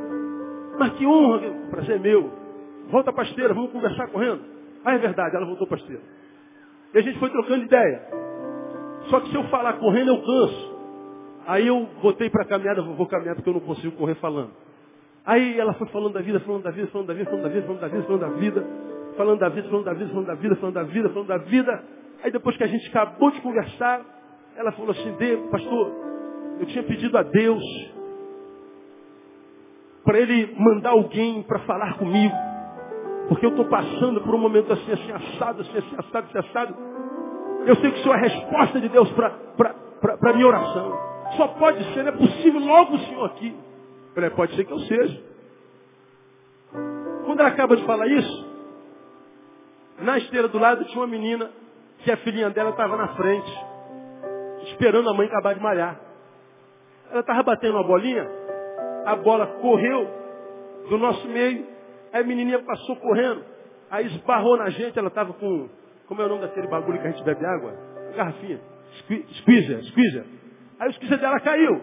Mas 0.79 0.93
que 0.93 1.05
honra, 1.05 1.47
o 1.47 1.69
prazer 1.69 1.97
é 1.97 1.99
meu. 1.99 2.31
Volta 2.89 3.13
a 3.15 3.23
esteira, 3.23 3.53
vamos 3.53 3.71
conversar 3.71 4.07
correndo. 4.07 4.41
Ah, 4.83 4.93
é 4.93 4.97
verdade, 4.97 5.35
ela 5.35 5.45
voltou 5.45 5.67
a 5.69 5.75
esteira. 5.75 6.01
E 6.93 6.97
a 6.97 7.01
gente 7.01 7.19
foi 7.19 7.29
trocando 7.29 7.63
ideia. 7.63 8.01
Só 9.09 9.19
que 9.19 9.29
se 9.29 9.35
eu 9.35 9.43
falar 9.45 9.73
correndo, 9.73 10.09
eu 10.09 10.21
canso. 10.21 10.73
Aí 11.45 11.67
eu 11.67 11.87
botei 12.01 12.29
para 12.29 12.45
caminhada, 12.45 12.81
vou 12.81 13.07
caminhar 13.07 13.35
porque 13.35 13.49
eu 13.49 13.53
não 13.53 13.61
consigo 13.61 13.95
correr 13.97 14.15
falando. 14.15 14.51
Aí 15.25 15.59
ela 15.59 15.73
foi 15.73 15.87
falando 15.87 16.13
da 16.13 16.21
vida, 16.21 16.39
falando 16.41 16.63
da 16.63 16.71
vida, 16.71 16.87
falando 16.87 17.07
da 17.07 17.13
vida, 17.13 17.29
falando 17.29 17.43
da 17.43 17.49
vida, 17.49 17.65
falando 17.65 17.81
da 17.81 17.87
vida, 17.87 18.03
falando 18.03 18.21
da 18.21 18.29
vida, 18.29 18.67
falando 19.15 19.39
da 19.39 19.49
vida, 19.49 19.67
falando 19.69 19.85
da 19.85 19.93
vida, 19.93 20.09
falando 20.09 20.25
da 20.25 20.33
vida, 20.35 20.55
falando 20.55 20.75
da 20.75 20.83
vida, 20.83 21.09
falando 21.09 21.27
da 21.27 21.37
vida. 21.37 21.83
Aí 22.23 22.31
depois 22.31 22.55
que 22.57 22.63
a 22.63 22.67
gente 22.67 22.87
acabou 22.89 23.31
de 23.31 23.41
conversar, 23.41 24.01
ela 24.55 24.71
falou 24.71 24.91
assim, 24.91 25.11
Dê, 25.13 25.37
pastor, 25.49 25.91
eu 26.59 26.65
tinha 26.67 26.83
pedido 26.83 27.17
a 27.17 27.23
Deus 27.23 27.63
para 30.03 30.19
ele 30.19 30.53
mandar 30.57 30.91
alguém 30.91 31.41
para 31.43 31.59
falar 31.59 31.97
comigo. 31.97 32.35
Porque 33.27 33.45
eu 33.45 33.51
estou 33.51 33.65
passando 33.65 34.21
por 34.21 34.35
um 34.35 34.37
momento 34.37 34.71
assim, 34.73 34.91
assim, 34.91 35.11
assado, 35.11 35.61
assim, 35.61 35.77
assim, 35.77 35.95
assado, 35.97 36.27
assim, 36.27 36.37
assado. 36.37 36.75
Eu 37.65 37.75
sei 37.77 37.91
que 37.91 37.99
isso 37.99 38.09
é 38.09 38.13
a 38.13 38.17
resposta 38.17 38.81
de 38.81 38.89
Deus 38.89 39.09
para 39.11 39.33
a 40.21 40.33
minha 40.33 40.47
oração. 40.47 40.91
Só 41.37 41.47
pode 41.47 41.83
ser, 41.93 42.03
não 42.03 42.09
é 42.09 42.17
possível 42.17 42.59
logo 42.59 42.95
o 42.95 42.99
Senhor 42.99 43.25
aqui. 43.25 43.55
Falei, 44.13 44.29
pode 44.31 44.55
ser 44.55 44.65
que 44.65 44.73
eu 44.73 44.79
seja. 44.79 45.21
Quando 47.25 47.39
ela 47.39 47.49
acaba 47.49 47.75
de 47.75 47.85
falar 47.85 48.07
isso, 48.07 48.52
na 49.99 50.17
esteira 50.17 50.47
do 50.47 50.57
lado 50.57 50.85
tinha 50.85 50.99
uma 50.99 51.07
menina 51.07 51.49
que 51.99 52.11
a 52.11 52.17
filhinha 52.17 52.49
dela 52.49 52.71
estava 52.71 52.97
na 52.97 53.09
frente, 53.15 53.51
esperando 54.63 55.09
a 55.09 55.13
mãe 55.13 55.27
acabar 55.27 55.53
de 55.53 55.61
malhar. 55.61 55.99
Ela 57.11 57.21
estava 57.21 57.43
batendo 57.43 57.75
uma 57.77 57.83
bolinha, 57.83 58.27
a 59.05 59.15
bola 59.15 59.47
correu 59.61 60.07
do 60.89 60.97
nosso 60.97 61.27
meio, 61.27 61.65
aí 62.11 62.21
a 62.21 62.25
menininha 62.25 62.61
passou 62.63 62.95
correndo, 62.97 63.43
aí 63.89 64.05
esbarrou 64.07 64.57
na 64.57 64.69
gente, 64.69 64.97
ela 64.97 65.07
estava 65.07 65.33
com, 65.33 65.69
como 66.07 66.21
é 66.21 66.25
o 66.25 66.29
nome 66.29 66.41
daquele 66.41 66.67
bagulho 66.67 66.99
que 66.99 67.07
a 67.07 67.11
gente 67.11 67.23
bebe 67.23 67.45
água? 67.45 67.73
Garrafinha. 68.15 68.59
Squeezer, 69.39 69.83
squeezer. 69.85 70.25
Aí 70.79 70.89
o 70.89 70.93
squeezer 70.93 71.19
dela 71.19 71.39
caiu. 71.39 71.81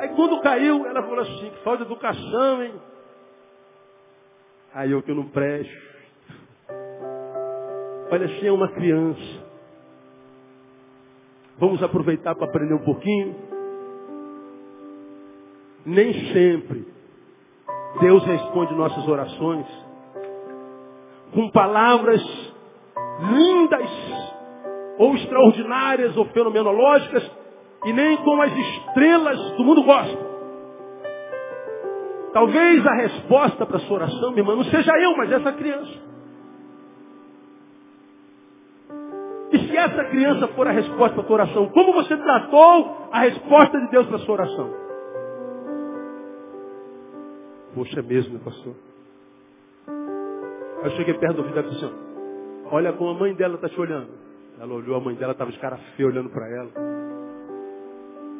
Aí 0.00 0.08
quando 0.10 0.40
caiu, 0.40 0.86
ela 0.86 1.02
falou 1.02 1.20
assim, 1.20 1.50
que 1.50 1.62
falta 1.62 1.84
de 1.84 1.90
educação, 1.90 2.62
hein? 2.62 2.74
Aí 4.74 4.90
eu 4.90 5.02
que 5.02 5.12
não 5.12 5.28
presto. 5.28 5.95
Parecia 8.08 8.52
uma 8.54 8.68
criança. 8.68 9.46
Vamos 11.58 11.82
aproveitar 11.82 12.34
para 12.34 12.46
aprender 12.46 12.74
um 12.74 12.84
pouquinho. 12.84 13.34
Nem 15.84 16.12
sempre 16.32 16.86
Deus 18.00 18.24
responde 18.24 18.74
nossas 18.74 19.06
orações 19.08 19.66
com 21.32 21.50
palavras 21.50 22.22
lindas 23.32 23.90
ou 24.98 25.14
extraordinárias 25.14 26.16
ou 26.16 26.26
fenomenológicas 26.26 27.30
e 27.84 27.92
nem 27.92 28.16
com 28.18 28.40
as 28.42 28.52
estrelas 28.52 29.38
do 29.52 29.64
mundo 29.64 29.82
gospel. 29.82 30.26
Talvez 32.32 32.86
a 32.86 32.94
resposta 32.96 33.64
para 33.64 33.78
a 33.78 33.80
sua 33.80 33.96
oração, 33.96 34.30
minha 34.30 34.42
irmã, 34.42 34.56
não 34.56 34.64
seja 34.64 34.92
eu, 34.98 35.16
mas 35.16 35.32
essa 35.32 35.52
criança. 35.52 36.05
Se 39.66 39.76
essa 39.76 40.04
criança 40.04 40.48
for 40.48 40.66
a 40.66 40.72
resposta 40.72 41.14
para 41.14 41.22
a 41.22 41.26
tua 41.26 41.36
oração, 41.36 41.68
como 41.70 41.92
você 41.92 42.16
tratou 42.16 43.08
a 43.12 43.20
resposta 43.20 43.80
de 43.80 43.90
Deus 43.90 44.06
para 44.06 44.16
a 44.16 44.20
sua 44.20 44.34
oração? 44.34 44.74
Poxa, 47.74 48.00
é 48.00 48.02
mesmo, 48.02 48.34
né, 48.34 48.40
pastor? 48.44 48.74
Eu 50.84 50.90
cheguei 50.92 51.14
perto 51.14 51.36
do 51.36 51.42
ouvido 51.42 51.60
e 51.60 51.62
disse 51.64 51.84
assim, 51.84 51.94
olha 52.70 52.92
como 52.92 53.10
a 53.10 53.14
mãe 53.14 53.34
dela 53.34 53.56
está 53.56 53.68
te 53.68 53.80
olhando. 53.80 54.10
Ela 54.58 54.72
olhou, 54.72 54.96
a 54.96 55.00
mãe 55.00 55.14
dela 55.14 55.32
estava 55.32 55.50
de 55.50 55.58
cara 55.58 55.76
feia 55.96 56.08
olhando 56.08 56.30
para 56.30 56.48
ela. 56.48 56.70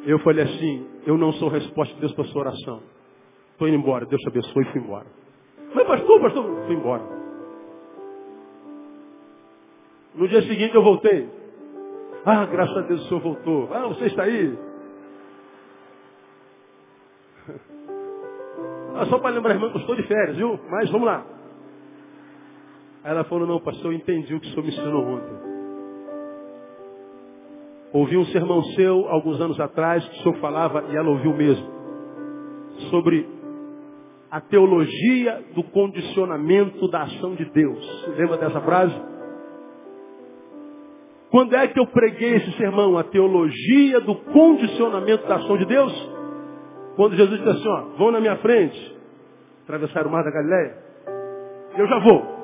Eu 0.05 0.19
falei 0.19 0.45
assim, 0.45 0.87
eu 1.05 1.17
não 1.17 1.33
sou 1.33 1.49
resposta 1.49 1.93
de 1.95 1.99
Deus 1.99 2.13
para 2.13 2.23
a 2.23 2.27
sua 2.27 2.41
oração. 2.41 2.81
Estou 3.51 3.67
indo 3.67 3.77
embora. 3.77 4.05
Deus 4.05 4.21
te 4.21 4.27
abençoe 4.29 4.63
e 4.63 4.71
fui 4.71 4.81
embora. 4.81 5.05
Mas 5.75 5.87
pastor, 5.87 6.21
pastor, 6.21 6.65
fui 6.65 6.75
embora. 6.75 7.16
No 10.17 10.27
dia 10.27 10.41
seguinte 10.41 10.73
eu 10.73 10.81
voltei. 10.81 11.29
Ah, 12.25 12.45
graças 12.45 12.75
a 12.75 12.81
Deus 12.81 13.05
o 13.05 13.07
senhor 13.07 13.21
voltou. 13.21 13.69
Ah, 13.71 13.87
você 13.87 14.05
está 14.07 14.23
aí? 14.23 14.57
Ah, 18.95 19.05
só 19.05 19.19
para 19.19 19.35
lembrar, 19.35 19.53
irmã, 19.53 19.69
que 19.69 19.77
eu 19.77 19.81
estou 19.81 19.95
de 19.95 20.03
férias, 20.07 20.35
viu? 20.35 20.59
Mas 20.71 20.89
vamos 20.89 21.05
lá. 21.05 21.23
Aí 23.03 23.11
ela 23.11 23.23
falou, 23.25 23.47
não, 23.47 23.59
pastor, 23.59 23.91
eu 23.91 23.97
entendi 23.97 24.33
o 24.33 24.39
que 24.39 24.47
o 24.47 24.49
senhor 24.49 24.63
me 24.63 24.69
ensinou 24.69 25.05
ontem. 25.05 25.37
Ouvi 27.93 28.17
um 28.17 28.25
sermão 28.25 28.63
seu, 28.75 29.07
alguns 29.07 29.39
anos 29.39 29.59
atrás, 29.59 30.03
que 30.03 30.19
o 30.19 30.23
senhor 30.23 30.37
falava, 30.39 30.83
e 30.89 30.95
ela 30.95 31.09
ouviu 31.09 31.33
mesmo, 31.33 31.65
sobre 32.89 33.29
a 34.31 34.41
teologia 34.41 35.45
do 35.53 35.63
condicionamento 35.63 36.87
da 36.89 37.03
ação 37.03 37.35
de 37.35 37.45
Deus. 37.45 38.07
Lembra 38.17 38.37
dessa 38.37 38.59
frase? 38.61 38.95
Quando 41.29 41.55
é 41.55 41.67
que 41.67 41.79
eu 41.79 41.87
preguei 41.87 42.35
esse 42.35 42.51
sermão? 42.53 42.97
A 42.97 43.03
teologia 43.03 43.99
do 44.01 44.15
condicionamento 44.15 45.27
da 45.27 45.35
ação 45.35 45.57
de 45.57 45.65
Deus? 45.65 46.17
Quando 46.95 47.15
Jesus 47.15 47.39
disse 47.39 47.57
assim, 47.57 47.67
ó, 47.67 47.81
vão 47.97 48.11
na 48.11 48.19
minha 48.19 48.37
frente, 48.37 48.97
atravessar 49.63 50.07
o 50.07 50.09
mar 50.09 50.23
da 50.23 50.31
Galileia, 50.31 50.77
eu 51.77 51.87
já 51.87 51.99
vou. 51.99 52.37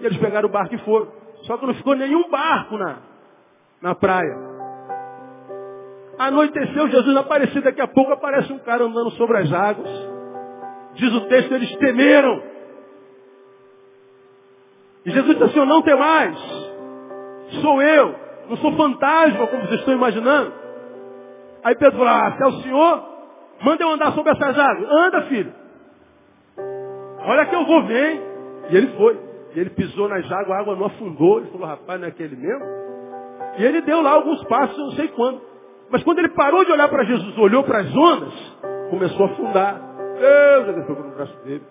E 0.00 0.06
eles 0.06 0.18
pegaram 0.18 0.48
o 0.48 0.52
barco 0.52 0.74
e 0.74 0.78
foram. 0.78 1.08
Só 1.42 1.56
que 1.56 1.66
não 1.66 1.74
ficou 1.74 1.96
nenhum 1.96 2.28
barco 2.28 2.76
na, 2.76 2.98
na 3.80 3.94
praia. 3.94 4.36
Anoiteceu, 6.18 6.88
Jesus 6.88 7.16
apareceu, 7.16 7.62
daqui 7.62 7.80
a 7.80 7.88
pouco 7.88 8.12
aparece 8.12 8.52
um 8.52 8.58
cara 8.58 8.84
andando 8.84 9.10
sobre 9.12 9.38
as 9.38 9.52
águas. 9.52 9.88
Diz 10.94 11.12
o 11.12 11.20
texto, 11.28 11.52
eles 11.52 11.74
temeram. 11.76 12.42
E 15.04 15.10
Jesus 15.10 15.38
disse 15.38 15.50
assim, 15.50 15.68
não 15.68 15.82
tem 15.82 15.96
mais. 15.96 16.38
Sou 17.60 17.82
eu. 17.82 18.14
Não 18.48 18.56
sou 18.58 18.72
fantasma, 18.76 19.46
como 19.46 19.62
vocês 19.66 19.80
estão 19.80 19.94
imaginando. 19.94 20.52
Aí 21.64 21.74
Pedro 21.74 21.98
falou, 21.98 22.12
ah, 22.12 22.34
se 22.36 22.42
é 22.42 22.46
o 22.46 22.62
Senhor, 22.62 23.16
Manda 23.62 23.82
eu 23.82 23.90
andar 23.90 24.12
sobre 24.12 24.32
essas 24.32 24.58
águas. 24.58 24.90
Anda, 24.90 25.22
filho. 25.22 25.52
Olha 27.20 27.46
que 27.46 27.54
eu 27.54 27.64
vou, 27.64 27.82
vem. 27.84 28.20
E 28.70 28.76
ele 28.76 28.88
foi. 28.96 29.18
E 29.54 29.60
ele 29.60 29.70
pisou 29.70 30.08
nas 30.08 30.30
águas, 30.30 30.50
a 30.50 30.60
água 30.60 30.76
não 30.76 30.86
afundou. 30.86 31.38
Ele 31.38 31.50
falou, 31.50 31.66
rapaz, 31.66 31.98
não 31.98 32.06
é 32.06 32.10
aquele 32.10 32.36
mesmo? 32.36 32.64
E 33.58 33.64
ele 33.64 33.80
deu 33.82 34.02
lá 34.02 34.12
alguns 34.12 34.44
passos, 34.44 34.76
não 34.76 34.92
sei 34.92 35.08
quando. 35.08 35.40
Mas 35.90 36.02
quando 36.02 36.18
ele 36.18 36.28
parou 36.30 36.64
de 36.64 36.72
olhar 36.72 36.88
para 36.88 37.04
Jesus, 37.04 37.38
olhou 37.38 37.64
para 37.64 37.78
as 37.78 37.96
ondas, 37.96 38.34
começou 38.90 39.26
a 39.26 39.30
afundar. 39.30 39.80
Deus, 40.18 40.86
foi 40.86 40.94
no 40.96 41.14
braço 41.14 41.36
dele. 41.44 41.62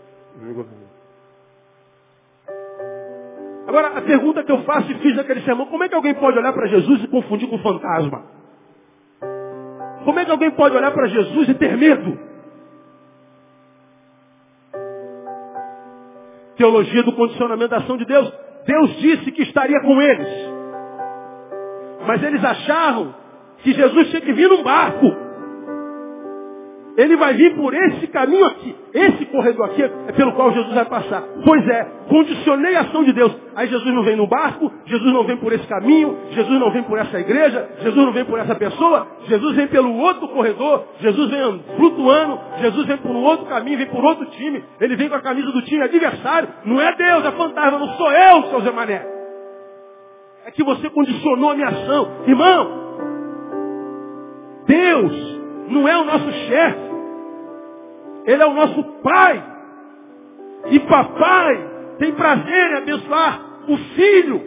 Agora, 3.67 3.97
a 3.97 4.01
pergunta 4.01 4.43
que 4.43 4.51
eu 4.51 4.63
faço 4.63 4.91
e 4.91 4.95
fiz 4.95 5.15
naquele 5.15 5.41
sermão, 5.41 5.65
como 5.65 5.83
é 5.83 5.89
que 5.89 5.95
alguém 5.95 6.13
pode 6.13 6.37
olhar 6.37 6.53
para 6.53 6.67
Jesus 6.67 7.03
e 7.03 7.07
confundir 7.07 7.49
com 7.49 7.57
fantasma? 7.59 8.23
Como 10.03 10.19
é 10.19 10.25
que 10.25 10.31
alguém 10.31 10.51
pode 10.51 10.75
olhar 10.77 10.91
para 10.91 11.07
Jesus 11.07 11.49
e 11.49 11.53
ter 11.55 11.75
medo? 11.75 12.19
Teologia 16.57 17.03
do 17.03 17.13
condicionamento 17.13 17.69
da 17.69 17.77
ação 17.77 17.97
de 17.97 18.05
Deus. 18.05 18.31
Deus 18.65 18.95
disse 18.97 19.31
que 19.31 19.41
estaria 19.41 19.79
com 19.81 20.01
eles. 20.01 20.27
Mas 22.05 22.23
eles 22.23 22.43
acharam 22.43 23.15
que 23.63 23.73
Jesus 23.73 24.09
tinha 24.09 24.21
que 24.21 24.33
vir 24.33 24.47
num 24.47 24.63
barco. 24.63 25.24
Ele 26.97 27.17
vai 27.17 27.33
vir 27.33 27.55
por 27.55 27.73
esse 27.73 28.07
caminho 28.07 28.45
aqui. 28.45 28.75
Esse 28.93 29.25
corredor 29.25 29.65
aqui 29.65 29.83
é 29.83 30.11
pelo 30.13 30.31
qual 30.31 30.53
Jesus 30.53 30.73
vai 30.73 30.85
passar. 30.85 31.23
Pois 31.43 31.67
é, 31.67 31.87
condicionei 32.07 32.75
a 32.75 32.81
ação 32.81 33.03
de 33.03 33.11
Deus. 33.11 33.35
Aí 33.53 33.67
Jesus 33.67 33.93
não 33.93 34.03
vem 34.03 34.15
no 34.15 34.27
barco, 34.27 34.71
Jesus 34.85 35.13
não 35.13 35.25
vem 35.25 35.35
por 35.35 35.51
esse 35.51 35.67
caminho, 35.67 36.17
Jesus 36.31 36.59
não 36.59 36.71
vem 36.71 36.83
por 36.83 36.97
essa 36.97 37.19
igreja, 37.19 37.69
Jesus 37.81 38.05
não 38.05 38.13
vem 38.13 38.23
por 38.23 38.39
essa 38.39 38.55
pessoa, 38.55 39.07
Jesus 39.27 39.55
vem 39.55 39.67
pelo 39.67 39.93
outro 39.97 40.27
corredor, 40.29 40.85
Jesus 40.99 41.29
vem 41.29 41.63
flutuando, 41.75 42.39
Jesus 42.59 42.85
vem 42.85 42.97
por 42.97 43.11
um 43.11 43.23
outro 43.23 43.45
caminho, 43.45 43.77
vem 43.77 43.87
por 43.87 44.03
outro 44.03 44.25
time, 44.27 44.63
ele 44.79 44.95
vem 44.95 45.09
com 45.09 45.15
a 45.15 45.21
camisa 45.21 45.51
do 45.51 45.61
time 45.63 45.83
adversário. 45.83 46.47
Não 46.63 46.79
é 46.79 46.95
Deus, 46.95 47.25
é 47.25 47.31
fantasma, 47.31 47.77
não 47.77 47.89
sou 47.89 48.11
eu, 48.11 48.43
seu 48.43 48.61
Zé 48.61 48.71
Mané. 48.71 49.05
É 50.45 50.51
que 50.51 50.63
você 50.63 50.89
condicionou 50.89 51.49
a 51.49 51.55
minha 51.55 51.67
ação. 51.67 52.07
Irmão, 52.25 52.85
Deus 54.67 55.34
não 55.67 55.87
é 55.87 55.97
o 55.97 56.05
nosso 56.05 56.31
chefe. 56.31 56.85
Ele 58.25 58.41
é 58.41 58.45
o 58.45 58.53
nosso 58.53 58.83
pai. 59.03 59.43
E 60.71 60.79
papai 60.79 61.69
tem 61.99 62.11
prazer 62.13 62.71
em 62.71 62.77
abençoar 62.77 63.41
o 63.67 63.77
filho. 63.77 64.41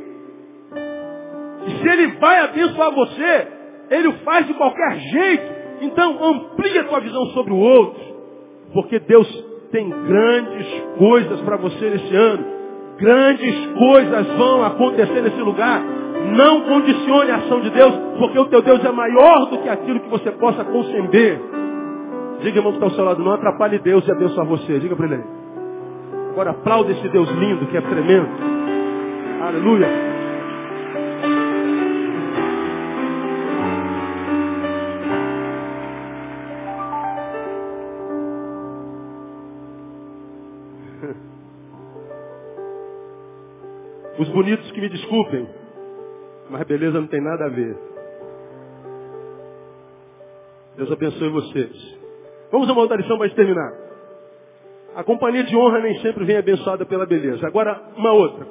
E 1.67 1.71
se 1.71 1.89
ele 1.89 2.07
vai 2.19 2.41
abençoar 2.41 2.95
você, 2.95 3.49
ele 3.91 4.09
o 4.09 4.13
faz 4.25 4.47
de 4.47 4.55
qualquer 4.55 4.99
jeito. 4.99 5.59
Então 5.83 6.19
amplia 6.23 6.83
a 6.83 6.85
tua 6.85 7.01
visão 7.01 7.25
sobre 7.27 7.53
o 7.53 7.59
outro. 7.59 8.01
Porque 8.73 8.99
Deus 9.01 9.29
tem 9.71 9.89
grandes 9.89 10.67
coisas 10.99 11.41
para 11.43 11.57
você 11.57 11.91
nesse 11.91 12.15
ano. 12.15 12.45
Grandes 12.99 13.67
coisas 13.79 14.27
vão 14.37 14.65
acontecer 14.65 15.23
nesse 15.23 15.41
lugar. 15.41 15.83
Não 16.37 16.63
condicione 16.63 17.31
a 17.31 17.37
ação 17.37 17.61
de 17.61 17.71
Deus, 17.71 17.95
porque 18.19 18.39
o 18.39 18.47
teu 18.47 18.63
Deus 18.63 18.85
é 18.85 18.93
maior 18.93 19.47
do 19.47 19.59
que 19.59 19.69
aquilo 19.69 20.01
que 20.01 20.09
você 20.09 20.31
possa 20.33 20.65
conceber. 20.65 21.41
Diga, 22.41 22.59
irmão, 22.59 22.73
que 22.73 22.79
está 22.79 22.87
ao 22.87 22.93
seu 22.93 23.05
lado, 23.05 23.23
não 23.23 23.33
atrapalhe 23.33 23.79
Deus 23.79 24.07
e 24.07 24.13
abençoar 24.13 24.47
você. 24.47 24.79
Diga 24.79 24.95
para 24.95 25.07
ele. 25.07 25.25
Agora 26.31 26.51
aplaude 26.51 26.93
esse 26.93 27.09
Deus 27.09 27.29
lindo, 27.31 27.67
que 27.67 27.77
é 27.77 27.81
tremendo. 27.81 28.29
Aleluia. 29.43 29.89
Os 44.19 44.29
bonitos 44.29 44.71
que 44.71 44.81
me 44.81 44.89
desculpem, 44.89 45.49
mas 46.51 46.67
beleza 46.67 47.01
não 47.01 47.07
tem 47.07 47.21
nada 47.21 47.47
a 47.47 47.49
ver. 47.49 47.77
Deus 50.77 50.93
abençoe 50.93 51.29
vocês. 51.29 51.99
Vamos 52.51 52.69
a 52.69 52.73
uma 52.73 52.83
outra 52.83 52.97
lição 52.97 53.19
para 53.19 53.29
terminar. 53.31 53.73
A 54.95 55.05
companhia 55.05 55.45
de 55.45 55.57
honra 55.57 55.81
nem 55.81 56.01
sempre 56.01 56.25
vem 56.25 56.37
abençoada 56.37 56.87
pela 56.87 57.05
beleza. 57.05 57.47
Agora, 57.47 57.83
uma 57.97 58.13
outra. 58.13 58.47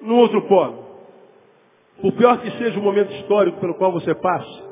No 0.00 0.16
outro 0.16 0.42
polo. 0.48 0.84
Por 2.00 2.12
pior 2.12 2.40
que 2.40 2.50
seja 2.52 2.78
o 2.78 2.82
momento 2.82 3.12
histórico 3.12 3.60
pelo 3.60 3.74
qual 3.74 3.92
você 3.92 4.14
passa, 4.14 4.70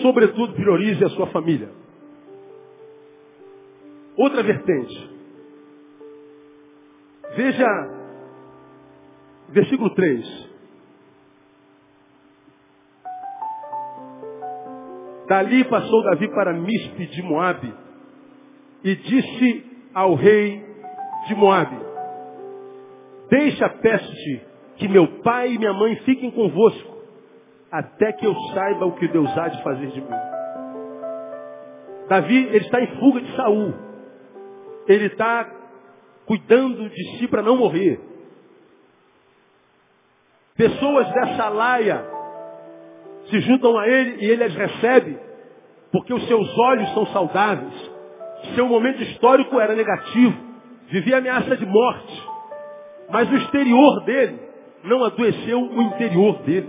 sobretudo 0.00 0.54
priorize 0.54 1.04
a 1.04 1.10
sua 1.10 1.26
família. 1.26 1.68
Outra 4.16 4.42
vertente. 4.42 5.10
Veja 7.36 7.66
versículo 9.50 9.90
3. 9.94 10.51
Dali 15.32 15.64
passou 15.64 16.02
Davi 16.02 16.28
para 16.28 16.52
Mispe 16.52 17.06
de 17.06 17.22
Moabe 17.22 17.72
e 18.84 18.94
disse 18.94 19.64
ao 19.94 20.14
rei 20.14 20.62
de 21.26 21.34
Moabe, 21.34 21.74
deixa, 23.30 23.66
peço-te, 23.66 24.42
que 24.76 24.86
meu 24.88 25.06
pai 25.22 25.54
e 25.54 25.58
minha 25.58 25.72
mãe 25.72 25.96
fiquem 26.04 26.30
convosco, 26.30 26.98
até 27.70 28.12
que 28.12 28.26
eu 28.26 28.34
saiba 28.52 28.84
o 28.84 28.92
que 28.92 29.08
Deus 29.08 29.30
há 29.38 29.48
de 29.48 29.62
fazer 29.62 29.86
de 29.86 30.02
mim. 30.02 30.08
Davi, 32.10 32.36
ele 32.36 32.66
está 32.66 32.82
em 32.82 32.98
fuga 32.98 33.22
de 33.22 33.34
Saul. 33.34 33.72
Ele 34.86 35.06
está 35.06 35.50
cuidando 36.26 36.90
de 36.90 37.16
si 37.16 37.26
para 37.26 37.40
não 37.40 37.56
morrer. 37.56 37.98
Pessoas 40.58 41.08
dessa 41.10 41.48
laia 41.48 42.21
se 43.32 43.40
juntam 43.40 43.78
a 43.78 43.88
ele 43.88 44.26
e 44.26 44.30
ele 44.30 44.44
as 44.44 44.54
recebe, 44.54 45.18
porque 45.90 46.12
os 46.12 46.26
seus 46.28 46.58
olhos 46.58 46.92
são 46.92 47.06
saudáveis. 47.06 47.90
Seu 48.54 48.68
momento 48.68 49.02
histórico 49.02 49.58
era 49.58 49.74
negativo, 49.74 50.36
vivia 50.88 51.16
ameaça 51.16 51.56
de 51.56 51.64
morte, 51.64 52.28
mas 53.08 53.30
o 53.30 53.36
exterior 53.36 54.04
dele 54.04 54.38
não 54.84 55.02
adoeceu 55.02 55.62
o 55.62 55.82
interior 55.82 56.42
dele. 56.42 56.68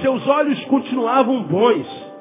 Seus 0.00 0.26
olhos 0.28 0.64
continuavam 0.66 1.42
bons. 1.42 2.14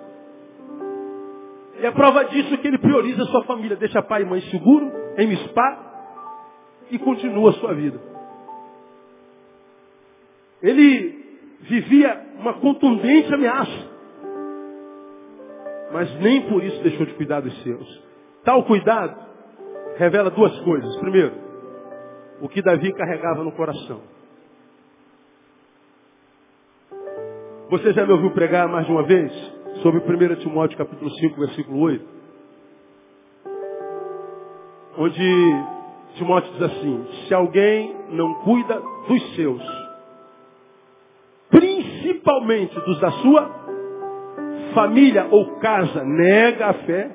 E 1.79 1.85
a 1.85 1.91
prova 1.91 2.25
disso 2.25 2.55
é 2.55 2.57
que 2.57 2.67
ele 2.67 2.79
prioriza 2.79 3.21
a 3.21 3.27
sua 3.27 3.43
família, 3.43 3.75
deixa 3.75 4.01
pai 4.01 4.23
e 4.23 4.25
mãe 4.25 4.41
seguro, 4.49 4.91
em 5.17 5.27
Mispá, 5.27 5.93
e 6.89 6.97
continua 6.97 7.51
a 7.51 7.53
sua 7.53 7.73
vida. 7.75 7.99
Ele 10.61 11.23
vivia 11.61 12.32
uma 12.39 12.53
contundente 12.53 13.33
ameaça. 13.33 13.93
Mas 15.91 16.19
nem 16.19 16.41
por 16.49 16.63
isso 16.63 16.81
deixou 16.81 17.05
de 17.05 17.13
cuidar 17.13 17.41
dos 17.41 17.55
seus. 17.63 18.03
Tal 18.43 18.63
cuidado 18.63 19.15
revela 19.97 20.29
duas 20.29 20.57
coisas. 20.61 20.95
Primeiro, 20.97 21.33
o 22.41 22.49
que 22.49 22.61
Davi 22.61 22.91
carregava 22.93 23.43
no 23.43 23.51
coração. 23.51 24.01
Você 27.69 27.93
já 27.93 28.05
me 28.05 28.11
ouviu 28.11 28.31
pregar 28.31 28.67
mais 28.67 28.85
de 28.85 28.91
uma 28.91 29.03
vez 29.03 29.31
sobre 29.81 29.99
1 29.99 30.35
Timóteo 30.41 30.77
capítulo 30.77 31.09
5, 31.09 31.39
versículo 31.39 31.79
8? 31.79 32.05
Onde 34.97 35.63
Timóteo 36.15 36.51
diz 36.53 36.61
assim, 36.61 37.07
se 37.27 37.33
alguém 37.33 37.95
não 38.09 38.33
cuida 38.41 38.79
dos 39.07 39.35
seus, 39.35 39.63
principalmente 42.23 42.79
dos 42.79 42.99
da 42.99 43.11
sua 43.11 43.51
família 44.73 45.27
ou 45.29 45.57
casa, 45.57 46.03
nega 46.03 46.67
a 46.67 46.73
fé 46.73 47.11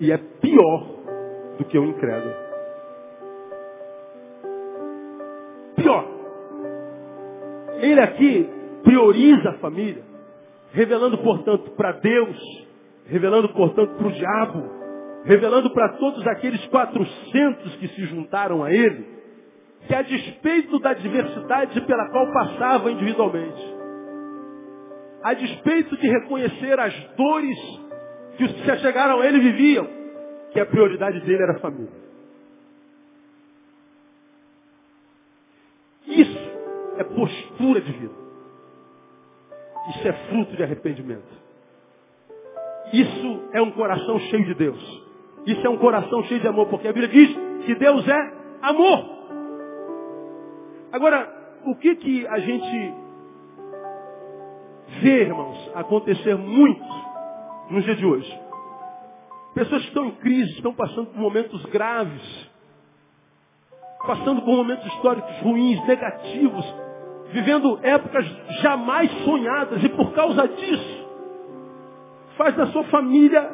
e 0.00 0.10
é 0.10 0.18
pior 0.40 0.86
do 1.58 1.64
que 1.66 1.78
o 1.78 1.84
incrédulo. 1.84 2.34
Pior. 5.76 6.06
Ele 7.80 8.00
aqui 8.00 8.48
prioriza 8.82 9.50
a 9.50 9.58
família, 9.58 10.02
revelando, 10.72 11.18
portanto, 11.18 11.70
para 11.72 11.92
Deus, 11.92 12.66
revelando, 13.06 13.50
portanto, 13.50 13.94
para 13.96 14.06
o 14.06 14.12
diabo, 14.12 14.70
revelando 15.24 15.70
para 15.70 15.90
todos 15.98 16.26
aqueles 16.26 16.64
400 16.66 17.76
que 17.76 17.88
se 17.88 18.06
juntaram 18.06 18.64
a 18.64 18.72
ele, 18.72 19.06
que 19.86 19.94
a 19.94 20.02
despeito 20.02 20.78
da 20.78 20.94
diversidade 20.94 21.80
pela 21.82 22.08
qual 22.10 22.32
passava 22.32 22.90
individualmente, 22.90 23.71
a 25.22 25.34
despeito 25.34 25.96
de 25.96 26.08
reconhecer 26.08 26.78
as 26.78 26.94
dores 27.16 27.58
que 28.36 28.44
os 28.44 28.52
que 28.52 28.64
se 28.64 28.78
chegaram 28.78 29.20
a 29.20 29.26
ele 29.26 29.40
viviam, 29.40 29.86
que 30.52 30.60
a 30.60 30.66
prioridade 30.66 31.20
dele 31.20 31.42
era 31.42 31.52
a 31.52 31.60
família. 31.60 32.02
Isso 36.06 36.38
é 36.98 37.04
postura 37.04 37.80
de 37.80 37.92
vida. 37.92 38.14
Isso 39.90 40.08
é 40.08 40.12
fruto 40.28 40.56
de 40.56 40.62
arrependimento. 40.62 41.42
Isso 42.92 43.48
é 43.52 43.62
um 43.62 43.70
coração 43.72 44.18
cheio 44.20 44.44
de 44.44 44.54
Deus. 44.54 45.02
Isso 45.46 45.66
é 45.66 45.70
um 45.70 45.78
coração 45.78 46.22
cheio 46.24 46.40
de 46.40 46.46
amor, 46.46 46.68
porque 46.68 46.86
a 46.86 46.92
Bíblia 46.92 47.08
diz 47.08 47.36
que 47.64 47.74
Deus 47.74 48.06
é 48.06 48.32
amor. 48.62 49.22
Agora, 50.92 51.60
o 51.64 51.74
que 51.76 51.94
que 51.96 52.26
a 52.26 52.38
gente 52.38 53.01
vê, 55.00 55.22
irmãos, 55.22 55.70
acontecer 55.74 56.36
muito 56.36 56.84
no 57.70 57.80
dia 57.82 57.94
de 57.94 58.04
hoje? 58.04 58.40
Pessoas 59.54 59.82
que 59.82 59.88
estão 59.88 60.06
em 60.06 60.12
crise, 60.12 60.52
estão 60.52 60.74
passando 60.74 61.06
por 61.06 61.18
momentos 61.18 61.64
graves, 61.66 62.50
passando 64.06 64.42
por 64.42 64.56
momentos 64.56 64.86
históricos 64.86 65.36
ruins, 65.42 65.84
negativos, 65.86 66.74
vivendo 67.32 67.78
épocas 67.82 68.26
jamais 68.62 69.10
sonhadas 69.24 69.82
e 69.82 69.88
por 69.90 70.12
causa 70.12 70.48
disso 70.48 71.02
faz 72.36 72.56
da 72.56 72.66
sua 72.68 72.84
família 72.84 73.50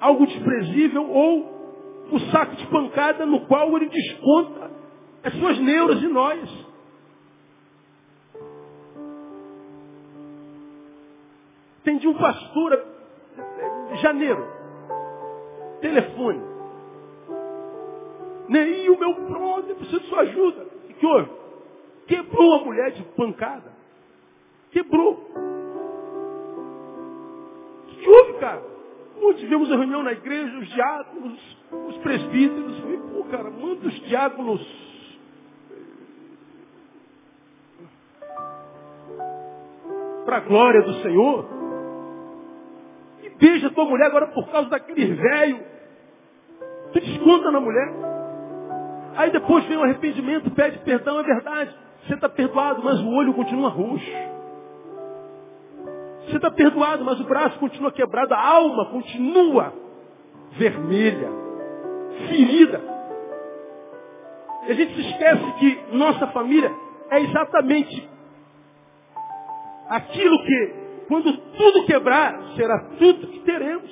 algo 0.00 0.26
desprezível 0.26 1.10
ou 1.10 1.58
o 2.10 2.18
saco 2.30 2.56
de 2.56 2.66
pancada 2.68 3.26
no 3.26 3.40
qual 3.46 3.76
ele 3.76 3.88
desconta 3.88 4.70
as 5.24 5.34
suas 5.34 5.58
neuras 5.58 6.00
e 6.02 6.08
nós. 6.08 6.67
De 11.96 12.06
um 12.06 12.14
pastor, 12.14 12.84
janeiro, 14.02 14.46
telefone. 15.80 16.42
Nem 18.46 18.90
o 18.90 18.98
meu 18.98 19.14
brother, 19.14 19.74
preciso 19.74 20.00
de 20.00 20.06
sua 20.08 20.20
ajuda. 20.20 20.66
O 20.90 20.94
que 20.94 21.06
houve? 21.06 21.30
Quebrou 22.06 22.54
a 22.54 22.64
mulher 22.64 22.90
de 22.92 23.02
pancada. 23.02 23.72
Quebrou. 24.70 25.14
O 27.84 27.96
que 27.96 28.08
houve, 28.08 28.34
cara? 28.34 28.62
Ontem 29.22 29.40
tivemos 29.40 29.72
a 29.72 29.76
reunião 29.76 30.02
na 30.02 30.12
igreja, 30.12 30.58
os 30.58 30.68
diáconos, 30.68 31.56
os 31.88 31.96
presbíteros. 31.98 32.78
Falei, 32.80 32.98
pô, 32.98 33.24
cara, 33.24 33.50
manda 33.50 33.88
os 33.88 34.00
diáconos. 34.06 34.88
Para 40.24 40.36
a 40.36 40.40
glória 40.40 40.82
do 40.82 40.94
Senhor. 41.02 41.57
Beija 43.38 43.70
tua 43.70 43.84
mulher 43.84 44.06
agora 44.06 44.26
por 44.28 44.48
causa 44.50 44.68
daquele 44.68 45.14
velho. 45.14 45.60
Tu 46.92 47.00
desconta 47.00 47.50
na 47.50 47.60
mulher. 47.60 47.88
Aí 49.16 49.30
depois 49.30 49.64
vem 49.64 49.76
o 49.76 49.82
arrependimento, 49.82 50.50
pede 50.50 50.78
perdão, 50.78 51.18
é 51.20 51.22
verdade. 51.22 51.74
Você 52.06 52.14
está 52.14 52.28
perdoado, 52.28 52.82
mas 52.82 53.00
o 53.00 53.08
olho 53.08 53.34
continua 53.34 53.68
roxo. 53.68 54.06
Você 56.26 56.36
está 56.36 56.50
perdoado, 56.50 57.04
mas 57.04 57.20
o 57.20 57.24
braço 57.24 57.58
continua 57.58 57.90
quebrado, 57.90 58.34
a 58.34 58.40
alma 58.40 58.86
continua 58.86 59.72
vermelha, 60.52 61.30
ferida. 62.28 62.80
E 64.66 64.72
a 64.72 64.74
gente 64.74 64.94
se 64.94 65.00
esquece 65.00 65.52
que 65.58 65.96
nossa 65.96 66.26
família 66.28 66.70
é 67.10 67.20
exatamente 67.20 68.08
aquilo 69.88 70.42
que, 70.44 70.74
quando 71.08 71.34
tudo 71.36 71.86
quebrar, 71.86 72.54
será 72.54 72.78
tudo 72.98 73.28
que 73.28 73.40
teremos. 73.40 73.90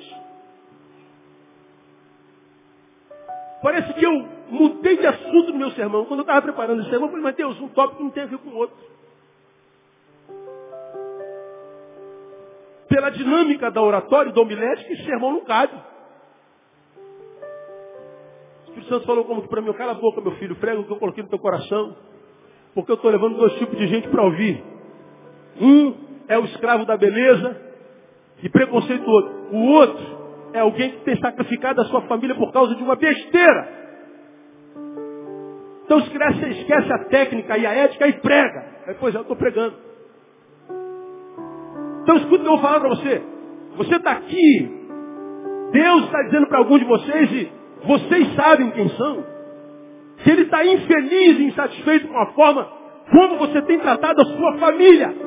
Parece 3.61 3.91
que 3.95 4.05
eu 4.05 4.13
mudei 4.51 4.97
de 4.97 5.07
assunto 5.07 5.51
no 5.51 5.57
meu 5.57 5.71
sermão. 5.71 6.05
Quando 6.05 6.19
eu 6.19 6.23
estava 6.23 6.43
preparando 6.43 6.81
esse 6.81 6.91
sermão, 6.91 7.07
eu 7.07 7.11
falei, 7.11 7.23
mas 7.23 7.35
Deus, 7.35 7.59
um 7.59 7.69
tópico 7.69 8.03
não 8.03 8.11
tem 8.11 8.23
a 8.23 8.27
ver 8.27 8.37
com 8.37 8.49
o 8.49 8.55
outro. 8.55 8.77
Pela 12.87 13.09
dinâmica 13.09 13.71
da 13.71 13.81
oratória 13.81 14.29
e 14.29 14.33
da 14.33 14.41
homilética, 14.41 14.93
esse 14.93 15.03
sermão 15.03 15.31
não 15.31 15.41
cabe. 15.43 15.73
O 18.59 18.69
Espírito 18.69 18.89
Santo 18.89 19.07
falou 19.07 19.25
como 19.25 19.47
para 19.47 19.59
mim, 19.59 19.73
cala 19.73 19.93
a 19.93 19.95
boca, 19.95 20.21
meu 20.21 20.33
filho, 20.33 20.55
prega 20.57 20.79
o 20.79 20.85
que 20.85 20.91
eu 20.91 20.97
coloquei 20.97 21.23
no 21.23 21.29
teu 21.29 21.39
coração. 21.39 21.95
Porque 22.75 22.91
eu 22.91 22.95
estou 22.95 23.09
levando 23.09 23.37
dois 23.37 23.53
tipos 23.55 23.75
de 23.75 23.87
gente 23.87 24.07
para 24.07 24.23
ouvir. 24.23 24.63
Um 25.59 26.06
é 26.27 26.37
o 26.37 26.45
escravo 26.45 26.85
da 26.85 26.97
beleza 26.97 27.59
e 28.43 28.49
preconceituoso. 28.49 29.47
O 29.51 29.57
outro 29.73 30.17
é 30.53 30.59
alguém 30.59 30.91
que 30.91 30.97
tem 30.99 31.17
sacrificado 31.17 31.81
a 31.81 31.85
sua 31.85 32.01
família 32.01 32.35
por 32.35 32.51
causa 32.51 32.75
de 32.75 32.83
uma 32.83 32.95
besteira. 32.95 33.77
Então 35.85 35.99
esquece, 35.99 36.49
esquece 36.49 36.93
a 36.93 37.05
técnica 37.05 37.57
e 37.57 37.65
a 37.65 37.73
ética 37.73 38.07
e 38.07 38.13
prega. 38.13 38.65
Aí, 38.87 38.95
pois 38.99 39.15
é, 39.15 39.17
eu 39.17 39.21
estou 39.21 39.37
pregando. 39.37 39.75
Então 42.03 42.17
escuta 42.17 42.35
o 42.35 42.39
que 42.39 42.47
eu 42.47 42.51
vou 42.51 42.61
falar 42.61 42.79
para 42.79 42.89
você. 42.89 43.21
Você 43.77 43.95
está 43.95 44.11
aqui. 44.11 44.77
Deus 45.71 46.03
está 46.05 46.21
dizendo 46.23 46.47
para 46.47 46.59
alguns 46.59 46.79
de 46.79 46.85
vocês 46.85 47.31
e 47.31 47.51
vocês 47.85 48.35
sabem 48.35 48.71
quem 48.71 48.89
são. 48.89 49.23
Que 50.23 50.31
Ele 50.31 50.41
está 50.43 50.65
infeliz 50.65 51.39
e 51.39 51.43
insatisfeito 51.43 52.07
com 52.07 52.17
a 52.17 52.27
forma 52.27 52.67
como 53.11 53.37
você 53.37 53.61
tem 53.61 53.79
tratado 53.79 54.21
a 54.21 54.25
sua 54.25 54.57
família. 54.57 55.26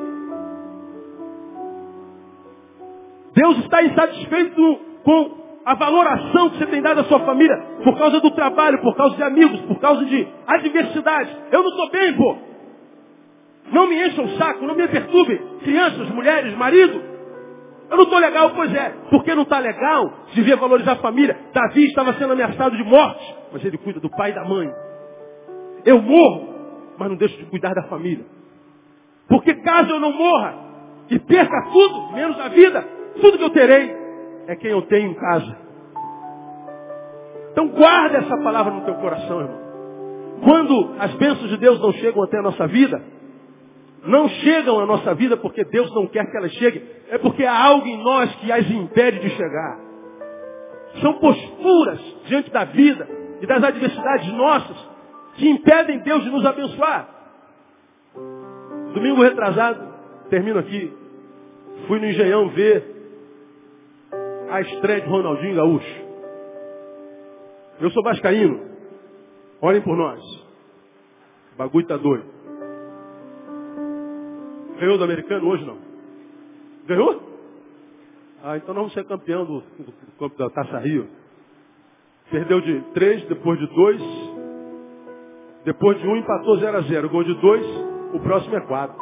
Deus 3.33 3.57
está 3.59 3.83
insatisfeito 3.83 4.79
com 5.03 5.41
a 5.65 5.75
valoração 5.75 6.49
que 6.49 6.57
você 6.57 6.65
tem 6.67 6.81
dado 6.81 7.01
à 7.01 7.03
sua 7.05 7.19
família 7.21 7.55
por 7.83 7.97
causa 7.97 8.19
do 8.19 8.31
trabalho, 8.31 8.81
por 8.81 8.95
causa 8.95 9.15
de 9.15 9.23
amigos, 9.23 9.59
por 9.61 9.79
causa 9.79 10.03
de 10.05 10.27
adversidade. 10.47 11.35
Eu 11.51 11.63
não 11.63 11.69
estou 11.69 11.91
bem, 11.91 12.13
pô. 12.13 12.37
Não 13.71 13.87
me 13.87 14.05
encha 14.05 14.21
o 14.21 14.29
saco, 14.37 14.65
não 14.65 14.75
me 14.75 14.87
perturbe. 14.87 15.37
Crianças, 15.63 16.09
mulheres, 16.09 16.53
marido. 16.57 17.01
Eu 17.89 17.97
não 17.97 18.03
estou 18.03 18.19
legal, 18.19 18.51
pois 18.51 18.73
é. 18.73 18.93
Porque 19.09 19.35
não 19.35 19.43
está 19.43 19.59
legal, 19.59 20.11
devia 20.33 20.57
valorizar 20.57 20.93
a 20.93 20.97
família. 20.97 21.37
Davi 21.53 21.85
estava 21.85 22.13
sendo 22.13 22.33
ameaçado 22.33 22.75
de 22.75 22.83
morte, 22.83 23.35
mas 23.51 23.63
ele 23.63 23.77
cuida 23.77 23.99
do 23.99 24.09
pai 24.09 24.31
e 24.31 24.35
da 24.35 24.43
mãe. 24.43 24.69
Eu 25.85 26.01
morro, 26.01 26.49
mas 26.97 27.09
não 27.09 27.17
deixo 27.17 27.37
de 27.37 27.45
cuidar 27.45 27.73
da 27.73 27.83
família. 27.83 28.25
Porque 29.27 29.53
caso 29.55 29.91
eu 29.91 29.99
não 29.99 30.11
morra 30.11 30.55
e 31.09 31.19
perca 31.19 31.69
tudo, 31.71 32.13
menos 32.13 32.39
a 32.39 32.47
vida, 32.49 32.87
tudo 33.19 33.37
que 33.37 33.43
eu 33.43 33.49
terei, 33.49 33.95
é 34.47 34.55
quem 34.55 34.71
eu 34.71 34.81
tenho 34.83 35.11
em 35.11 35.13
casa. 35.13 35.57
Então 37.51 37.67
guarda 37.69 38.19
essa 38.19 38.37
palavra 38.37 38.73
no 38.73 38.81
teu 38.81 38.95
coração, 38.95 39.41
irmão. 39.41 39.61
Quando 40.43 40.95
as 40.99 41.13
bênçãos 41.15 41.49
de 41.49 41.57
Deus 41.57 41.79
não 41.79 41.91
chegam 41.93 42.23
até 42.23 42.39
a 42.39 42.41
nossa 42.41 42.67
vida, 42.67 43.01
não 44.05 44.27
chegam 44.27 44.79
à 44.79 44.85
nossa 44.85 45.13
vida 45.13 45.37
porque 45.37 45.63
Deus 45.65 45.93
não 45.93 46.07
quer 46.07 46.29
que 46.29 46.37
elas 46.37 46.51
cheguem, 46.53 46.83
é 47.09 47.17
porque 47.17 47.45
há 47.45 47.63
algo 47.63 47.85
em 47.85 48.01
nós 48.03 48.33
que 48.35 48.51
as 48.51 48.69
impede 48.69 49.19
de 49.19 49.29
chegar. 49.31 49.79
São 51.01 51.13
posturas 51.13 51.99
diante 52.25 52.49
da 52.49 52.63
vida 52.65 53.07
e 53.41 53.45
das 53.45 53.63
adversidades 53.63 54.31
nossas 54.33 54.89
que 55.35 55.47
impedem 55.47 55.99
Deus 55.99 56.23
de 56.23 56.29
nos 56.29 56.45
abençoar. 56.45 57.07
Domingo 58.93 59.21
retrasado, 59.21 59.87
termino 60.29 60.59
aqui, 60.59 60.91
fui 61.87 61.99
no 61.99 62.07
Engenhão 62.07 62.49
ver 62.49 62.90
a 64.51 64.61
estreia 64.61 65.01
de 65.01 65.07
Ronaldinho 65.07 65.55
Gaúcho. 65.55 66.01
Eu 67.79 67.89
sou 67.91 68.03
vascaíno. 68.03 68.59
Olhem 69.61 69.81
por 69.81 69.95
nós. 69.95 70.21
O 71.53 71.57
bagulho 71.57 71.87
tá 71.87 71.95
doido. 71.95 72.25
Ganhou 74.77 74.97
do 74.97 75.03
americano 75.03 75.47
hoje 75.47 75.65
não? 75.65 75.77
Ganhou? 76.85 77.21
Ah, 78.43 78.57
então 78.57 78.73
nós 78.73 78.83
vamos 78.83 78.93
ser 78.93 79.05
campeão 79.05 79.45
do, 79.45 79.61
do, 79.61 80.29
do 80.29 80.37
da 80.37 80.49
Taça 80.49 80.79
Rio. 80.79 81.07
Perdeu 82.29 82.59
de 82.59 82.81
três, 82.93 83.23
depois 83.27 83.57
de 83.59 83.67
dois. 83.67 84.01
Depois 85.63 85.99
de 85.99 86.07
um, 86.07 86.17
empatou 86.17 86.57
0 86.57 86.77
a 86.77 86.81
0 86.81 87.09
Gol 87.09 87.23
de 87.23 87.35
dois, 87.35 87.65
o 88.13 88.19
próximo 88.19 88.55
é 88.55 88.61
quatro. 88.61 88.99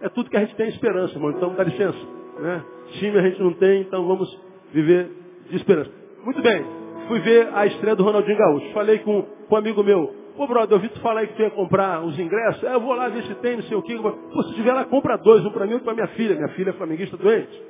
É 0.00 0.08
tudo 0.08 0.30
que 0.30 0.36
a 0.36 0.40
gente 0.40 0.54
tem 0.54 0.68
esperança, 0.68 1.14
irmão. 1.14 1.30
Então 1.30 1.54
dá 1.54 1.64
licença. 1.64 2.13
Né? 2.38 2.64
Time 2.98 3.18
a 3.18 3.22
gente 3.22 3.42
não 3.42 3.52
tem, 3.54 3.82
então 3.82 4.06
vamos 4.06 4.40
viver 4.72 5.10
de 5.48 5.56
esperança. 5.56 5.90
Muito 6.24 6.42
bem. 6.42 6.64
Fui 7.08 7.20
ver 7.20 7.48
a 7.54 7.66
estreia 7.66 7.94
do 7.94 8.02
Ronaldinho 8.02 8.38
Gaúcho. 8.38 8.72
Falei 8.72 8.98
com, 9.00 9.22
com 9.22 9.54
um 9.54 9.58
amigo 9.58 9.82
meu. 9.82 10.14
Pô, 10.36 10.46
brother, 10.46 10.72
eu 10.72 10.76
ouvi 10.76 10.88
tu 10.88 11.00
falar 11.00 11.26
que 11.26 11.34
tu 11.34 11.42
ia 11.42 11.50
comprar 11.50 12.04
os 12.04 12.18
ingressos. 12.18 12.62
É, 12.64 12.74
eu 12.74 12.80
vou 12.80 12.94
lá 12.94 13.08
ver 13.08 13.22
se 13.24 13.34
tem, 13.36 13.56
não 13.56 13.62
sei 13.64 13.76
o 13.76 13.82
quê. 13.82 13.96
Pô, 13.96 14.42
se 14.44 14.54
tiver 14.54 14.72
lá, 14.72 14.84
compra 14.84 15.16
dois. 15.16 15.44
Um 15.44 15.50
para 15.50 15.64
mim 15.64 15.72
e 15.72 15.74
outro 15.74 15.84
para 15.84 15.94
minha 15.94 16.08
filha. 16.08 16.34
Minha 16.34 16.48
filha 16.48 16.70
é 16.70 16.72
flamenguista 16.72 17.16
doente. 17.16 17.62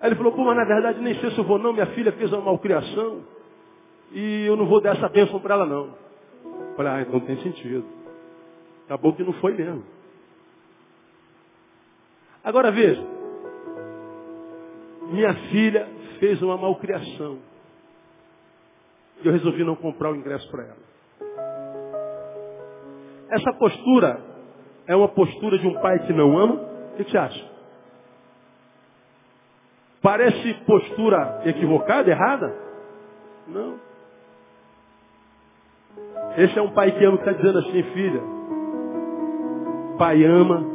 Aí 0.00 0.08
ele 0.08 0.16
falou, 0.16 0.32
pô, 0.32 0.44
mas 0.44 0.56
na 0.56 0.64
verdade 0.64 1.00
nem 1.00 1.14
sei 1.20 1.30
se 1.30 1.38
eu 1.38 1.44
vou 1.44 1.58
não. 1.58 1.72
Minha 1.72 1.86
filha 1.86 2.10
fez 2.12 2.32
uma 2.32 2.42
malcriação. 2.42 3.20
E 4.12 4.44
eu 4.46 4.56
não 4.56 4.66
vou 4.66 4.80
dar 4.80 4.96
essa 4.96 5.08
bênção 5.08 5.38
para 5.40 5.54
ela 5.54 5.66
não. 5.66 5.90
Falei, 6.76 6.92
ah, 6.92 7.02
então 7.02 7.20
tem 7.20 7.36
sentido. 7.38 7.84
Acabou 8.86 9.12
que 9.12 9.22
não 9.22 9.32
foi 9.34 9.54
mesmo. 9.54 9.84
Agora 12.42 12.70
veja. 12.70 13.13
Minha 15.10 15.34
filha 15.50 15.88
fez 16.18 16.40
uma 16.42 16.56
malcriação. 16.56 17.38
Eu 19.24 19.32
resolvi 19.32 19.64
não 19.64 19.76
comprar 19.76 20.10
o 20.10 20.16
ingresso 20.16 20.50
para 20.50 20.64
ela. 20.64 20.84
Essa 23.30 23.52
postura 23.54 24.20
é 24.86 24.94
uma 24.94 25.08
postura 25.08 25.58
de 25.58 25.66
um 25.66 25.74
pai 25.80 25.98
que 26.06 26.12
não 26.12 26.38
ama? 26.38 26.54
O 26.54 26.96
que 26.96 27.10
você 27.10 27.18
acha? 27.18 27.54
Parece 30.02 30.54
postura 30.66 31.42
equivocada, 31.46 32.10
errada? 32.10 32.54
Não. 33.48 33.80
Esse 36.36 36.58
é 36.58 36.62
um 36.62 36.70
pai 36.70 36.92
que 36.92 37.04
ama, 37.04 37.16
está 37.16 37.32
dizendo 37.32 37.58
assim, 37.60 37.82
filha, 37.94 38.20
pai 39.96 40.24
ama 40.24 40.73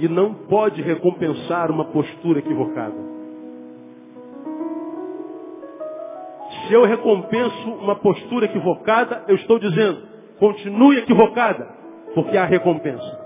e 0.00 0.08
não 0.08 0.32
pode 0.32 0.80
recompensar 0.80 1.70
uma 1.70 1.84
postura 1.84 2.38
equivocada. 2.38 2.96
Se 6.66 6.72
eu 6.72 6.84
recompenso 6.84 7.70
uma 7.74 7.96
postura 7.96 8.46
equivocada, 8.46 9.24
eu 9.28 9.36
estou 9.36 9.58
dizendo, 9.58 10.02
continue 10.38 10.96
equivocada, 10.98 11.68
porque 12.14 12.36
há 12.38 12.46
recompensa. 12.46 13.20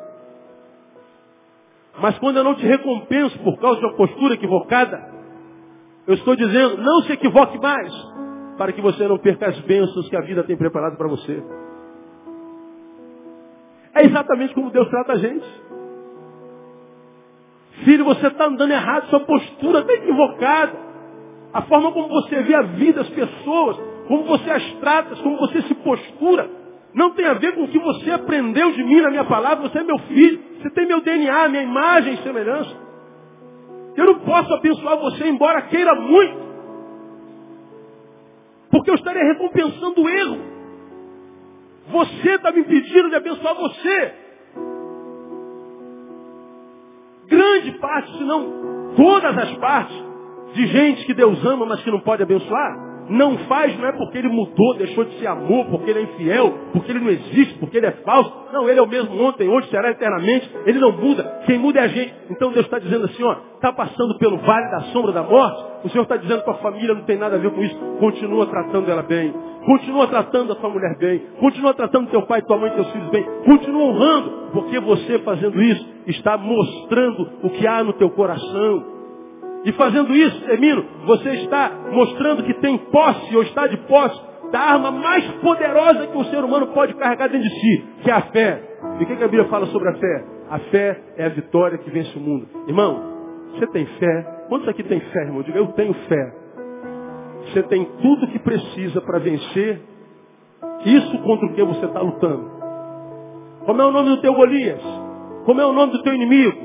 Mas 2.00 2.18
quando 2.18 2.38
eu 2.38 2.44
não 2.44 2.56
te 2.56 2.66
recompenso 2.66 3.38
por 3.38 3.56
causa 3.60 3.78
de 3.78 3.86
uma 3.86 3.94
postura 3.94 4.34
equivocada, 4.34 5.14
eu 6.08 6.14
estou 6.14 6.34
dizendo, 6.34 6.78
não 6.78 7.02
se 7.02 7.12
equivoque 7.12 7.56
mais, 7.58 7.92
para 8.58 8.72
que 8.72 8.80
você 8.80 9.06
não 9.06 9.16
perca 9.18 9.46
as 9.46 9.60
bênçãos 9.60 10.08
que 10.08 10.16
a 10.16 10.22
vida 10.22 10.42
tem 10.42 10.56
preparado 10.56 10.96
para 10.96 11.06
você. 11.06 11.40
É 13.94 14.04
exatamente 14.04 14.52
como 14.54 14.70
Deus 14.70 14.88
trata 14.88 15.12
a 15.12 15.16
gente. 15.16 15.46
Filho, 17.82 18.04
você 18.04 18.28
está 18.28 18.46
andando 18.46 18.70
errado, 18.70 19.08
sua 19.08 19.20
postura 19.20 19.80
está 19.80 19.92
equivocada. 19.94 20.72
A 21.52 21.62
forma 21.62 21.92
como 21.92 22.08
você 22.08 22.42
vê 22.42 22.54
a 22.54 22.62
vida, 22.62 23.00
as 23.00 23.08
pessoas, 23.08 23.76
como 24.06 24.24
você 24.24 24.50
as 24.50 24.72
trata, 24.74 25.16
como 25.16 25.36
você 25.36 25.62
se 25.62 25.74
postura, 25.74 26.48
não 26.94 27.10
tem 27.10 27.26
a 27.26 27.34
ver 27.34 27.54
com 27.54 27.64
o 27.64 27.68
que 27.68 27.78
você 27.78 28.12
aprendeu 28.12 28.70
de 28.72 28.84
mim 28.84 29.00
na 29.00 29.10
minha 29.10 29.24
palavra. 29.24 29.68
Você 29.68 29.78
é 29.78 29.82
meu 29.82 29.98
filho, 29.98 30.40
você 30.60 30.70
tem 30.70 30.86
meu 30.86 31.00
DNA, 31.00 31.48
minha 31.48 31.62
imagem 31.62 32.14
e 32.14 32.18
semelhança. 32.18 32.84
Eu 33.96 34.06
não 34.06 34.20
posso 34.20 34.52
abençoar 34.54 34.96
você, 34.98 35.28
embora 35.28 35.62
queira 35.62 35.94
muito, 35.94 36.44
porque 38.70 38.90
eu 38.90 38.94
estaria 38.94 39.22
recompensando 39.22 40.02
o 40.02 40.08
erro. 40.08 40.38
Você 41.88 42.30
está 42.30 42.50
me 42.50 42.64
pedindo 42.64 43.10
de 43.10 43.16
abençoar 43.16 43.54
você. 43.54 44.23
Grande 47.28 47.72
parte, 47.72 48.16
se 48.16 48.24
não 48.24 48.94
todas 48.96 49.36
as 49.38 49.50
partes, 49.56 50.04
de 50.54 50.66
gente 50.66 51.04
que 51.04 51.14
Deus 51.14 51.44
ama, 51.44 51.66
mas 51.66 51.82
que 51.82 51.90
não 51.90 52.00
pode 52.00 52.22
abençoar, 52.22 52.94
não 53.08 53.36
faz 53.38 53.78
não 53.78 53.86
é 53.86 53.92
porque 53.92 54.18
ele 54.18 54.28
mudou, 54.28 54.74
deixou 54.74 55.04
de 55.04 55.18
ser 55.18 55.26
amor, 55.26 55.66
porque 55.66 55.90
ele 55.90 56.00
é 56.00 56.02
infiel, 56.02 56.54
porque 56.72 56.90
ele 56.90 57.00
não 57.00 57.10
existe, 57.10 57.58
porque 57.58 57.76
ele 57.76 57.86
é 57.86 57.92
falso. 58.04 58.32
Não, 58.52 58.68
ele 58.68 58.78
é 58.78 58.82
o 58.82 58.86
mesmo 58.86 59.20
ontem, 59.22 59.48
hoje 59.48 59.68
será 59.68 59.90
eternamente. 59.90 60.50
Ele 60.64 60.78
não 60.78 60.92
muda. 60.92 61.42
Quem 61.44 61.58
muda 61.58 61.80
é 61.80 61.82
a 61.82 61.88
gente. 61.88 62.14
Então 62.30 62.50
Deus 62.52 62.64
está 62.64 62.78
dizendo 62.78 63.04
assim, 63.04 63.22
ó, 63.22 63.36
está 63.56 63.72
passando 63.72 64.16
pelo 64.18 64.38
vale 64.38 64.70
da 64.70 64.80
sombra 64.92 65.12
da 65.12 65.22
morte. 65.22 65.64
O 65.84 65.90
Senhor 65.90 66.04
está 66.04 66.16
dizendo 66.16 66.42
que 66.44 66.50
a 66.50 66.54
família 66.54 66.94
não 66.94 67.02
tem 67.02 67.18
nada 67.18 67.36
a 67.36 67.38
ver 67.38 67.50
com 67.50 67.62
isso. 67.62 67.76
Continua 67.98 68.46
tratando 68.46 68.90
ela 68.90 69.02
bem. 69.02 69.34
Continua 69.66 70.06
tratando 70.06 70.52
a 70.52 70.56
tua 70.56 70.70
mulher 70.70 70.96
bem. 70.98 71.26
Continua 71.40 71.74
tratando 71.74 72.10
teu 72.10 72.22
pai, 72.22 72.40
tua 72.42 72.56
mãe, 72.56 72.70
teus 72.70 72.90
filhos 72.90 73.10
bem. 73.10 73.24
Continua 73.44 73.82
honrando, 73.82 74.50
porque 74.52 74.78
você 74.80 75.18
fazendo 75.18 75.60
isso 75.60 75.93
está 76.06 76.36
mostrando 76.36 77.28
o 77.42 77.50
que 77.50 77.66
há 77.66 77.82
no 77.82 77.92
teu 77.94 78.10
coração. 78.10 78.94
E 79.64 79.72
fazendo 79.72 80.14
isso, 80.14 80.44
termino, 80.46 80.84
você 81.06 81.30
está 81.30 81.70
mostrando 81.90 82.42
que 82.42 82.54
tem 82.54 82.76
posse 82.76 83.34
ou 83.34 83.42
está 83.42 83.66
de 83.66 83.76
posse 83.78 84.20
da 84.52 84.60
arma 84.60 84.90
mais 84.90 85.24
poderosa 85.40 86.06
que 86.06 86.18
o 86.18 86.24
ser 86.24 86.44
humano 86.44 86.68
pode 86.68 86.94
carregar 86.94 87.28
dentro 87.28 87.48
de 87.48 87.60
si, 87.60 87.84
que 88.02 88.10
é 88.10 88.14
a 88.14 88.22
fé. 88.22 88.62
E 89.00 89.04
o 89.04 89.06
que 89.06 89.12
a 89.14 89.28
Bíblia 89.28 89.46
fala 89.46 89.66
sobre 89.66 89.88
a 89.88 89.94
fé? 89.94 90.24
A 90.50 90.58
fé 90.58 91.00
é 91.16 91.24
a 91.24 91.28
vitória 91.30 91.78
que 91.78 91.90
vence 91.90 92.16
o 92.16 92.20
mundo. 92.20 92.46
Irmão, 92.68 93.02
você 93.52 93.66
tem 93.68 93.86
fé? 93.86 94.44
Quantos 94.48 94.68
aqui 94.68 94.82
tem 94.82 95.00
fé, 95.00 95.22
irmão? 95.22 95.42
Diga, 95.42 95.58
eu 95.58 95.68
tenho 95.68 95.94
fé. 95.94 96.34
Você 97.46 97.62
tem 97.64 97.84
tudo 98.00 98.28
que 98.28 98.38
precisa 98.38 99.00
para 99.00 99.18
vencer 99.18 99.80
isso 100.84 101.18
contra 101.22 101.46
o 101.46 101.54
que 101.54 101.62
você 101.62 101.86
está 101.86 102.00
lutando. 102.00 102.50
Como 103.64 103.80
é 103.80 103.86
o 103.86 103.90
nome 103.90 104.10
do 104.10 104.20
teu 104.20 104.34
Golias? 104.34 105.03
Como 105.44 105.60
é 105.60 105.66
o 105.66 105.72
nome 105.72 105.92
do 105.92 106.02
teu 106.02 106.14
inimigo? 106.14 106.58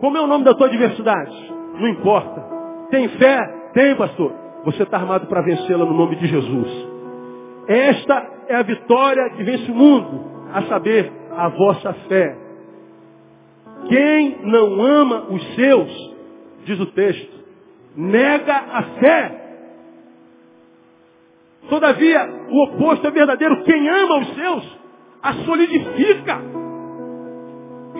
Como 0.00 0.16
é 0.16 0.20
o 0.20 0.26
nome 0.26 0.44
da 0.44 0.54
tua 0.54 0.66
adversidade? 0.66 1.54
Não 1.78 1.88
importa. 1.88 2.44
Tem 2.90 3.08
fé? 3.08 3.38
Tem, 3.72 3.94
pastor. 3.96 4.32
Você 4.64 4.82
está 4.82 4.96
armado 4.96 5.26
para 5.26 5.42
vencê-la 5.42 5.84
no 5.84 5.94
nome 5.94 6.16
de 6.16 6.26
Jesus. 6.26 6.88
Esta 7.68 8.30
é 8.48 8.56
a 8.56 8.62
vitória 8.62 9.30
que 9.30 9.42
vence 9.42 9.70
o 9.70 9.74
mundo, 9.74 10.24
a 10.52 10.62
saber, 10.62 11.12
a 11.36 11.48
vossa 11.48 11.92
fé. 12.08 12.36
Quem 13.88 14.38
não 14.42 14.80
ama 14.80 15.26
os 15.30 15.54
seus, 15.54 16.14
diz 16.64 16.80
o 16.80 16.86
texto, 16.86 17.44
nega 17.96 18.54
a 18.54 18.82
fé. 18.98 19.42
Todavia, 21.68 22.28
o 22.48 22.64
oposto 22.64 23.06
é 23.06 23.10
verdadeiro. 23.10 23.62
Quem 23.64 23.88
ama 23.88 24.18
os 24.18 24.34
seus, 24.34 24.78
a 25.22 25.32
solidifica. 25.44 26.65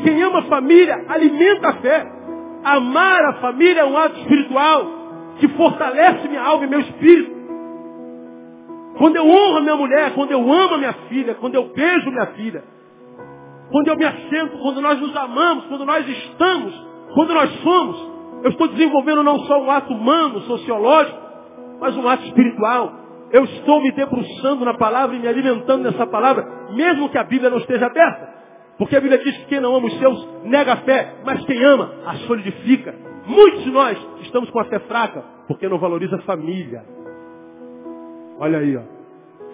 Quem 0.03 0.23
ama 0.23 0.41
a 0.41 0.45
família, 0.45 1.05
alimenta 1.09 1.69
a 1.69 1.73
fé. 1.75 2.13
Amar 2.65 3.25
a 3.27 3.33
família 3.35 3.81
é 3.81 3.85
um 3.85 3.97
ato 3.97 4.19
espiritual 4.21 4.87
que 5.39 5.49
fortalece 5.49 6.29
minha 6.29 6.43
alma 6.43 6.65
e 6.65 6.69
meu 6.69 6.81
espírito. 6.81 7.37
Quando 8.99 9.17
eu 9.17 9.27
honro 9.29 9.59
a 9.59 9.61
minha 9.61 9.77
mulher, 9.77 10.15
quando 10.15 10.33
eu 10.33 10.41
amo 10.41 10.75
a 10.75 10.79
minha 10.79 10.93
filha, 11.09 11.35
quando 11.35 11.55
eu 11.55 11.69
beijo 11.69 12.11
minha 12.11 12.27
filha, 12.29 12.65
quando 13.71 13.89
eu 13.89 13.97
me 13.97 14.05
assento, 14.05 14.59
quando 14.59 14.81
nós 14.81 14.99
nos 14.99 15.15
amamos, 15.17 15.67
quando 15.67 15.85
nós 15.85 16.09
estamos, 16.09 16.87
quando 17.15 17.35
nós 17.35 17.51
somos, 17.61 18.11
eu 18.43 18.51
estou 18.51 18.69
desenvolvendo 18.69 19.23
não 19.23 19.39
só 19.41 19.61
um 19.61 19.71
ato 19.71 19.93
humano, 19.93 20.41
sociológico, 20.43 21.19
mas 21.81 21.97
um 21.97 22.09
ato 22.09 22.25
espiritual. 22.25 22.93
Eu 23.33 23.45
estou 23.45 23.83
me 23.83 23.93
debruçando 23.93 24.65
na 24.65 24.75
palavra 24.75 25.17
e 25.17 25.19
me 25.19 25.29
alimentando 25.29 25.83
nessa 25.83 26.07
palavra, 26.07 26.47
mesmo 26.73 27.09
que 27.09 27.19
a 27.19 27.25
Bíblia 27.25 27.51
não 27.51 27.59
esteja 27.59 27.87
aberta. 27.87 28.36
Porque 28.79 28.97
a 28.97 29.01
Bíblia 29.01 29.19
diz 29.19 29.37
que 29.39 29.47
quem 29.47 29.61
não 29.61 29.75
ama 29.75 29.87
os 29.87 29.99
seus 29.99 30.29
nega 30.45 30.75
a 30.75 30.77
fé, 30.79 31.15
mas 31.25 31.45
quem 31.45 31.63
ama 31.65 31.91
a 32.05 32.15
solidifica. 32.27 32.95
Muitos 33.27 33.65
de 33.65 33.71
nós 33.71 33.99
estamos 34.21 34.51
com 34.51 34.61
a 34.61 34.65
fé 34.65 34.79
fraca 34.81 35.25
porque 35.49 35.69
não 35.69 35.79
valoriza 35.79 36.17
a 36.17 36.23
família. 36.23 36.85
Olha 38.39 38.59
aí, 38.59 38.77
ó, 38.77 38.83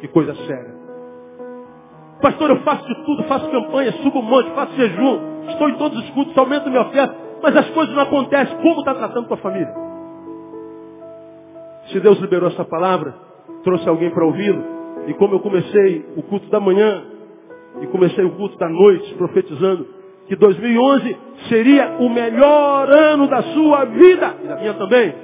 que 0.00 0.08
coisa 0.08 0.34
séria. 0.34 0.74
Pastor, 2.20 2.50
eu 2.50 2.60
faço 2.62 2.86
de 2.86 3.04
tudo, 3.04 3.24
faço 3.24 3.50
campanha, 3.50 3.92
subo 3.92 4.20
um 4.20 4.22
monte, 4.22 4.50
faço 4.54 4.72
jejum, 4.74 5.20
estou 5.48 5.68
em 5.68 5.74
todos 5.76 5.98
os 5.98 6.10
cultos, 6.10 6.36
aumento 6.36 6.68
minha 6.68 6.82
oferta, 6.82 7.16
mas 7.42 7.56
as 7.56 7.68
coisas 7.70 7.94
não 7.94 8.02
acontecem. 8.02 8.56
Como 8.58 8.80
está 8.80 8.94
tratando 8.94 9.28
tua 9.28 9.36
família? 9.38 9.74
Se 11.90 12.00
Deus 12.00 12.18
liberou 12.18 12.48
essa 12.48 12.64
palavra, 12.64 13.14
trouxe 13.64 13.88
alguém 13.88 14.10
para 14.10 14.24
ouvi-lo, 14.24 14.64
e 15.08 15.14
como 15.14 15.34
eu 15.34 15.40
comecei 15.40 16.06
o 16.16 16.22
culto 16.22 16.48
da 16.48 16.60
manhã, 16.60 17.04
e 17.80 17.86
comecei 17.86 18.24
o 18.24 18.30
culto 18.32 18.58
da 18.58 18.68
noite 18.68 19.14
profetizando 19.14 19.86
que 20.26 20.36
2011 20.36 21.16
seria 21.48 21.96
o 21.98 22.08
melhor 22.08 22.88
ano 22.90 23.26
da 23.26 23.42
sua 23.42 23.84
vida, 23.86 24.36
e 24.42 24.46
da 24.46 24.56
minha 24.56 24.74
também. 24.74 25.14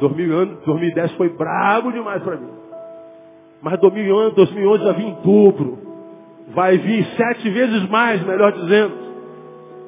2010 0.00 1.12
foi 1.12 1.28
brabo 1.28 1.92
demais 1.92 2.22
para 2.22 2.36
mim. 2.36 2.48
Mas 3.62 3.78
2011, 3.78 4.34
2011 4.34 4.84
vai 4.84 4.94
vir 4.94 5.06
em 5.06 5.14
dobro. 5.22 5.78
Vai 6.54 6.78
vir 6.78 7.04
sete 7.16 7.48
vezes 7.50 7.88
mais, 7.88 8.24
melhor 8.26 8.52
dizendo. 8.52 8.94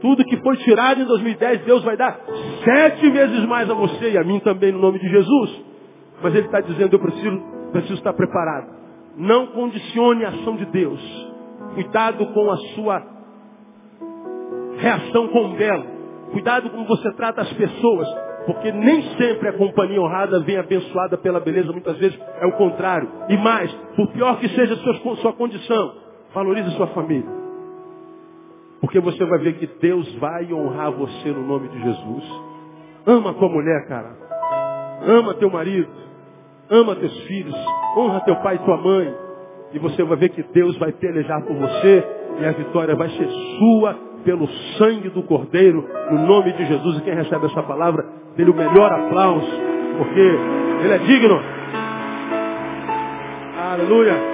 Tudo 0.00 0.24
que 0.24 0.36
foi 0.36 0.56
tirado 0.58 1.00
em 1.00 1.04
2010, 1.04 1.64
Deus 1.64 1.82
vai 1.82 1.96
dar 1.96 2.20
sete 2.62 3.10
vezes 3.10 3.44
mais 3.46 3.68
a 3.68 3.74
você 3.74 4.12
e 4.12 4.18
a 4.18 4.22
mim 4.22 4.38
também, 4.40 4.70
no 4.70 4.78
nome 4.78 4.98
de 4.98 5.08
Jesus. 5.08 5.64
Mas 6.22 6.34
Ele 6.34 6.46
está 6.46 6.60
dizendo, 6.60 6.94
eu 6.94 7.00
preciso, 7.00 7.42
preciso 7.72 7.94
estar 7.94 8.12
preparado. 8.12 8.72
Não 9.16 9.48
condicione 9.48 10.24
a 10.24 10.28
ação 10.28 10.56
de 10.56 10.66
Deus. 10.66 11.23
Cuidado 11.74 12.26
com 12.26 12.50
a 12.50 12.56
sua 12.74 13.02
reação 14.78 15.28
com 15.28 15.46
o 15.46 15.56
belo. 15.56 15.84
Cuidado 16.32 16.70
como 16.70 16.86
você 16.86 17.12
trata 17.12 17.42
as 17.42 17.52
pessoas. 17.52 18.08
Porque 18.46 18.70
nem 18.70 19.02
sempre 19.16 19.48
a 19.48 19.52
companhia 19.54 20.00
honrada 20.00 20.40
vem 20.40 20.58
abençoada 20.58 21.16
pela 21.16 21.40
beleza, 21.40 21.72
muitas 21.72 21.96
vezes 21.96 22.18
é 22.40 22.46
o 22.46 22.52
contrário. 22.52 23.08
E 23.28 23.36
mais, 23.38 23.72
por 23.96 24.08
pior 24.08 24.38
que 24.38 24.48
seja 24.50 24.74
a 24.74 25.16
sua, 25.16 25.32
condição, 25.32 25.94
valorize 26.34 26.70
sua 26.76 26.88
família. 26.88 27.28
Porque 28.80 29.00
você 29.00 29.24
vai 29.24 29.38
ver 29.38 29.54
que 29.54 29.66
Deus 29.80 30.14
vai 30.16 30.52
honrar 30.52 30.92
você 30.92 31.30
no 31.30 31.46
nome 31.46 31.68
de 31.68 31.82
Jesus. 31.82 32.24
Ama 33.06 33.32
tua 33.32 33.48
mulher, 33.48 33.88
cara. 33.88 34.14
Ama 35.06 35.34
teu 35.34 35.50
marido. 35.50 35.88
Ama 36.68 36.94
teus 36.96 37.18
filhos. 37.20 37.56
Honra 37.96 38.20
teu 38.20 38.36
pai 38.36 38.56
e 38.56 38.58
tua 38.58 38.76
mãe. 38.76 39.23
E 39.74 39.78
você 39.78 40.02
vai 40.04 40.16
ver 40.16 40.28
que 40.30 40.42
Deus 40.54 40.78
vai 40.78 40.92
pelejar 40.92 41.42
por 41.42 41.56
você. 41.56 42.04
E 42.40 42.44
a 42.44 42.52
vitória 42.52 42.94
vai 42.94 43.08
ser 43.10 43.28
sua 43.58 43.96
pelo 44.24 44.48
sangue 44.78 45.10
do 45.10 45.22
Cordeiro, 45.24 45.86
no 46.10 46.26
nome 46.26 46.52
de 46.52 46.64
Jesus. 46.64 46.98
E 46.98 47.02
quem 47.02 47.14
recebe 47.14 47.46
essa 47.46 47.62
palavra, 47.62 48.06
dele 48.36 48.50
o 48.50 48.54
melhor 48.54 48.90
aplauso, 48.90 49.50
porque 49.98 50.20
ele 50.20 50.92
é 50.92 50.98
digno. 50.98 51.40
Aleluia. 53.58 54.33